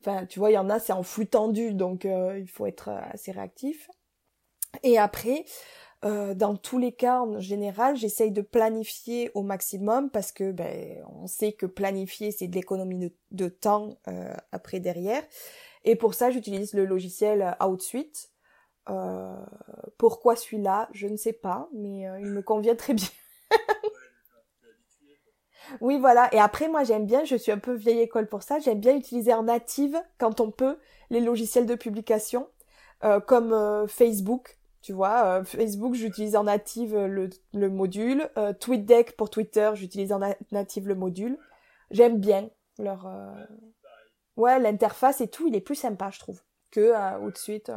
Enfin, 0.00 0.26
tu 0.26 0.38
vois, 0.38 0.50
il 0.50 0.54
y 0.54 0.58
en 0.58 0.70
a, 0.70 0.78
c'est 0.78 0.92
en 0.92 1.02
flux 1.02 1.26
tendu, 1.26 1.74
donc 1.74 2.04
euh, 2.04 2.38
il 2.38 2.48
faut 2.48 2.66
être 2.66 2.88
assez 2.88 3.32
réactif. 3.32 3.90
Et 4.82 4.98
après, 4.98 5.44
euh, 6.04 6.34
dans 6.34 6.56
tous 6.56 6.78
les 6.78 6.92
cas, 6.92 7.20
en 7.20 7.40
général, 7.40 7.96
j'essaye 7.96 8.30
de 8.30 8.40
planifier 8.40 9.30
au 9.34 9.42
maximum 9.42 10.10
parce 10.10 10.32
que 10.32 10.52
ben, 10.52 11.04
on 11.20 11.26
sait 11.26 11.52
que 11.52 11.66
planifier, 11.66 12.32
c'est 12.32 12.48
de 12.48 12.54
l'économie 12.54 13.12
de, 13.30 13.48
temps 13.48 13.98
euh, 14.08 14.34
après 14.52 14.80
derrière. 14.80 15.22
Et 15.84 15.96
pour 15.96 16.14
ça, 16.14 16.30
j'utilise 16.30 16.72
le 16.74 16.84
logiciel 16.86 17.56
OutSuite. 17.60 18.30
Euh, 18.88 19.34
pourquoi 19.98 20.36
celui-là? 20.36 20.88
Je 20.92 21.06
ne 21.06 21.16
sais 21.16 21.32
pas, 21.32 21.68
mais 21.72 22.08
euh, 22.08 22.20
il 22.20 22.26
me 22.26 22.42
convient 22.42 22.74
très 22.74 22.94
bien. 22.94 23.08
oui, 25.80 25.98
voilà. 25.98 26.32
Et 26.34 26.38
après, 26.38 26.68
moi, 26.68 26.84
j'aime 26.84 27.06
bien, 27.06 27.24
je 27.24 27.36
suis 27.36 27.52
un 27.52 27.58
peu 27.58 27.72
vieille 27.74 28.00
école 28.00 28.28
pour 28.28 28.42
ça, 28.42 28.58
j'aime 28.58 28.80
bien 28.80 28.96
utiliser 28.96 29.32
en 29.34 29.44
native, 29.44 30.00
quand 30.18 30.40
on 30.40 30.50
peut, 30.50 30.78
les 31.10 31.20
logiciels 31.20 31.66
de 31.66 31.74
publication, 31.74 32.48
comme 33.26 33.86
Facebook 33.88 34.60
tu 34.82 34.92
vois, 34.94 35.40
euh, 35.40 35.44
Facebook, 35.44 35.94
j'utilise 35.94 36.36
en 36.36 36.44
native 36.44 36.96
le, 36.96 37.28
le 37.52 37.68
module. 37.68 38.28
Euh, 38.38 38.52
TweetDeck 38.54 39.16
pour 39.16 39.28
Twitter, 39.28 39.70
j'utilise 39.74 40.12
en 40.12 40.20
native 40.50 40.88
le 40.88 40.94
module. 40.94 41.38
J'aime 41.90 42.18
bien 42.18 42.48
leur... 42.78 43.06
Euh, 43.06 43.44
ouais, 44.36 44.58
l'interface 44.58 45.20
et 45.20 45.28
tout, 45.28 45.48
il 45.48 45.54
est 45.54 45.60
plus 45.60 45.74
sympa, 45.74 46.10
je 46.10 46.18
trouve, 46.18 46.40
que 46.70 47.18
ou 47.20 47.30
de 47.30 47.36
suite. 47.36 47.70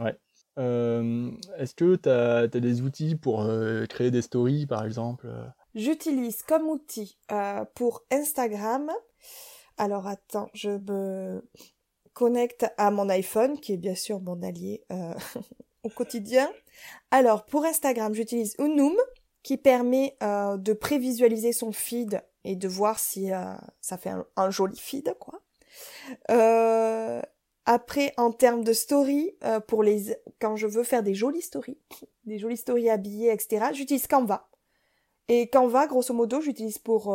Ouais. 0.00 0.18
Est-ce 0.56 1.74
que 1.74 1.94
tu 1.94 2.08
as, 2.08 2.48
des 2.48 2.82
outils 2.82 3.14
pour 3.14 3.48
créer 3.88 4.10
des 4.10 4.22
stories, 4.22 4.66
par 4.66 4.84
exemple 4.84 5.28
J'utilise 5.74 6.42
comme 6.42 6.68
outil 6.68 7.18
pour 7.74 8.02
Instagram. 8.10 8.90
Alors 9.78 10.06
attends, 10.06 10.48
je 10.52 10.70
me 10.70 11.42
connecte 12.12 12.66
à 12.76 12.90
mon 12.90 13.08
iPhone, 13.08 13.58
qui 13.58 13.72
est 13.72 13.78
bien 13.78 13.94
sûr 13.94 14.20
mon 14.20 14.42
allié 14.42 14.84
au 15.82 15.88
quotidien. 15.88 16.50
Alors, 17.10 17.44
pour 17.44 17.64
Instagram, 17.64 18.14
j'utilise 18.14 18.54
Unum 18.58 18.94
qui 19.42 19.56
permet 19.56 20.16
euh, 20.22 20.56
de 20.56 20.72
prévisualiser 20.72 21.52
son 21.52 21.72
feed 21.72 22.22
et 22.44 22.56
de 22.56 22.68
voir 22.68 22.98
si 22.98 23.32
euh, 23.32 23.54
ça 23.80 23.98
fait 23.98 24.12
un, 24.36 24.50
joli 24.50 24.78
feed, 24.78 25.14
quoi. 25.18 25.40
Euh, 26.30 27.20
après, 27.64 28.12
en 28.16 28.32
termes 28.32 28.64
de 28.64 28.72
story, 28.72 29.36
pour 29.68 29.82
les 29.82 30.16
quand 30.40 30.56
je 30.56 30.66
veux 30.66 30.82
faire 30.82 31.02
des 31.02 31.14
jolies 31.14 31.42
stories, 31.42 31.78
des 32.24 32.38
jolies 32.38 32.56
stories 32.56 32.90
habillées, 32.90 33.32
etc., 33.32 33.66
j'utilise 33.72 34.06
Canva. 34.06 34.48
Et 35.28 35.48
Canva, 35.48 35.86
grosso 35.86 36.12
modo, 36.12 36.40
j'utilise 36.40 36.78
pour 36.78 37.14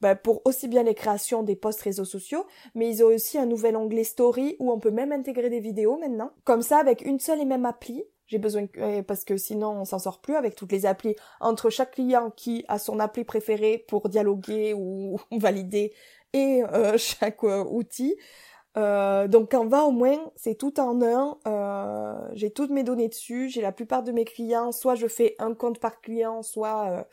ben, 0.00 0.14
pour 0.14 0.42
aussi 0.44 0.68
bien 0.68 0.82
les 0.82 0.94
créations 0.94 1.42
des 1.42 1.56
posts 1.56 1.80
réseaux 1.82 2.04
sociaux, 2.04 2.46
mais 2.74 2.88
ils 2.88 3.02
ont 3.02 3.08
aussi 3.08 3.38
un 3.38 3.46
nouvel 3.46 3.76
onglet 3.76 4.04
Story 4.04 4.56
où 4.58 4.70
on 4.70 4.78
peut 4.78 4.90
même 4.90 5.10
intégrer 5.10 5.50
des 5.50 5.60
vidéos 5.60 5.98
maintenant. 5.98 6.32
Comme 6.44 6.62
ça, 6.62 6.78
avec 6.78 7.02
une 7.02 7.18
seule 7.18 7.40
et 7.40 7.46
même 7.46 7.64
appli, 7.64 8.04
j'ai 8.30 8.38
besoin 8.38 8.66
parce 9.08 9.24
que 9.24 9.36
sinon 9.36 9.70
on 9.70 9.84
s'en 9.84 9.98
sort 9.98 10.20
plus 10.20 10.36
avec 10.36 10.54
toutes 10.54 10.70
les 10.70 10.86
applis 10.86 11.16
entre 11.40 11.68
chaque 11.68 11.92
client 11.92 12.30
qui 12.30 12.64
a 12.68 12.78
son 12.78 13.00
appli 13.00 13.24
préférée 13.24 13.84
pour 13.88 14.08
dialoguer 14.08 14.72
ou 14.72 15.18
valider 15.32 15.92
et 16.32 16.62
euh, 16.62 16.96
chaque 16.96 17.42
euh, 17.44 17.64
outil. 17.64 18.16
Euh, 18.76 19.26
donc 19.26 19.50
Canva 19.50 19.82
au 19.82 19.90
moins 19.90 20.30
c'est 20.36 20.54
tout 20.54 20.78
en 20.78 21.02
un. 21.02 21.38
Euh, 21.46 22.28
j'ai 22.34 22.50
toutes 22.50 22.70
mes 22.70 22.84
données 22.84 23.08
dessus. 23.08 23.48
J'ai 23.48 23.60
la 23.62 23.72
plupart 23.72 24.02
de 24.02 24.12
mes 24.12 24.24
clients. 24.24 24.72
Soit 24.72 24.94
je 24.94 25.08
fais 25.08 25.34
un 25.38 25.54
compte 25.54 25.80
par 25.80 26.00
client, 26.00 26.42
soit 26.42 26.90
euh, 26.90 27.04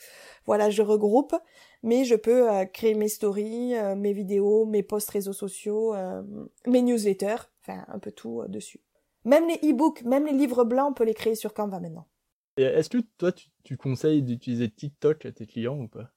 voilà 0.46 0.70
je 0.70 0.82
regroupe. 0.82 1.36
Mais 1.84 2.06
je 2.06 2.15
peux 2.15 2.52
euh, 2.52 2.65
créer 2.65 2.96
mes 2.96 3.08
stories, 3.08 3.74
mes 3.96 4.13
vidéos, 4.13 4.65
mes 4.65 4.84
posts 4.84 5.10
réseaux 5.10 5.34
sociaux, 5.34 5.96
mes 6.65 6.82
newsletters, 6.82 7.50
enfin 7.62 7.86
un 7.88 8.00
peu 8.00 8.12
tout 8.12 8.43
dessus. 8.48 8.82
Même 9.26 9.48
les 9.48 9.72
e-books, 9.72 10.04
même 10.04 10.26
les 10.26 10.34
livres 10.34 10.63
blancs, 10.63 10.89
on 10.91 10.93
peut 10.93 11.04
les 11.04 11.13
créer 11.13 11.36
sur 11.36 11.54
Canva 11.54 11.80
maintenant. 11.80 12.08
Est-ce 12.58 12.89
que 12.89 12.98
toi 13.17 13.32
tu, 13.32 13.50
tu 13.63 13.78
conseilles 13.78 14.24
d'utiliser 14.24 14.70
TikTok 14.70 15.26
à 15.26 15.32
tes 15.32 15.46
clients 15.46 15.78
ou 15.78 15.88
pas? 15.88 16.10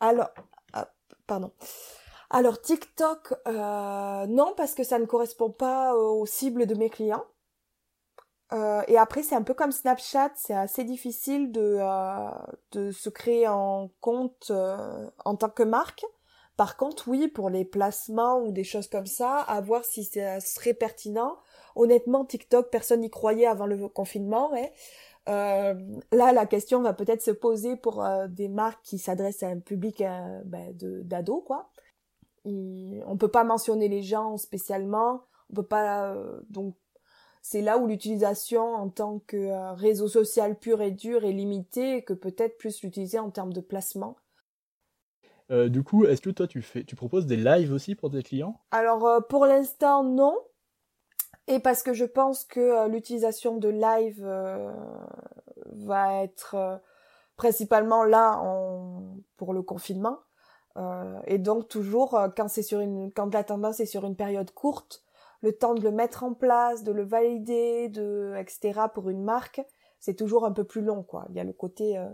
Alors, 0.00 0.30
ah, 0.72 0.90
pardon. 1.26 1.52
Alors 2.30 2.60
TikTok, 2.60 3.34
euh, 3.46 4.26
non, 4.26 4.52
parce 4.56 4.74
que 4.74 4.84
ça 4.84 4.98
ne 4.98 5.06
correspond 5.06 5.50
pas 5.50 5.94
aux 5.94 6.26
cibles 6.26 6.66
de 6.66 6.74
mes 6.74 6.90
clients. 6.90 7.24
Euh, 8.52 8.82
et 8.86 8.98
après, 8.98 9.22
c'est 9.22 9.34
un 9.34 9.42
peu 9.42 9.54
comme 9.54 9.72
Snapchat, 9.72 10.32
c'est 10.36 10.54
assez 10.54 10.84
difficile 10.84 11.52
de, 11.52 11.78
euh, 11.80 12.30
de 12.72 12.90
se 12.90 13.08
créer 13.08 13.46
un 13.46 13.88
compte 14.00 14.52
en 15.24 15.36
tant 15.36 15.48
que 15.48 15.62
marque. 15.62 16.04
Par 16.56 16.76
contre, 16.76 17.08
oui, 17.08 17.28
pour 17.28 17.50
les 17.50 17.64
placements 17.64 18.40
ou 18.40 18.52
des 18.52 18.64
choses 18.64 18.88
comme 18.88 19.06
ça, 19.06 19.36
à 19.40 19.60
voir 19.60 19.84
si 19.84 20.04
ça 20.04 20.40
serait 20.40 20.74
pertinent. 20.74 21.38
Honnêtement, 21.76 22.24
TikTok, 22.24 22.70
personne 22.70 23.00
n'y 23.00 23.10
croyait 23.10 23.46
avant 23.46 23.66
le 23.66 23.88
confinement. 23.88 24.50
là, 25.26 25.74
la 26.12 26.46
question 26.46 26.82
va 26.82 26.92
peut-être 26.92 27.22
se 27.22 27.30
poser 27.30 27.76
pour 27.76 28.04
des 28.28 28.48
marques 28.48 28.82
qui 28.82 28.98
s'adressent 28.98 29.42
à 29.42 29.48
un 29.48 29.60
public 29.60 30.02
ben, 30.44 30.74
d'ados, 31.04 31.42
quoi 31.46 31.70
on 32.44 33.16
peut 33.16 33.30
pas 33.30 33.44
mentionner 33.44 33.88
les 33.88 34.02
gens 34.02 34.36
spécialement, 34.36 35.24
on 35.50 35.54
peut 35.54 35.62
pas 35.62 36.12
euh, 36.12 36.40
donc 36.50 36.76
c'est 37.42 37.62
là 37.62 37.78
où 37.78 37.86
l'utilisation 37.86 38.74
en 38.74 38.88
tant 38.88 39.20
que 39.20 39.36
euh, 39.36 39.72
réseau 39.72 40.08
social 40.08 40.58
pur 40.58 40.82
et 40.82 40.90
dur 40.90 41.24
est 41.24 41.32
limitée 41.32 41.96
et 41.96 42.04
que 42.04 42.12
peut-être 42.12 42.58
plus 42.58 42.82
l'utiliser 42.82 43.18
en 43.18 43.30
termes 43.30 43.52
de 43.52 43.60
placement. 43.60 44.16
Euh, 45.50 45.68
du 45.68 45.82
coup, 45.82 46.04
est-ce 46.04 46.20
que 46.20 46.30
toi 46.30 46.46
tu 46.46 46.60
fais, 46.60 46.84
tu 46.84 46.94
proposes 46.94 47.26
des 47.26 47.38
lives 47.38 47.72
aussi 47.72 47.94
pour 47.94 48.10
tes 48.10 48.22
clients? 48.22 48.60
Alors 48.70 49.26
pour 49.28 49.46
l'instant 49.46 50.04
non, 50.04 50.36
et 51.46 51.58
parce 51.58 51.82
que 51.82 51.94
je 51.94 52.04
pense 52.04 52.44
que 52.44 52.88
l'utilisation 52.88 53.56
de 53.56 53.68
live 53.68 54.22
va 55.72 56.22
être 56.22 56.80
principalement 57.36 58.04
là 58.04 58.42
pour 59.38 59.54
le 59.54 59.62
confinement. 59.62 60.18
Euh, 60.78 61.20
et 61.26 61.38
donc 61.38 61.68
toujours 61.68 62.14
euh, 62.14 62.28
quand 62.34 62.48
c'est 62.48 62.62
sur 62.62 62.80
une 62.80 63.10
quand 63.12 63.32
la 63.34 63.42
tendance 63.42 63.80
est 63.80 63.86
sur 63.86 64.04
une 64.04 64.16
période 64.16 64.50
courte, 64.52 65.02
le 65.40 65.52
temps 65.52 65.74
de 65.74 65.82
le 65.82 65.90
mettre 65.90 66.22
en 66.22 66.34
place, 66.34 66.84
de 66.84 66.92
le 66.92 67.04
valider, 67.04 67.88
de 67.88 68.34
etc. 68.38 68.82
pour 68.92 69.10
une 69.10 69.22
marque, 69.22 69.60
c'est 69.98 70.14
toujours 70.14 70.44
un 70.44 70.52
peu 70.52 70.64
plus 70.64 70.82
long 70.82 71.02
quoi. 71.02 71.26
Il 71.30 71.36
y 71.36 71.40
a 71.40 71.44
le 71.44 71.52
côté 71.52 71.98
euh, 71.98 72.06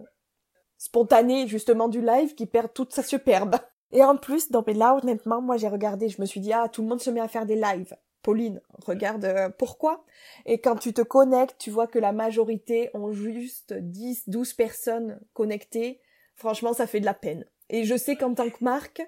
spontané 0.79 1.47
justement 1.47 1.89
du 1.89 2.01
live 2.01 2.35
qui 2.35 2.47
perd 2.47 2.73
toute 2.73 2.93
sa 2.93 3.03
superbe. 3.03 3.57
Et 3.93 4.03
en 4.03 4.17
plus, 4.17 4.51
dans 4.51 4.65
mais 4.67 4.75
là 4.75 4.97
honnêtement, 4.97 5.43
moi 5.43 5.57
j'ai 5.57 5.69
regardé, 5.69 6.09
je 6.09 6.21
me 6.21 6.27
suis 6.27 6.41
dit 6.41 6.53
ah 6.53 6.69
tout 6.69 6.83
le 6.83 6.89
monde 6.89 7.01
se 7.01 7.11
met 7.11 7.21
à 7.21 7.29
faire 7.29 7.47
des 7.47 7.57
lives. 7.57 7.97
Pauline, 8.23 8.63
regarde 8.87 9.27
euh, 9.27 9.51
pourquoi? 9.51 10.05
Et 10.47 10.59
quand 10.59 10.77
tu 10.77 10.95
te 10.95 11.03
connectes, 11.03 11.57
tu 11.59 11.71
vois 11.71 11.87
que 11.87 11.99
la 11.99 12.13
majorité 12.13 12.91
ont 12.95 13.13
juste 13.13 13.75
10, 13.75 14.31
12 14.31 14.55
personnes 14.55 15.21
connectées. 15.35 16.01
Franchement, 16.35 16.73
ça 16.73 16.87
fait 16.87 17.01
de 17.01 17.05
la 17.05 17.15
peine. 17.15 17.45
Et 17.75 17.83
je 17.83 17.97
sais 17.97 18.15
qu'en 18.15 18.35
tant 18.35 18.51
que 18.51 18.63
marque, 18.63 19.03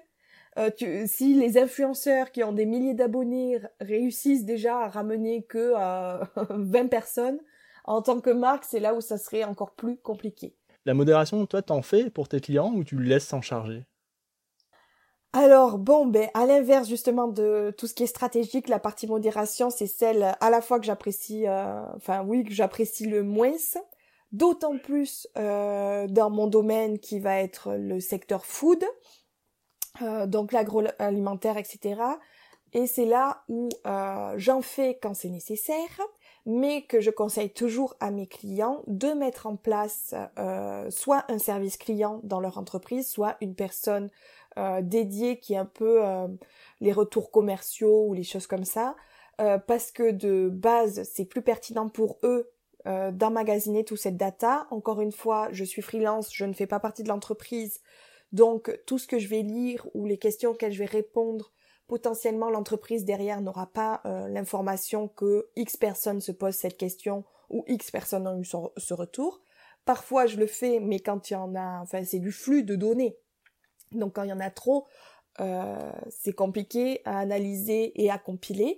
euh, 0.59 0.69
si 1.05 1.33
les 1.35 1.57
influenceurs 1.57 2.31
qui 2.33 2.43
ont 2.43 2.51
des 2.51 2.65
milliers 2.65 2.95
d'abonnés 2.95 3.61
réussissent 3.79 4.43
déjà 4.43 4.79
à 4.79 4.89
ramener 4.89 5.43
que 5.43 5.71
20 6.49 6.87
personnes, 6.89 7.39
en 7.85 8.01
tant 8.01 8.19
que 8.19 8.29
marque, 8.29 8.65
c'est 8.65 8.81
là 8.81 8.93
où 8.93 8.99
ça 8.99 9.17
serait 9.17 9.45
encore 9.45 9.71
plus 9.71 9.95
compliqué. 9.95 10.53
La 10.85 10.93
modération, 10.93 11.45
toi, 11.45 11.61
t'en 11.61 11.81
fais 11.81 12.09
pour 12.09 12.27
tes 12.27 12.41
clients 12.41 12.73
ou 12.75 12.83
tu 12.83 12.97
le 12.97 13.05
laisses 13.05 13.25
s'en 13.25 13.41
charger? 13.41 13.85
Alors 15.31 15.77
bon, 15.77 16.05
ben 16.05 16.27
à 16.33 16.45
l'inverse 16.45 16.89
justement 16.89 17.29
de 17.29 17.73
tout 17.77 17.87
ce 17.87 17.93
qui 17.93 18.03
est 18.03 18.07
stratégique, 18.07 18.67
la 18.67 18.79
partie 18.79 19.07
modération, 19.07 19.69
c'est 19.69 19.87
celle 19.87 20.35
à 20.41 20.49
la 20.49 20.59
fois 20.59 20.77
que 20.77 20.85
j'apprécie, 20.85 21.47
euh, 21.47 21.83
enfin 21.95 22.21
oui, 22.25 22.43
que 22.43 22.53
j'apprécie 22.53 23.05
le 23.05 23.23
moins, 23.23 23.53
d'autant 24.31 24.77
plus 24.77 25.27
euh, 25.37 26.07
dans 26.07 26.29
mon 26.29 26.47
domaine 26.47 26.99
qui 26.99 27.19
va 27.19 27.39
être 27.39 27.73
le 27.75 27.99
secteur 27.99 28.45
food, 28.45 28.83
euh, 30.01 30.27
donc 30.27 30.51
l'agroalimentaire, 30.51 31.57
etc. 31.57 32.01
Et 32.73 32.85
c'est 32.85 33.05
là 33.05 33.43
où 33.47 33.69
j'en 34.35 34.61
fais 34.61 34.99
quand 35.01 35.13
c'est 35.13 35.29
nécessaire, 35.29 36.01
mais 36.45 36.83
que 36.85 36.99
je 36.99 37.09
conseille 37.09 37.51
toujours 37.51 37.95
à 37.99 38.11
mes 38.11 38.27
clients 38.27 38.83
de 38.87 39.07
mettre 39.13 39.47
en 39.47 39.55
place 39.55 40.13
soit 40.89 41.23
un 41.29 41.39
service 41.39 41.77
client 41.77 42.19
dans 42.23 42.41
leur 42.41 42.57
entreprise, 42.57 43.09
soit 43.09 43.37
une 43.39 43.55
personne 43.55 44.09
euh, 44.57 44.81
dédié 44.81 45.39
qui 45.39 45.53
est 45.53 45.57
un 45.57 45.65
peu 45.65 46.03
euh, 46.03 46.27
les 46.81 46.91
retours 46.91 47.29
commerciaux 47.29 48.07
ou 48.07 48.13
les 48.13 48.23
choses 48.23 48.47
comme 48.47 48.65
ça, 48.65 48.95
euh, 49.39 49.59
parce 49.59 49.91
que 49.91 50.09
de 50.09 50.49
base 50.49 51.07
c'est 51.13 51.25
plus 51.25 51.43
pertinent 51.43 51.89
pour 51.89 52.17
eux 52.23 52.49
d'emmagasiner 53.11 53.83
toute 53.83 53.99
cette 53.99 54.17
data. 54.17 54.67
Encore 54.71 55.01
une 55.01 55.11
fois, 55.11 55.49
je 55.51 55.63
suis 55.63 55.81
freelance, 55.81 56.33
je 56.33 56.45
ne 56.45 56.53
fais 56.53 56.67
pas 56.67 56.79
partie 56.79 57.03
de 57.03 57.09
l'entreprise, 57.09 57.81
donc 58.31 58.77
tout 58.85 58.97
ce 58.97 59.07
que 59.07 59.19
je 59.19 59.27
vais 59.27 59.41
lire 59.41 59.87
ou 59.93 60.05
les 60.05 60.17
questions 60.17 60.51
auxquelles 60.51 60.71
je 60.71 60.79
vais 60.79 60.85
répondre, 60.85 61.51
potentiellement 61.87 62.49
l'entreprise 62.49 63.05
derrière 63.05 63.41
n'aura 63.41 63.67
pas 63.67 64.01
l'information 64.29 65.07
que 65.07 65.49
X 65.55 65.77
personnes 65.77 66.21
se 66.21 66.31
posent 66.31 66.55
cette 66.55 66.77
question 66.77 67.23
ou 67.49 67.63
X 67.67 67.91
personnes 67.91 68.27
ont 68.27 68.39
eu 68.39 68.45
ce 68.45 68.93
retour. 68.93 69.41
Parfois 69.85 70.25
je 70.25 70.37
le 70.37 70.47
fais, 70.47 70.79
mais 70.79 70.99
quand 70.99 71.29
il 71.29 71.33
y 71.33 71.37
en 71.37 71.55
a, 71.55 71.79
enfin 71.81 72.03
c'est 72.03 72.19
du 72.19 72.31
flux 72.31 72.63
de 72.63 72.75
données. 72.75 73.17
Donc 73.93 74.13
quand 74.13 74.23
il 74.23 74.29
y 74.29 74.33
en 74.33 74.39
a 74.39 74.49
trop, 74.49 74.85
euh, 75.39 75.91
c'est 76.09 76.33
compliqué 76.33 77.01
à 77.05 77.19
analyser 77.19 77.93
et 78.01 78.09
à 78.09 78.17
compiler. 78.17 78.77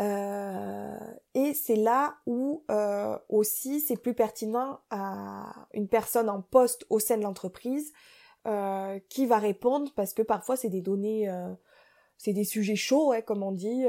Euh, 0.00 0.96
et 1.34 1.52
c'est 1.52 1.76
là 1.76 2.16
où 2.26 2.64
euh, 2.70 3.18
aussi 3.28 3.80
c'est 3.80 3.96
plus 3.96 4.14
pertinent 4.14 4.80
à 4.88 5.66
une 5.74 5.88
personne 5.88 6.30
en 6.30 6.40
poste 6.40 6.86
au 6.88 6.98
sein 6.98 7.18
de 7.18 7.22
l'entreprise 7.22 7.92
qui 9.10 9.26
va 9.26 9.38
répondre 9.38 9.92
parce 9.94 10.14
que 10.14 10.22
parfois 10.22 10.56
c'est 10.56 10.70
des 10.70 10.80
données, 10.80 11.30
c'est 12.16 12.32
des 12.32 12.44
sujets 12.44 12.74
chauds, 12.74 13.12
hein, 13.12 13.20
comme 13.20 13.42
on 13.42 13.52
dit, 13.52 13.84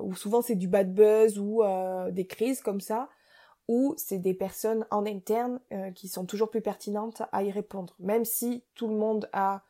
ou 0.00 0.14
souvent 0.14 0.40
c'est 0.40 0.54
du 0.54 0.68
bad 0.68 0.94
buzz 0.94 1.38
ou 1.38 1.62
des 2.10 2.26
crises 2.26 2.62
comme 2.62 2.80
ça 2.80 3.10
ou 3.68 3.92
c'est 3.98 4.18
des 4.18 4.32
personnes 4.32 4.86
en 4.90 5.04
interne 5.04 5.60
qui 5.94 6.08
sont 6.08 6.24
toujours 6.24 6.48
plus 6.48 6.62
pertinentes 6.62 7.20
à 7.30 7.42
y 7.42 7.50
répondre, 7.50 7.94
même 7.98 8.24
si 8.24 8.64
tout 8.74 8.88
le 8.88 8.96
monde 8.96 9.28
a 9.34 9.62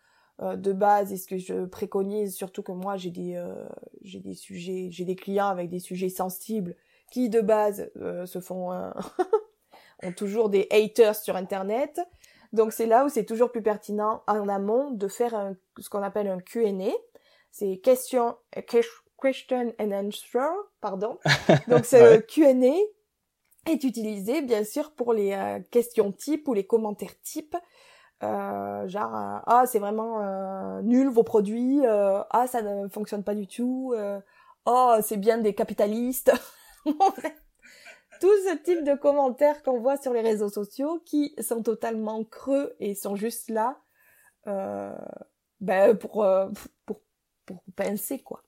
euh, 0.42 0.56
de 0.56 0.72
base 0.72 1.12
et 1.12 1.16
ce 1.16 1.28
que 1.28 1.38
je 1.38 1.64
préconise, 1.64 2.34
surtout 2.34 2.64
que 2.64 2.72
moi 2.72 2.96
j'ai 2.96 3.12
des 3.12 3.36
euh, 3.36 3.54
j'ai 4.02 4.18
des 4.18 4.34
sujets, 4.34 4.88
j'ai 4.90 5.04
des 5.04 5.14
clients 5.14 5.46
avec 5.46 5.68
des 5.70 5.78
sujets 5.78 6.08
sensibles 6.08 6.74
qui 7.12 7.30
de 7.30 7.40
base 7.40 7.88
euh, 7.98 8.26
se 8.26 8.40
font 8.40 8.72
ont 10.02 10.12
toujours 10.16 10.48
des 10.48 10.66
haters 10.72 11.14
sur 11.14 11.36
internet. 11.36 12.00
Donc 12.52 12.72
c'est 12.72 12.86
là 12.86 13.04
où 13.04 13.08
c'est 13.08 13.24
toujours 13.24 13.52
plus 13.52 13.62
pertinent 13.62 14.24
en 14.26 14.48
amont 14.48 14.90
de 14.90 15.06
faire 15.06 15.36
un, 15.36 15.54
ce 15.78 15.88
qu'on 15.88 16.02
appelle 16.02 16.26
un 16.26 16.40
Q&A. 16.40 16.90
C'est 17.52 17.76
question 17.76 18.34
question 19.22 19.72
and 19.78 19.92
answer, 19.92 20.48
pardon. 20.80 21.20
Donc 21.68 21.84
ce 21.86 22.18
Q&A 22.18 23.70
est 23.70 23.84
utilisé 23.84 24.42
bien 24.42 24.64
sûr 24.64 24.90
pour 24.90 25.12
les 25.12 25.60
questions 25.70 26.10
types 26.10 26.48
ou 26.48 26.54
les 26.54 26.66
commentaires 26.66 27.14
types 27.22 27.56
euh, 28.24 28.88
genre 28.88 29.14
euh, 29.14 29.38
ah 29.46 29.64
c'est 29.66 29.78
vraiment 29.78 30.20
euh, 30.20 30.82
nul 30.82 31.08
vos 31.08 31.22
produits 31.22 31.82
ah 31.86 32.46
ça 32.46 32.62
ne 32.62 32.88
fonctionne 32.88 33.22
pas 33.22 33.34
du 33.34 33.46
tout 33.46 33.94
oh 34.66 34.94
c'est 35.02 35.16
bien 35.16 35.38
des 35.38 35.54
capitalistes. 35.54 36.32
Tout 38.20 38.32
ce 38.46 38.56
type 38.62 38.84
de 38.84 38.94
commentaires 38.94 39.62
qu'on 39.62 39.80
voit 39.80 39.96
sur 39.96 40.12
les 40.12 40.20
réseaux 40.20 40.48
sociaux 40.48 41.02
qui 41.04 41.34
sont 41.40 41.62
totalement 41.62 42.22
creux 42.24 42.74
et 42.78 42.94
sont 42.94 43.16
juste 43.16 43.50
là 43.50 43.78
ben 45.60 45.96
pour, 45.98 46.26
pour 46.84 47.00
pour 47.44 47.62
pincer 47.76 48.22
quoi. 48.22 48.42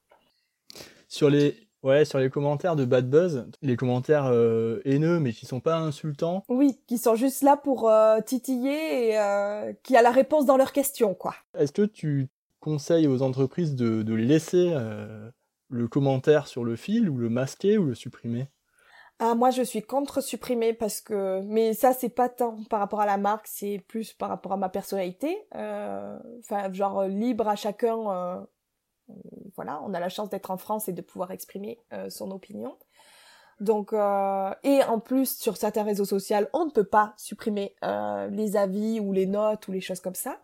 Sur 1.08 1.30
les 1.30 1.65
Ouais, 1.82 2.04
sur 2.04 2.18
les 2.18 2.30
commentaires 2.30 2.74
de 2.74 2.84
Bad 2.84 3.08
Buzz, 3.08 3.46
les 3.62 3.76
commentaires 3.76 4.26
euh, 4.26 4.80
haineux 4.84 5.20
mais 5.20 5.32
qui 5.32 5.46
sont 5.46 5.60
pas 5.60 5.76
insultants. 5.76 6.44
Oui, 6.48 6.80
qui 6.86 6.98
sont 6.98 7.14
juste 7.14 7.42
là 7.42 7.56
pour 7.56 7.88
euh, 7.88 8.20
titiller 8.20 9.10
et 9.10 9.18
euh, 9.18 9.72
qui 9.82 9.96
a 9.96 10.02
la 10.02 10.10
réponse 10.10 10.46
dans 10.46 10.56
leurs 10.56 10.72
questions, 10.72 11.14
quoi. 11.14 11.34
Est-ce 11.56 11.72
que 11.72 11.82
tu 11.82 12.28
conseilles 12.60 13.06
aux 13.06 13.22
entreprises 13.22 13.76
de, 13.76 14.02
de 14.02 14.14
laisser 14.14 14.74
le 15.68 15.86
commentaire 15.86 16.48
sur 16.48 16.64
le 16.64 16.74
fil 16.74 17.08
ou 17.08 17.18
le 17.18 17.28
masquer 17.28 17.78
ou 17.78 17.84
le 17.84 17.94
supprimer? 17.94 18.48
Ah, 19.18 19.34
moi, 19.34 19.50
je 19.50 19.62
suis 19.62 19.82
contre 19.82 20.20
supprimer 20.20 20.72
parce 20.72 21.00
que, 21.00 21.40
mais 21.42 21.72
ça, 21.74 21.92
c'est 21.92 22.08
pas 22.08 22.28
tant 22.28 22.58
par 22.68 22.80
rapport 22.80 23.00
à 23.00 23.06
la 23.06 23.18
marque, 23.18 23.46
c'est 23.46 23.84
plus 23.86 24.12
par 24.12 24.28
rapport 24.28 24.52
à 24.52 24.56
ma 24.56 24.68
personnalité. 24.68 25.46
Enfin, 25.52 26.72
genre 26.72 27.04
libre 27.04 27.46
à 27.46 27.54
chacun 27.54 28.46
voilà, 29.56 29.80
on 29.84 29.94
a 29.94 30.00
la 30.00 30.08
chance 30.08 30.30
d'être 30.30 30.50
en 30.50 30.58
France 30.58 30.88
et 30.88 30.92
de 30.92 31.02
pouvoir 31.02 31.30
exprimer 31.30 31.80
euh, 31.92 32.10
son 32.10 32.30
opinion. 32.30 32.76
Donc, 33.58 33.94
euh, 33.94 34.54
et 34.64 34.82
en 34.84 35.00
plus, 35.00 35.38
sur 35.38 35.56
certains 35.56 35.82
réseaux 35.82 36.04
sociaux, 36.04 36.36
on 36.52 36.66
ne 36.66 36.70
peut 36.70 36.84
pas 36.84 37.14
supprimer 37.16 37.74
euh, 37.84 38.28
les 38.28 38.56
avis 38.56 39.00
ou 39.00 39.12
les 39.12 39.26
notes 39.26 39.66
ou 39.68 39.72
les 39.72 39.80
choses 39.80 40.00
comme 40.00 40.14
ça. 40.14 40.38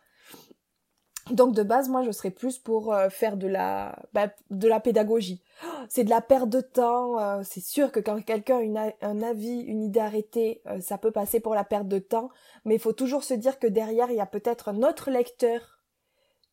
Donc 1.30 1.54
de 1.54 1.62
base, 1.62 1.88
moi, 1.88 2.02
je 2.02 2.10
serais 2.10 2.32
plus 2.32 2.58
pour 2.58 2.92
faire 3.10 3.36
de 3.36 3.46
la 3.46 3.96
bah, 4.12 4.30
de 4.50 4.66
la 4.66 4.80
pédagogie. 4.80 5.40
C'est 5.88 6.02
de 6.02 6.10
la 6.10 6.20
perte 6.20 6.48
de 6.48 6.60
temps. 6.60 7.44
c'est 7.44 7.60
sûr 7.60 7.92
que 7.92 8.00
quand 8.00 8.20
quelqu'un 8.24 8.58
a 8.74 8.90
un 9.02 9.22
avis, 9.22 9.60
une 9.60 9.84
idée 9.84 10.00
arrêtée, 10.00 10.64
ça 10.80 10.98
peut 10.98 11.12
passer 11.12 11.38
pour 11.38 11.54
la 11.54 11.62
perte 11.62 11.86
de 11.86 12.00
temps. 12.00 12.30
Mais 12.64 12.74
il 12.74 12.80
faut 12.80 12.92
toujours 12.92 13.22
se 13.22 13.34
dire 13.34 13.60
que 13.60 13.68
derrière, 13.68 14.10
il 14.10 14.16
y 14.16 14.20
a 14.20 14.26
peut-être 14.26 14.68
un 14.68 14.82
autre 14.82 15.12
lecteur 15.12 15.82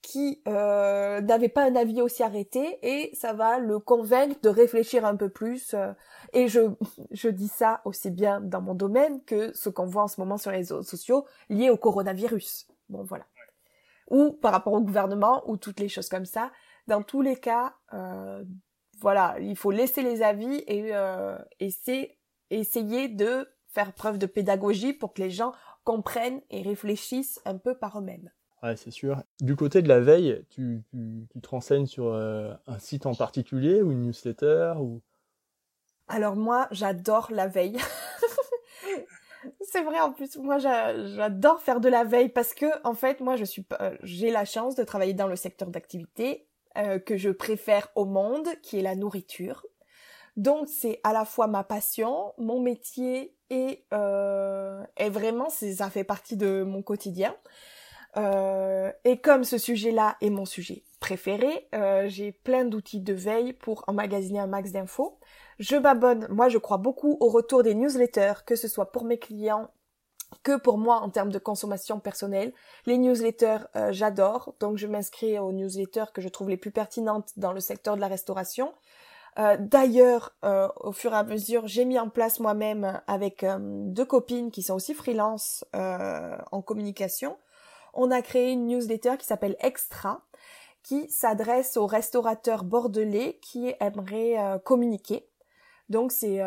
qui 0.02 0.42
euh, 0.48 1.22
n'avait 1.22 1.50
pas 1.50 1.64
un 1.66 1.76
avis 1.76 2.02
aussi 2.02 2.24
arrêté 2.24 2.80
et 2.82 3.14
ça 3.14 3.34
va 3.34 3.60
le 3.60 3.80
convaincre 3.80 4.40
de 4.42 4.50
réfléchir 4.50 5.06
un 5.06 5.16
peu 5.16 5.30
plus. 5.30 5.74
Euh, 5.74 5.92
et 6.34 6.48
je, 6.48 6.62
je 7.12 7.30
dis 7.30 7.48
ça 7.48 7.82
aussi 7.86 8.10
bien 8.10 8.40
dans 8.42 8.62
mon 8.62 8.76
domaine 8.76 9.24
que 9.24 9.56
ce 9.56 9.70
qu'on 9.70 9.86
voit 9.86 10.04
en 10.04 10.08
ce 10.08 10.20
moment 10.20 10.38
sur 10.38 10.52
les 10.52 10.58
réseaux 10.58 10.84
sociaux 10.84 11.26
liés 11.50 11.70
au 11.70 11.78
coronavirus. 11.78 12.68
Bon 12.90 13.04
voilà. 13.04 13.26
Ou 14.10 14.32
par 14.32 14.52
rapport 14.52 14.74
au 14.74 14.82
gouvernement 14.82 15.44
ou 15.48 15.58
toutes 15.58 15.80
les 15.80 15.90
choses 15.90 16.10
comme 16.10 16.26
ça. 16.26 16.52
Dans 16.88 17.04
tous 17.04 17.22
les 17.22 17.36
cas, 17.36 17.76
euh, 17.94 18.44
voilà, 19.00 19.36
il 19.40 19.56
faut 19.56 19.72
laisser 19.72 20.02
les 20.02 20.24
avis 20.24 20.64
et, 20.68 20.96
euh, 20.96 21.38
et 21.60 21.70
essayer 22.50 23.08
de 23.10 23.48
faire 23.68 23.94
preuve 23.94 24.18
de 24.18 24.26
pédagogie 24.26 24.94
pour 24.94 25.14
que 25.14 25.22
les 25.22 25.30
gens 25.30 25.54
comprennent 25.84 26.42
et 26.50 26.62
réfléchissent 26.62 27.40
un 27.46 27.58
peu 27.58 27.78
par 27.78 28.00
eux-mêmes. 28.00 28.32
Ouais, 28.62 28.76
c'est 28.76 28.92
sûr. 28.92 29.24
Du 29.40 29.56
côté 29.56 29.82
de 29.82 29.88
la 29.88 30.00
veille, 30.00 30.44
tu, 30.50 30.84
tu, 30.90 31.28
tu 31.32 31.40
te 31.40 31.50
renseignes 31.50 31.86
sur 31.86 32.08
euh, 32.08 32.54
un 32.68 32.80
site 32.80 33.06
en 33.06 33.16
particulier 33.16 33.82
ou 33.82 33.92
une 33.92 34.04
newsletter 34.04 34.74
ou... 34.80 35.02
Alors 36.08 36.36
moi, 36.36 36.68
j'adore 36.72 37.30
la 37.32 37.48
veille. 37.48 37.78
c'est 39.62 39.84
vrai 39.84 40.00
en 40.00 40.12
plus, 40.12 40.38
moi 40.38 40.58
j'adore 40.58 41.62
faire 41.62 41.80
de 41.80 41.90
la 41.90 42.04
veille 42.04 42.30
parce 42.30 42.54
que 42.54 42.66
en 42.84 42.94
fait, 42.94 43.22
moi 43.22 43.36
je 43.36 43.46
suis 43.46 43.66
j'ai 44.04 44.32
la 44.32 44.46
chance 44.46 44.76
de 44.76 44.84
travailler 44.84 45.14
dans 45.14 45.28
le 45.28 45.36
secteur 45.36 45.70
d'activité 45.70 46.48
euh, 46.78 47.00
que 47.00 47.18
je 47.18 47.30
préfère 47.30 47.90
au 47.96 48.06
monde, 48.06 48.48
qui 48.62 48.80
est 48.80 48.82
la 48.82 48.96
nourriture. 48.96 49.66
Donc 50.38 50.68
c'est 50.68 51.00
à 51.04 51.14
la 51.14 51.26
fois 51.26 51.48
ma 51.48 51.64
passion, 51.64 52.34
mon 52.38 52.62
métier 52.62 53.36
et, 53.50 53.86
euh, 53.94 54.84
et 54.98 55.10
vraiment 55.10 55.50
ça 55.50 55.90
fait 55.90 56.04
partie 56.04 56.38
de 56.38 56.64
mon 56.64 56.82
quotidien. 56.82 57.36
Euh, 58.18 58.92
et 59.04 59.18
comme 59.18 59.44
ce 59.44 59.58
sujet-là 59.58 60.18
est 60.22 60.30
mon 60.30 60.46
sujet 60.46 60.84
préféré, 61.00 61.68
euh, 61.76 62.06
j'ai 62.08 62.32
plein 62.32 62.66
d'outils 62.66 63.02
de 63.02 63.14
veille 63.14 63.54
pour 63.54 63.84
emmagasiner 63.88 64.40
un 64.40 64.48
max 64.48 64.72
d'infos. 64.72 65.20
Je 65.60 65.76
m'abonne, 65.76 66.28
moi 66.30 66.50
je 66.50 66.58
crois 66.58 66.78
beaucoup 66.78 67.18
au 67.20 67.30
retour 67.30 67.64
des 67.64 67.76
newsletters, 67.76 68.46
que 68.46 68.56
ce 68.56 68.68
soit 68.68 68.92
pour 68.92 69.06
mes 69.06 69.20
clients 69.20 69.70
que 70.44 70.58
pour 70.58 70.78
moi 70.78 70.98
en 71.02 71.10
termes 71.10 71.32
de 71.32 71.40
consommation 71.40 72.00
personnelle. 72.00 72.54
Les 72.86 72.98
newsletters, 72.98 73.66
euh, 73.76 73.92
j'adore, 73.92 74.54
donc 74.60 74.78
je 74.78 74.88
m'inscris 74.88 75.40
aux 75.40 75.52
newsletters 75.52 76.12
que 76.14 76.22
je 76.22 76.30
trouve 76.30 76.50
les 76.50 76.58
plus 76.58 76.72
pertinentes 76.72 77.32
dans 77.38 77.54
le 77.54 77.60
secteur 77.60 77.96
de 77.96 78.02
la 78.02 78.08
restauration. 78.08 78.74
Euh, 79.38 79.58
d'ailleurs, 79.60 80.36
euh, 80.44 80.68
au 80.78 80.92
fur 80.92 81.14
et 81.14 81.18
à 81.18 81.24
mesure, 81.24 81.68
j'ai 81.68 81.86
mis 81.86 82.00
en 82.00 82.10
place 82.10 82.40
moi-même 82.40 83.02
avec 83.08 83.44
euh, 83.44 83.58
deux 83.60 84.06
copines 84.06 84.52
qui 84.52 84.64
sont 84.64 84.74
aussi 84.74 84.94
freelance 84.94 85.64
en 85.74 86.62
communication. 86.62 87.38
On 88.02 88.12
a 88.12 88.22
créé 88.22 88.52
une 88.52 88.68
newsletter 88.68 89.18
qui 89.20 89.26
s'appelle 89.26 89.58
Extra, 89.60 90.22
qui 90.84 91.10
s'adresse 91.10 91.76
aux 91.76 91.86
restaurateurs 91.86 92.64
bordelais 92.64 93.40
qui 93.42 93.74
aimeraient 93.82 94.38
communiquer. 94.64 95.28
Donc 95.90 96.14
c'est 96.14 96.42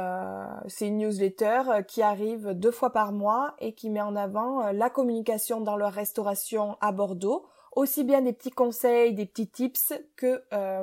c'est 0.68 0.86
une 0.86 0.96
newsletter 0.96 1.84
qui 1.86 2.00
arrive 2.00 2.54
deux 2.54 2.70
fois 2.70 2.90
par 2.90 3.12
mois 3.12 3.54
et 3.58 3.74
qui 3.74 3.90
met 3.90 4.00
en 4.00 4.16
avant 4.16 4.72
la 4.72 4.88
communication 4.88 5.60
dans 5.60 5.76
leur 5.76 5.92
restauration 5.92 6.78
à 6.80 6.90
Bordeaux 6.90 7.46
aussi 7.74 8.04
bien 8.04 8.22
des 8.22 8.32
petits 8.32 8.50
conseils, 8.50 9.14
des 9.14 9.26
petits 9.26 9.48
tips 9.48 9.94
que 10.16 10.42
euh, 10.52 10.82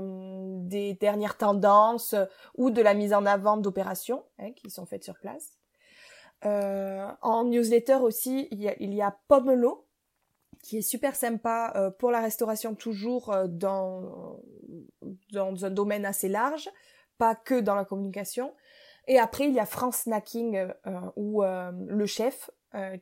des 0.64 0.94
dernières 0.96 1.38
tendances 1.38 2.16
ou 2.58 2.72
de 2.72 2.82
la 2.82 2.94
mise 2.94 3.14
en 3.14 3.26
avant 3.26 3.58
d'opérations 3.58 4.24
hein, 4.40 4.52
qui 4.54 4.70
sont 4.70 4.86
faites 4.86 5.04
sur 5.04 5.18
place. 5.18 5.54
Euh, 6.46 7.08
en 7.22 7.46
newsletter 7.46 7.96
aussi, 7.96 8.48
il 8.52 8.62
y 8.62 8.70
a, 8.70 8.76
il 8.80 8.94
y 8.94 9.02
a 9.02 9.16
Pomelo, 9.28 9.86
qui 10.62 10.80
est 10.80 10.82
super 10.82 11.16
sympa 11.16 11.74
euh, 11.76 11.90
pour 11.90 12.12
la 12.12 12.22
restauration 12.22 12.76
toujours 12.76 13.36
dans, 13.48 14.40
dans 15.32 15.66
un 15.66 15.70
domaine 15.70 16.06
assez 16.06 16.30
large, 16.30 16.70
pas 17.18 17.36
que 17.36 17.60
dans 17.60 17.76
la 17.76 17.86
communication. 17.86 18.54
Et 19.08 19.18
après, 19.18 19.46
il 19.46 19.54
y 19.54 19.60
a 19.60 19.66
France 19.66 20.04
Snacking 20.04 20.68
ou 21.16 21.42
Le 21.42 22.06
Chef, 22.06 22.52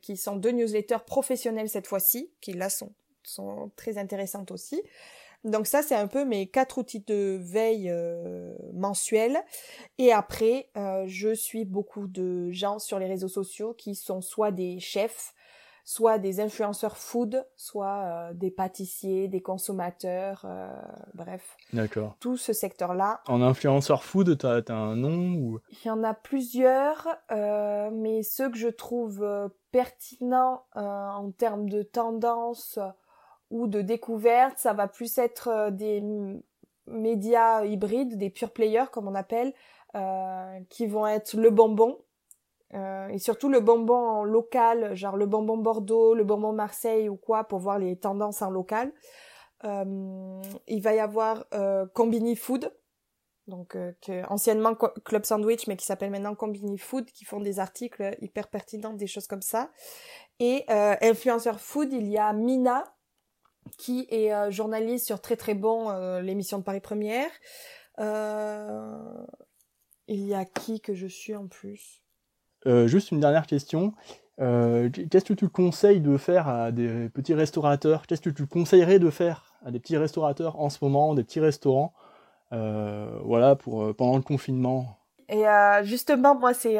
qui 0.00 0.16
sont 0.16 0.36
deux 0.36 0.52
newsletters 0.52 1.04
professionnels 1.06 1.68
cette 1.68 1.86
fois-ci, 1.86 2.32
qui 2.40 2.54
là 2.54 2.70
sont 2.70 2.94
sont 3.28 3.70
très 3.76 3.98
intéressantes 3.98 4.50
aussi. 4.50 4.82
Donc 5.44 5.66
ça, 5.66 5.82
c'est 5.82 5.94
un 5.94 6.08
peu 6.08 6.24
mes 6.24 6.48
quatre 6.48 6.78
outils 6.78 7.04
de 7.06 7.38
veille 7.40 7.90
euh, 7.90 8.54
mensuels. 8.72 9.38
Et 9.98 10.12
après, 10.12 10.68
euh, 10.76 11.04
je 11.06 11.32
suis 11.32 11.64
beaucoup 11.64 12.08
de 12.08 12.50
gens 12.50 12.80
sur 12.80 12.98
les 12.98 13.06
réseaux 13.06 13.28
sociaux 13.28 13.72
qui 13.72 13.94
sont 13.94 14.20
soit 14.20 14.50
des 14.50 14.80
chefs, 14.80 15.34
soit 15.88 16.18
des 16.18 16.40
influenceurs 16.40 16.98
food, 16.98 17.46
soit 17.56 18.02
euh, 18.02 18.34
des 18.34 18.50
pâtissiers, 18.50 19.28
des 19.28 19.40
consommateurs, 19.40 20.44
bref. 21.14 21.56
D'accord. 21.72 22.16
Tout 22.20 22.36
ce 22.36 22.52
secteur-là. 22.52 23.22
En 23.26 23.40
influenceur 23.40 24.04
food, 24.04 24.36
tu 24.36 24.46
as, 24.46 24.62
un 24.74 24.96
nom 24.96 25.34
ou... 25.34 25.60
Il 25.70 25.86
y 25.86 25.90
en 25.90 26.04
a 26.04 26.12
plusieurs, 26.12 27.08
mais 27.30 28.22
ceux 28.22 28.50
que 28.50 28.58
je 28.58 28.68
trouve 28.68 29.26
pertinents 29.70 30.64
en 30.74 31.30
termes 31.30 31.70
de 31.70 31.82
tendance 31.82 32.78
ou 33.50 33.66
de 33.66 33.80
découverte, 33.80 34.58
ça 34.58 34.72
va 34.72 34.88
plus 34.88 35.18
être 35.18 35.48
euh, 35.48 35.70
des 35.70 36.02
médias 36.86 37.64
hybrides, 37.64 38.16
des 38.18 38.30
pure 38.30 38.50
players 38.50 38.86
comme 38.92 39.08
on 39.08 39.14
appelle, 39.14 39.52
euh, 39.94 40.60
qui 40.68 40.86
vont 40.86 41.06
être 41.06 41.34
le 41.34 41.50
bonbon, 41.50 41.98
euh, 42.74 43.08
et 43.08 43.18
surtout 43.18 43.48
le 43.48 43.60
bonbon 43.60 44.24
local, 44.24 44.94
genre 44.94 45.16
le 45.16 45.26
bonbon 45.26 45.56
Bordeaux, 45.56 46.14
le 46.14 46.24
bonbon 46.24 46.52
Marseille 46.52 47.08
ou 47.08 47.16
quoi, 47.16 47.44
pour 47.44 47.58
voir 47.58 47.78
les 47.78 47.96
tendances 47.96 48.42
en 48.42 48.50
local. 48.50 48.92
Euh, 49.64 50.42
il 50.66 50.82
va 50.82 50.94
y 50.94 51.00
avoir 51.00 51.44
euh, 51.54 51.86
Combini 51.94 52.36
Food, 52.36 52.72
donc 53.46 53.76
que, 54.02 54.30
anciennement 54.30 54.74
Club 54.74 55.24
Sandwich, 55.24 55.66
mais 55.66 55.76
qui 55.76 55.86
s'appelle 55.86 56.10
maintenant 56.10 56.34
Combini 56.34 56.78
Food, 56.78 57.06
qui 57.06 57.24
font 57.24 57.40
des 57.40 57.58
articles 57.58 58.16
hyper 58.20 58.48
pertinents, 58.48 58.92
des 58.92 59.06
choses 59.06 59.26
comme 59.26 59.42
ça. 59.42 59.70
Et 60.38 60.64
influenceur 60.68 61.58
food, 61.58 61.92
il 61.92 62.06
y 62.06 62.18
a 62.18 62.32
Mina, 62.32 62.84
qui 63.76 64.06
est 64.10 64.32
euh, 64.32 64.50
journaliste 64.50 65.06
sur 65.06 65.20
Très 65.20 65.36
Très 65.36 65.54
Bon, 65.54 65.90
euh, 65.90 66.20
l'émission 66.20 66.58
de 66.58 66.62
Paris 66.62 66.80
Première. 66.80 67.30
Euh, 67.98 69.26
il 70.06 70.26
y 70.26 70.34
a 70.34 70.44
qui 70.44 70.80
que 70.80 70.94
je 70.94 71.06
suis 71.06 71.34
en 71.34 71.48
plus? 71.48 72.02
Juste 72.66 73.10
une 73.12 73.20
dernière 73.20 73.46
question. 73.46 73.94
Qu'est-ce 74.38 75.24
que 75.24 75.34
tu 75.34 75.48
conseilles 75.48 76.00
de 76.00 76.16
faire 76.16 76.48
à 76.48 76.70
des 76.72 77.08
petits 77.08 77.34
restaurateurs? 77.34 78.06
Qu'est-ce 78.06 78.20
que 78.20 78.30
tu 78.30 78.46
conseillerais 78.46 78.98
de 78.98 79.10
faire 79.10 79.54
à 79.64 79.70
des 79.70 79.80
petits 79.80 79.96
restaurateurs 79.96 80.60
en 80.60 80.70
ce 80.70 80.78
moment, 80.82 81.14
des 81.14 81.24
petits 81.24 81.40
restaurants, 81.40 81.92
voilà, 82.50 83.56
pour 83.56 83.94
pendant 83.96 84.16
le 84.16 84.22
confinement? 84.22 84.98
Et 85.28 85.44
justement, 85.82 86.34
moi, 86.34 86.54
c'est 86.54 86.78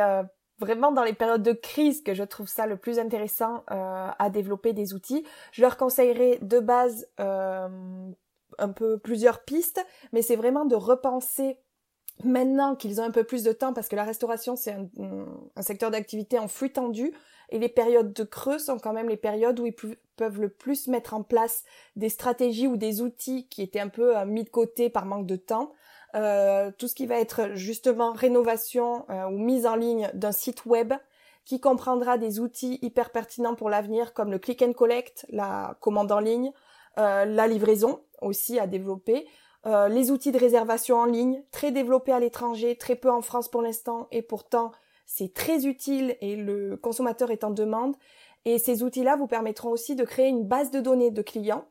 vraiment 0.59 0.93
dans 0.93 1.05
les 1.05 1.12
périodes 1.12 1.43
de 1.43 1.53
crise 1.53 2.03
que 2.03 2.14
je 2.14 2.24
trouve 2.24 2.49
ça 2.49 2.66
le 2.66 2.76
plus 2.76 2.99
intéressant 2.99 3.64
euh, 3.70 4.09
à 4.18 4.31
développer 4.31 4.72
des 4.72 4.95
outils. 4.95 5.24
Je 5.53 5.62
leur 5.62 5.76
conseillerais 5.76 6.39
de 6.43 6.59
base 6.59 7.07
euh, 7.20 7.68
un 8.59 8.68
peu 8.68 8.99
plusieurs 8.99 9.45
pistes, 9.45 9.85
mais 10.12 10.22
c'est 10.22 10.37
vraiment 10.37 10.64
de 10.64 10.74
repenser 10.74 11.59
maintenant 12.25 12.75
qu'ils 12.77 13.01
ont 13.01 13.05
un 13.05 13.11
peu 13.11 13.25
plus 13.25 13.43
de 13.43 13.53
temps 13.53 13.73
parce 13.73 13.89
que 13.89 13.97
la 13.97 14.05
restauration 14.05 14.57
c'est 14.57 14.73
un, 14.73 14.89
un, 15.57 15.62
secteur 15.62 15.91
d'activité 15.91 16.39
en 16.39 16.49
flux 16.49 16.73
tendu 16.73 17.12
et 17.51 17.59
les 17.59 17.69
périodes 17.69 18.12
de 18.12 18.25
creux 18.25 18.59
sont 18.59 18.79
quand 18.79 18.93
même 18.93 19.09
les 19.09 19.16
périodes 19.16 19.59
où 19.61 19.66
ils 19.66 19.75
peuvent 20.16 20.41
le 20.41 20.49
plus 20.49 20.89
mettre 20.89 21.14
en 21.14 21.23
place 21.23 21.64
des 21.97 22.09
stratégies 22.09 22.66
ou 22.66 22.77
des 22.77 23.01
outils 23.01 23.47
qui 23.49 23.62
étaient 23.62 23.81
un 23.81 23.89
peu 23.89 24.16
euh, 24.16 24.25
mis 24.27 24.45
de 24.45 24.51
côté 24.51 24.91
par 24.91 25.07
manque 25.07 25.27
de 25.27 25.37
temps. 25.37 25.73
Euh, 26.14 26.71
tout 26.79 26.89
ce 26.89 26.95
qui 26.95 27.07
va 27.07 27.21
être 27.21 27.51
justement 27.55 28.12
rénovation 28.12 29.05
euh, 29.11 29.27
ou 29.27 29.39
mise 29.39 29.66
en 29.66 29.77
ligne 29.77 30.11
d'un 30.14 30.33
site 30.33 30.64
web 30.64 30.95
qui 31.45 31.61
comprendra 31.61 32.19
des 32.19 32.41
outils 32.41 32.79
hyper 32.83 33.11
pertinents 33.11 33.55
pour 33.55 33.69
l'avenir 33.69 34.14
comme 34.14 34.31
le 34.31 34.39
click 34.39 34.62
and 34.62 34.73
collect, 34.73 35.27
la 35.31 35.77
commande 35.81 36.12
en 36.12 36.21
ligne, 36.21 36.53
euh, 36.99 37.25
la 37.25 37.47
livraison 37.47 38.01
aussi 38.21 38.59
à 38.59 38.66
développer, 38.66 39.27
les 39.65 40.11
outils 40.11 40.33
de 40.33 40.39
réservation 40.39 40.97
en 40.97 41.05
ligne, 41.05 41.43
très 41.51 41.73
développés 41.73 42.13
à 42.13 42.21
l'étranger, 42.21 42.77
très 42.77 42.97
peu 42.97 43.11
en 43.11 43.21
France 43.21 43.49
pour 43.49 43.61
l'instant 43.61 44.09
et 44.13 44.23
pourtant 44.23 44.73
c'est 45.05 45.33
très 45.33 45.67
utile 45.67 46.17
et 46.21 46.37
le 46.37 46.77
consommateur 46.77 47.31
est 47.31 47.43
en 47.43 47.51
demande. 47.51 47.97
Et 48.45 48.59
ces 48.59 48.83
outils-là 48.83 49.17
vous 49.17 49.27
permettront 49.27 49.71
aussi 49.71 49.97
de 49.97 50.05
créer 50.05 50.29
une 50.29 50.45
base 50.45 50.71
de 50.71 50.81
données 50.81 51.11
de 51.11 51.23
clients 51.23 51.65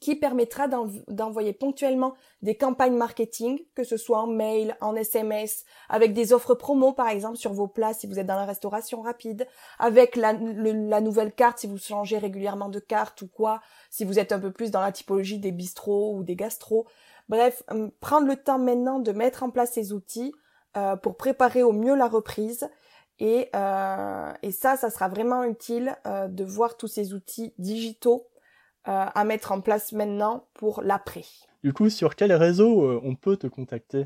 qui 0.00 0.16
permettra 0.16 0.68
d'envoyer 0.68 1.52
ponctuellement 1.52 2.14
des 2.42 2.56
campagnes 2.56 2.96
marketing, 2.96 3.60
que 3.74 3.84
ce 3.84 3.96
soit 3.96 4.20
en 4.20 4.26
mail, 4.26 4.76
en 4.80 4.96
SMS, 4.96 5.64
avec 5.88 6.12
des 6.12 6.32
offres 6.32 6.54
promo 6.54 6.92
par 6.92 7.08
exemple 7.08 7.36
sur 7.36 7.52
vos 7.52 7.68
plats 7.68 7.94
si 7.94 8.06
vous 8.06 8.18
êtes 8.18 8.26
dans 8.26 8.36
la 8.36 8.44
restauration 8.44 9.00
rapide, 9.00 9.46
avec 9.78 10.16
la, 10.16 10.32
nouvelle 10.32 11.32
carte 11.32 11.60
si 11.60 11.66
vous 11.66 11.78
changez 11.78 12.18
régulièrement 12.18 12.68
de 12.68 12.80
carte 12.80 13.22
ou 13.22 13.28
quoi, 13.28 13.60
si 13.90 14.04
vous 14.04 14.18
êtes 14.18 14.32
un 14.32 14.40
peu 14.40 14.52
plus 14.52 14.70
dans 14.70 14.80
la 14.80 14.92
typologie 14.92 15.38
des 15.38 15.52
bistrots 15.52 16.14
ou 16.14 16.24
des 16.24 16.36
gastros. 16.36 16.86
Bref, 17.28 17.62
hum, 17.70 17.90
prendre 18.00 18.26
le 18.26 18.36
temps 18.36 18.58
maintenant 18.58 18.98
de 18.98 19.12
mettre 19.12 19.42
en 19.42 19.50
place 19.50 19.72
ces 19.72 19.92
outils 19.92 20.34
euh, 20.76 20.96
pour 20.96 21.16
préparer 21.16 21.62
au 21.62 21.72
mieux 21.72 21.94
la 21.94 22.08
reprise. 22.08 22.68
Et, 23.18 23.48
euh, 23.54 24.32
et 24.42 24.52
ça, 24.52 24.76
ça 24.76 24.90
sera 24.90 25.08
vraiment 25.08 25.42
utile 25.44 25.96
euh, 26.06 26.28
de 26.28 26.44
voir 26.44 26.76
tous 26.76 26.88
ces 26.88 27.14
outils 27.14 27.54
digitaux 27.58 28.26
à 28.86 29.24
mettre 29.24 29.52
en 29.52 29.60
place 29.60 29.92
maintenant 29.92 30.44
pour 30.54 30.82
l'après. 30.82 31.24
Du 31.66 31.72
coup, 31.72 31.90
sur 31.90 32.14
quel 32.14 32.32
réseau 32.32 32.84
euh, 32.84 33.00
on 33.02 33.16
peut 33.16 33.36
te 33.36 33.48
contacter? 33.48 34.04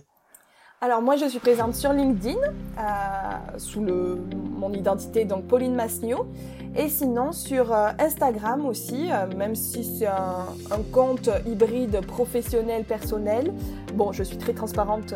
Alors 0.81 1.03
moi 1.03 1.16
je 1.16 1.26
suis 1.26 1.41
présente 1.41 1.74
sur 1.74 1.93
LinkedIn 1.93 2.39
euh, 2.41 3.59
sous 3.59 3.85
le, 3.85 4.18
mon 4.35 4.72
identité 4.72 5.26
donc 5.26 5.47
Pauline 5.47 5.74
Masnio 5.74 6.26
et 6.74 6.89
sinon 6.89 7.33
sur 7.33 7.70
Instagram 7.74 8.64
aussi 8.64 9.11
même 9.37 9.55
si 9.55 9.85
c'est 9.85 10.07
un, 10.07 10.47
un, 10.70 10.83
compte 10.91 11.28
hybride 11.47 12.01
professionnel 12.07 12.85
personnel. 12.85 13.53
Bon 13.93 14.12
je 14.12 14.22
suis 14.22 14.39
très 14.39 14.55
transparente 14.55 15.12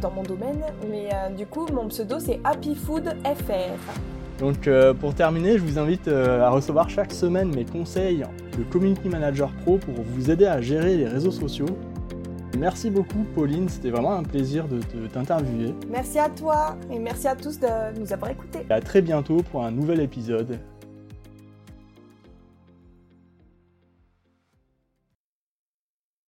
dans 0.00 0.10
mon 0.10 0.22
domaine 0.22 0.64
mais 0.90 1.10
du 1.36 1.44
coup 1.44 1.66
mon 1.70 1.88
pseudo 1.88 2.18
c'est 2.18 2.40
happyfoodfr. 2.42 3.76
Donc 4.38 4.68
euh, 4.68 4.94
pour 4.94 5.14
terminer, 5.14 5.58
je 5.58 5.64
vous 5.64 5.78
invite 5.78 6.08
euh, 6.08 6.42
à 6.42 6.50
recevoir 6.50 6.88
chaque 6.88 7.12
semaine 7.12 7.54
mes 7.54 7.64
conseils 7.64 8.24
de 8.56 8.62
Community 8.64 9.08
Manager 9.08 9.50
Pro 9.64 9.78
pour 9.78 9.94
vous 9.94 10.30
aider 10.30 10.46
à 10.46 10.60
gérer 10.60 10.96
les 10.96 11.06
réseaux 11.06 11.32
sociaux. 11.32 11.66
Merci 12.56 12.90
beaucoup 12.90 13.24
Pauline, 13.34 13.68
c'était 13.68 13.90
vraiment 13.90 14.12
un 14.12 14.22
plaisir 14.22 14.66
de 14.68 14.80
t'interviewer. 15.12 15.74
Merci 15.90 16.18
à 16.18 16.28
toi 16.28 16.76
et 16.90 16.98
merci 16.98 17.28
à 17.28 17.36
tous 17.36 17.60
de 17.60 17.98
nous 17.98 18.12
avoir 18.12 18.30
écoutés. 18.30 18.60
à 18.70 18.80
très 18.80 19.02
bientôt 19.02 19.42
pour 19.50 19.64
un 19.64 19.70
nouvel 19.70 20.00
épisode 20.00 20.58